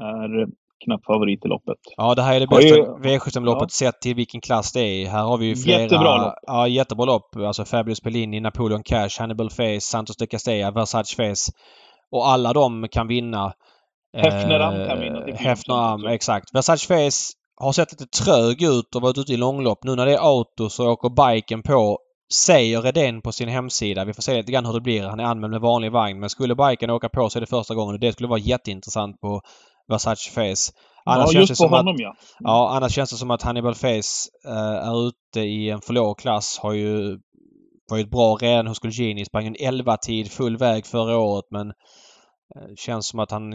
[0.00, 0.46] är
[0.84, 1.76] knapp favorit i loppet.
[1.96, 3.68] Ja, det här är det bästa V75-loppet ja.
[3.68, 5.08] sett till vilken klass det är.
[5.08, 5.82] Här har vi ju flera...
[5.82, 6.34] Jättebra lopp!
[6.42, 7.36] Ja, jättebra lopp.
[7.36, 11.52] Alltså Fabulous Bellini, Napoleon Cash, Hannibal Face, Santos de Castella, Versace Face.
[12.10, 13.52] Och alla de kan vinna.
[14.16, 16.54] Hefneram kan vinna till 4% Hefneram, exakt.
[16.54, 19.84] Versace Face har sett lite trög ut och varit ute i långlopp.
[19.84, 21.98] Nu när det är auto så åker biken på,
[22.34, 24.04] säger Redén på sin hemsida.
[24.04, 25.02] Vi får se lite grann hur det blir.
[25.02, 26.20] Han är anmäld med vanlig vagn.
[26.20, 29.20] Men skulle biken åka på så är det första gången och det skulle vara jätteintressant
[29.20, 29.40] på
[29.88, 30.72] Versace Face.
[31.04, 32.14] Annars ja, känns det just på som att honom ja.
[32.38, 36.18] Ja, annars känns det som att Hannibal Face eh, är ute i en för låg
[36.18, 36.58] klass.
[36.58, 37.18] Har ju
[37.90, 39.24] varit bra redan hos Gulgini.
[39.24, 43.52] Sprang en 11-tid full väg förra året men eh, känns som att han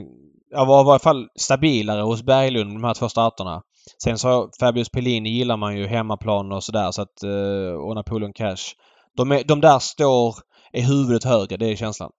[0.52, 3.62] ja, var i varje fall stabilare hos Berglund de här två starterna.
[4.04, 8.34] Sen så Fabius Pellini gillar man ju hemmaplan och sådär så att eh, och Napoleon
[8.34, 8.76] Cash.
[9.18, 10.36] De, är, de där står
[10.74, 12.12] i huvudet högre, det är känslan.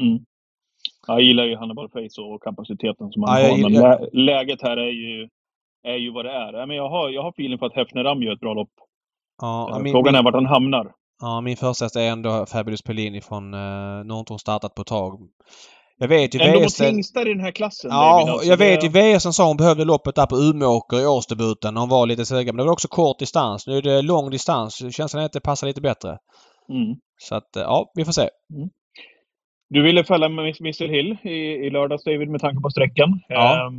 [0.00, 0.18] Mm.
[1.06, 3.58] Jag gillar ju Hannibal Face och kapaciteten som han Ja, har.
[3.58, 5.28] Men lä läget här är ju,
[5.86, 6.66] är ju vad det är.
[6.66, 8.70] Men jag, har, jag har feeling för att Hefneram gör ett bra lopp.
[9.42, 10.92] Ja, Eh, min, Frågan är vart han hamnar.
[11.20, 13.54] ja, min första är ändå Fabius Pellini från...
[13.54, 15.18] Eh, nu har inte hon startat på ett tag.
[15.98, 16.76] Jag vet ju Ändå mot VS...
[16.76, 17.90] tingstar i den här klassen.
[17.90, 18.32] Ja, David.
[18.32, 21.88] Alltså, jag vet ju VSen sa hon behövde loppet där på Umeåker i årsdebuten hon
[21.88, 22.46] var lite sugen.
[22.46, 23.66] Men det var också kort distans.
[23.66, 24.94] Nu är det lång distans.
[24.96, 26.08] Känslan är att det passar lite bättre.
[26.68, 26.94] Mm.
[27.16, 28.28] Så att, eh, ja, vi får se.
[29.70, 31.36] Du ville fälla med Missile Hill i,
[31.66, 33.20] i lördags David med tanke på sträckan.
[33.28, 33.54] Ja.
[33.66, 33.70] Eh,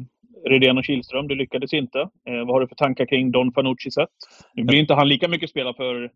[0.50, 2.00] Redén och Kihlström, det lyckades inte.
[2.00, 4.10] Eh, vad har du för tankar kring Don Fanucci sett?
[4.54, 6.10] Nu blir inte han lika mycket spelad för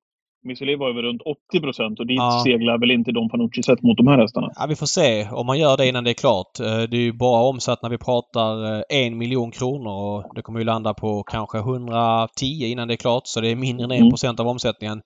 [0.43, 2.41] Missile var över runt 80 procent och dit Ja.
[2.45, 4.47] seglar väl inte Don Fanucci sett mot de här hästarna.
[4.55, 6.59] Ja, vi får se om man gör det innan det är klart.
[6.59, 9.91] Eh, Det är ju bara omsatt när vi pratar eh, en miljon kronor
[10.25, 13.21] och det kommer ju landa på kanske 110 innan det är klart.
[13.25, 14.09] Så det är mindre än 1 Mm.
[14.09, 15.01] procent av omsättningen.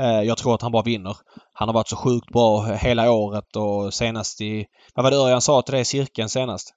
[0.00, 1.16] Eh, Jag tror att han bara vinner.
[1.52, 4.66] Han har varit så sjukt bra hela året och senast i...
[4.94, 6.74] Vad var det Örjan sa till dig i cirkeln senast?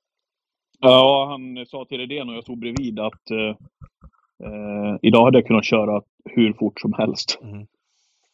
[0.80, 3.56] Ja, han sa till Redén och jag stod bredvid att eh,
[4.48, 7.40] eh, idag hade jag kunnat köra hur fort som helst.
[7.42, 7.68] Mm.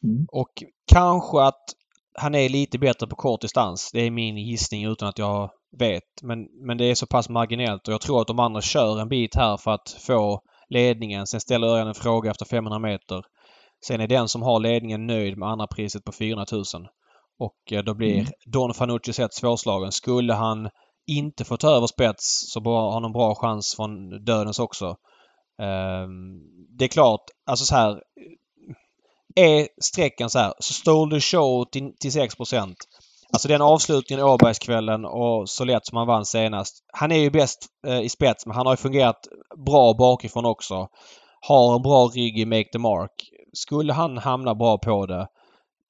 [0.03, 0.25] Mm.
[0.31, 0.63] Och
[0.93, 1.63] kanske att
[2.19, 3.91] han är lite bättre på kort distans.
[3.93, 6.03] Det är min gissning utan att jag vet.
[6.21, 9.09] Men, men det är så pass marginellt och jag tror att de andra kör en
[9.09, 11.27] bit här för att få ledningen.
[11.27, 13.23] Sen ställer Örjan en fråga efter 500 meter.
[13.85, 16.63] Sen är den som har ledningen nöjd med andra priset på 400 000.
[17.39, 18.25] Och eh, då blir Mm.
[18.45, 19.91] Don Fanucci sett svårslagen.
[19.91, 20.69] Skulle han
[21.07, 24.97] inte få ta över spets så har han en bra chans från dödens också.
[25.61, 26.41] Ehm,
[26.77, 28.01] det är klart, alltså så här.
[29.35, 32.35] Är sträckan så här, så stole the show till, till 6
[33.33, 36.83] Alltså den avslutningen Åbergskvällen och så lätt som han vann senast.
[36.93, 39.27] Han är ju bäst eh, i spets men han har fungerat
[39.65, 40.87] bra bakifrån också.
[41.41, 43.11] Har en bra rygg i Make the Mark.
[43.53, 45.27] Skulle han hamna bra på det.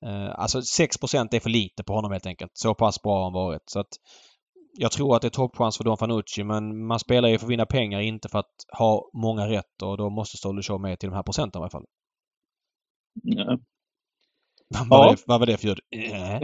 [0.06, 2.52] Eh, alltså 6 är för lite på honom helt enkelt.
[2.54, 3.64] Så pass bra har han varit.
[3.66, 3.88] Så att
[4.78, 7.52] jag tror att det är toppchans för Don Fanucci men man spelar ju för att
[7.52, 11.16] vinna pengar inte för att ha många rätt och då måste Show med till de
[11.16, 11.86] här procenten i alla fall.
[13.24, 13.60] Ja.
[14.70, 15.12] Vad var, Ja.
[15.12, 15.80] det, vad var det för ljud?
[15.96, 16.42] Äh.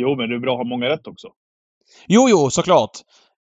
[0.00, 1.28] Jo, men det är bra att ha många rätt också.
[2.08, 2.90] Jo, jo, såklart.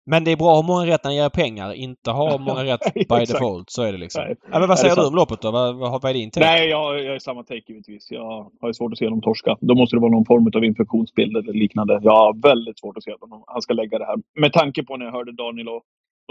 [0.05, 1.73] Men det är bra att ha många rätt när det ger pengar.
[1.73, 3.69] Inte ha många rätt by default.
[3.69, 4.23] Så är det liksom.
[4.23, 4.35] Nej.
[4.51, 5.51] Ja, men vad säger du om loppet då?
[5.51, 6.45] Vad, vad, vad är din take?
[6.45, 8.07] Nej, jag, jag är samma take givetvis.
[8.11, 9.57] Jag har ju svårt att se dem torska.
[9.61, 11.99] Då måste det vara någon form av infektionsbild eller liknande.
[12.03, 14.15] Jag har väldigt svårt att se att han ska lägga det här.
[14.39, 15.81] Med tanke på när jag hörde Daniel och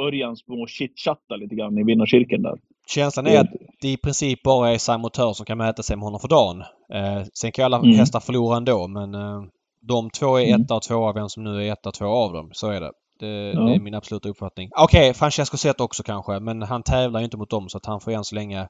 [0.00, 2.58] Örjan små chitchatta lite grann i vinnarcirkeln där.
[2.88, 3.50] Känslan är att
[3.80, 6.60] det i princip bara är Simon som kan mäta sig med honom för dagen.
[6.94, 7.96] Eh, sen kan ju alla Mm.
[7.96, 9.42] hästar förlora ändå men eh,
[9.88, 10.60] de två är Mm.
[10.62, 11.12] etta och tvåa.
[11.12, 12.50] Vem som nu är etta och tvåa av dem.
[12.52, 12.90] Så är det.
[13.26, 13.60] Det, Ja.
[13.60, 14.70] det är min absoluta uppfattning.
[14.76, 16.40] Okej, Francesco Zet också kanske.
[16.40, 18.68] Men han tävlar ju inte mot dem så att han får än så länge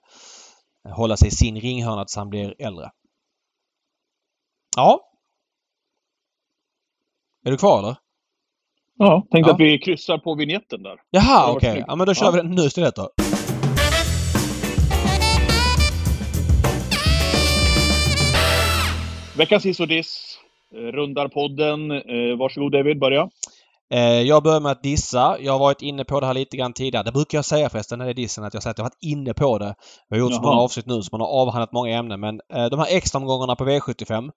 [0.97, 2.91] hålla sig i sin ringhörna tills han blir äldre.
[4.77, 5.01] Ja.
[7.47, 7.97] Är du kvar eller?
[8.99, 9.55] Ja, tänkte Ja.
[9.55, 10.97] att vi kryssar på vignetten där.
[11.11, 11.73] Jaha, okej.
[11.73, 11.85] snyggt.
[11.89, 12.31] Ja, men då kör Ja.
[12.31, 13.09] vi den nu istället då.
[19.39, 20.39] Veckans hiss och diss.
[20.75, 21.91] eh, Rundar podden.
[21.91, 23.29] Eh, varsågod David, börja.
[23.93, 25.37] Eh, Jag börjar med att dissa.
[25.41, 27.05] Jag har varit inne på det här lite grann tidigare.
[27.05, 28.91] Det brukar jag säga förresten när det är dissen att jag säger att jag har
[28.91, 29.75] varit inne på det.
[30.09, 30.51] Jag har gjort så Jaha.
[30.51, 33.65] många avsnitt nu så man har avhandlat många ämnen men eh, de här extraomgångarna på
[33.65, 34.31] V75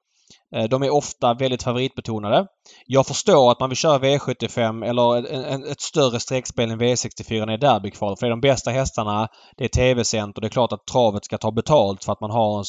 [0.56, 2.48] eh, de är ofta väldigt favoritbetonade.
[2.86, 7.68] Jag förstår att man vill köra V75 eller ett större streckspel än V64 när det
[7.68, 8.18] är derbykval.
[8.18, 9.28] För det är de bästa hästarna.
[9.58, 12.32] Det är tv-sänt och det är klart att travet ska ta betalt för att man
[12.32, 12.66] har en,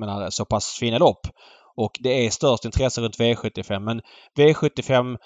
[0.00, 1.26] menar, så pass fina lopp.
[1.80, 4.00] Och det är störst intresse runt V75 men
[4.38, 5.16] V75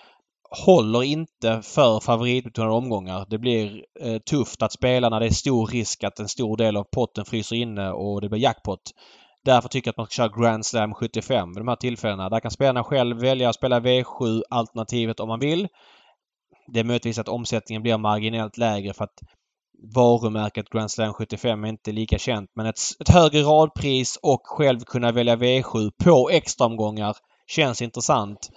[0.53, 3.27] håller inte för favoritbetonade omgångar.
[3.29, 6.77] Det blir eh, tufft att spela när det är stor risk att en stor del
[6.77, 8.81] av potten fryser inne och det blir jackpot.
[9.45, 12.29] Därför tycker jag att man ska köra Grand Slam 75 vid de här tillfällena.
[12.29, 15.69] Där kan spelarna själv välja att spela V7-alternativet om man vill.
[16.73, 19.19] Det är möjligtvis att omsättningen blir marginellt lägre för att
[19.95, 22.51] varumärket Grand Slam 75 är inte lika känt.
[22.55, 27.17] Men ett, ett högre radpris och själv kunna välja V7 på extraomgångar
[27.47, 28.51] känns intressant.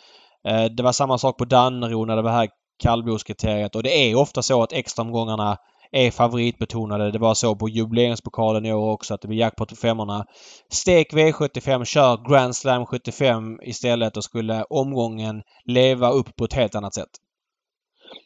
[0.48, 2.50] Eh, det var samma sak på Dannero när det var här
[2.84, 3.76] kallblodskriteriet.
[3.76, 5.58] Och det är ofta så att extraomgångarna
[5.92, 7.12] är favoritbetonade.
[7.12, 10.26] Det var så på jubileumspokalen i år också att det blir jackpot på femmorna.
[10.72, 16.76] Stek V75, kör Grand Slam 75 istället och skulle omgången leva upp på ett helt
[16.76, 17.10] annat sätt.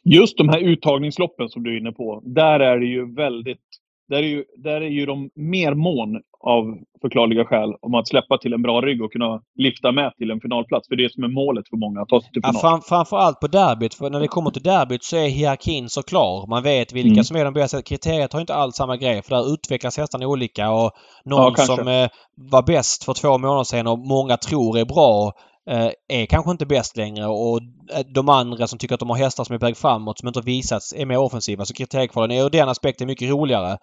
[0.04, 2.22] Just de här uttagningsloppen som du är inne på.
[2.24, 3.66] Där är det ju väldigt
[4.10, 8.38] där är, ju, där är ju de mer mån av förklarliga skäl om att släppa
[8.38, 10.88] till en bra rygg och kunna lyfta med till en finalplats.
[10.88, 12.54] För det är det som är målet för många, att ta sig till final.
[12.54, 13.94] Ja, fram, framförallt på derbyt.
[13.94, 16.46] För när det kommer till derbyt så är hierarkin så klar.
[16.46, 17.24] Man vet vilka mm.
[17.24, 17.82] som är de bästa.
[17.82, 20.90] Kriteriet har inte alls samma grej för där utvecklas hästarna olika och
[21.24, 25.32] någon ja, som eh, var bäst för två månader sedan och många tror är bra
[25.70, 27.60] Eh, är kanske inte bäst längre och
[27.92, 30.28] eh, de andra som tycker att de har hästar som är på väg framåt som
[30.28, 31.64] inte har visats är mer offensiva.
[31.64, 33.78] Så kriteriekvalen är ur den aspekten mycket roligare.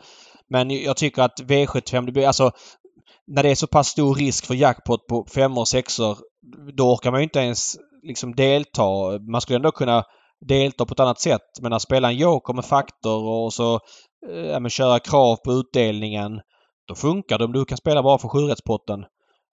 [0.50, 2.52] Men jag tycker att V75, det blir alltså
[3.28, 6.18] när det är så pass stor risk för jackpot på femmor och sexor
[6.74, 8.84] då orkar man ju inte ens liksom delta.
[9.32, 10.04] Man skulle ändå kunna
[10.48, 11.62] delta på ett annat sätt.
[11.62, 13.80] Men att spela en joker med faktor och så
[14.32, 16.40] eh, köra krav på utdelningen.
[16.88, 19.06] Då funkar det om du kan spela bara för sjurättspotten.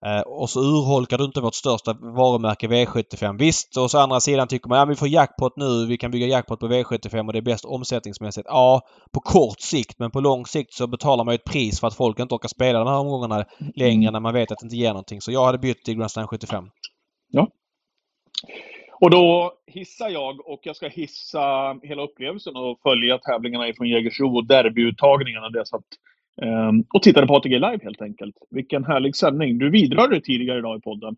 [0.06, 3.38] Eh, och så urholkar du inte vårt största varumärke V75.
[3.38, 5.86] Visst, och så andra sidan tycker man ja, vi får jackpot nu.
[5.86, 8.46] Vi kan bygga jackpot på V75 och det är bäst omsättningsmässigt.
[8.48, 8.80] Ja,
[9.12, 9.98] på kort sikt.
[9.98, 12.78] Men på lång sikt så betalar man ett pris för att folk inte orkar spela
[12.78, 13.44] de här omgångarna
[13.74, 14.12] längre mm.
[14.12, 15.20] när man vet att det inte ger någonting.
[15.20, 16.64] Så jag hade bytt till Grand Slam 75.
[17.28, 17.48] Ja.
[19.00, 24.36] Och då hissar jag och jag ska hissa hela upplevelsen och följa tävlingarna ifrån Jägersro
[24.36, 25.48] och derbyuttagningarna.
[25.48, 25.84] Det så att
[26.42, 28.34] Ehm, och tittade på ATG Live helt enkelt.
[28.50, 29.58] Vilken härlig sändning.
[29.58, 31.16] Du vidrörde tidigare idag i podden.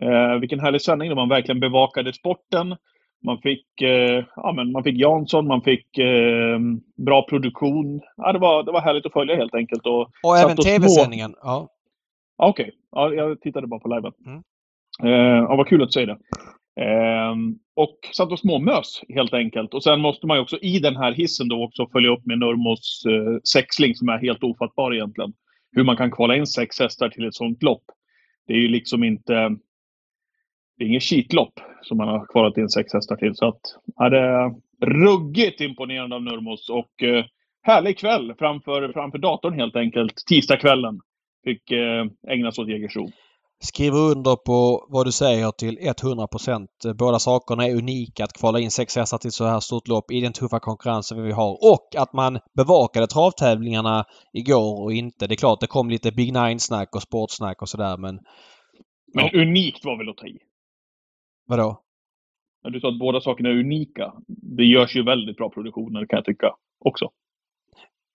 [0.00, 2.76] Ehm, vilken härlig sändning då man verkligen bevakade sporten.
[3.24, 6.58] Man fick, eh, ja, men man fick Jansson, man fick eh,
[6.96, 8.00] bra produktion.
[8.16, 9.86] Ja, det, var, det var härligt att följa helt enkelt.
[9.86, 11.34] Och, och även tv-sändningen.
[11.42, 11.68] Ja.
[12.36, 12.74] Okej, okay.
[12.90, 14.12] ja, jag tittade bara på liven.
[14.26, 14.42] Mm.
[15.46, 16.18] Ja, vad kul att du säger det.
[16.78, 19.74] Ehm, och satt och småmös helt enkelt.
[19.74, 22.38] Och sen måste man ju också i den här hissen då också följa upp med
[22.38, 25.32] Nurmos eh, sexling som är helt ofattbar egentligen.
[25.72, 27.84] Hur man kan kvala in sex hästar till ett sånt lopp.
[28.46, 29.32] Det är ju liksom inte...
[30.78, 33.34] Det är inget kitlopp som man har kvalat in sex hästar till.
[33.34, 33.60] Så att,
[33.96, 34.50] ja, det är
[34.86, 37.24] ruggigt imponerande av Nurmos och eh,
[37.62, 40.14] härlig kväll framför, framför datorn helt enkelt.
[40.28, 41.00] Tisdagskvällen
[41.44, 43.08] fick eh, ägnas åt Jägersro.
[43.60, 48.24] Skriver under på vad du säger till 100% Båda sakerna är unika.
[48.24, 51.32] Att kvala in sex hästar till så här stort lopp i den tuffa konkurrensen vi
[51.32, 51.52] har.
[51.72, 55.26] Och att man bevakade travtävlingarna igår och inte.
[55.26, 58.20] Det är klart det kom lite Big Nine-snack och sportsnack och sådär men...
[59.14, 59.42] Men ja.
[59.42, 60.38] unikt var väl att ta i?
[61.46, 61.82] Vadå?
[62.62, 64.12] Du sa att båda sakerna är unika.
[64.26, 66.54] Det görs ju väldigt bra produktioner kan jag tycka
[66.84, 67.10] också.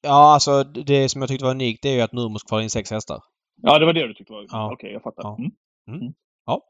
[0.01, 2.69] Ja, alltså det som jag tyckte var unikt det är ju att Nurmos kvalar in
[2.69, 3.19] sex hästar.
[3.61, 4.45] Ja, det var det du tyckte var...
[4.51, 4.65] Ja.
[4.65, 5.23] Okej, okay, jag fattar.
[5.23, 5.37] Ja.
[5.39, 6.01] Mm.
[6.01, 6.13] Mm.
[6.45, 6.61] Ja.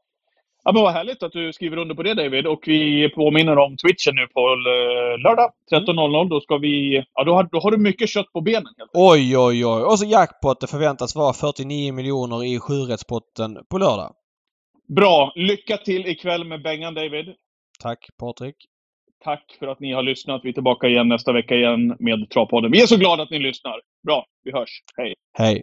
[0.64, 2.46] Ja, men vad härligt att du skriver under på det David.
[2.46, 4.40] Och vi påminner om Twitchen nu på
[5.24, 6.28] lördag 13.00.
[6.28, 7.04] Då ska vi...
[7.14, 8.72] Ja, då har, då har du mycket kött på benen.
[8.92, 9.82] Oj, oj, oj.
[9.82, 10.60] Och så jackpot.
[10.60, 14.14] Det förväntas vara 49 miljoner i sjurättspotten på lördag.
[14.96, 15.32] Bra!
[15.34, 17.34] Lycka till ikväll med Bengan David.
[17.80, 18.56] Tack Patrik.
[19.24, 20.40] Tack för att ni har lyssnat.
[20.44, 22.72] Vi är tillbaka igen nästa vecka igen med Travpodden.
[22.72, 23.80] Vi är så glada att ni lyssnar.
[24.06, 24.82] Bra, vi hörs.
[24.96, 25.14] Hej!
[25.32, 25.62] Hej!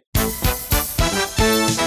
[1.42, 1.81] you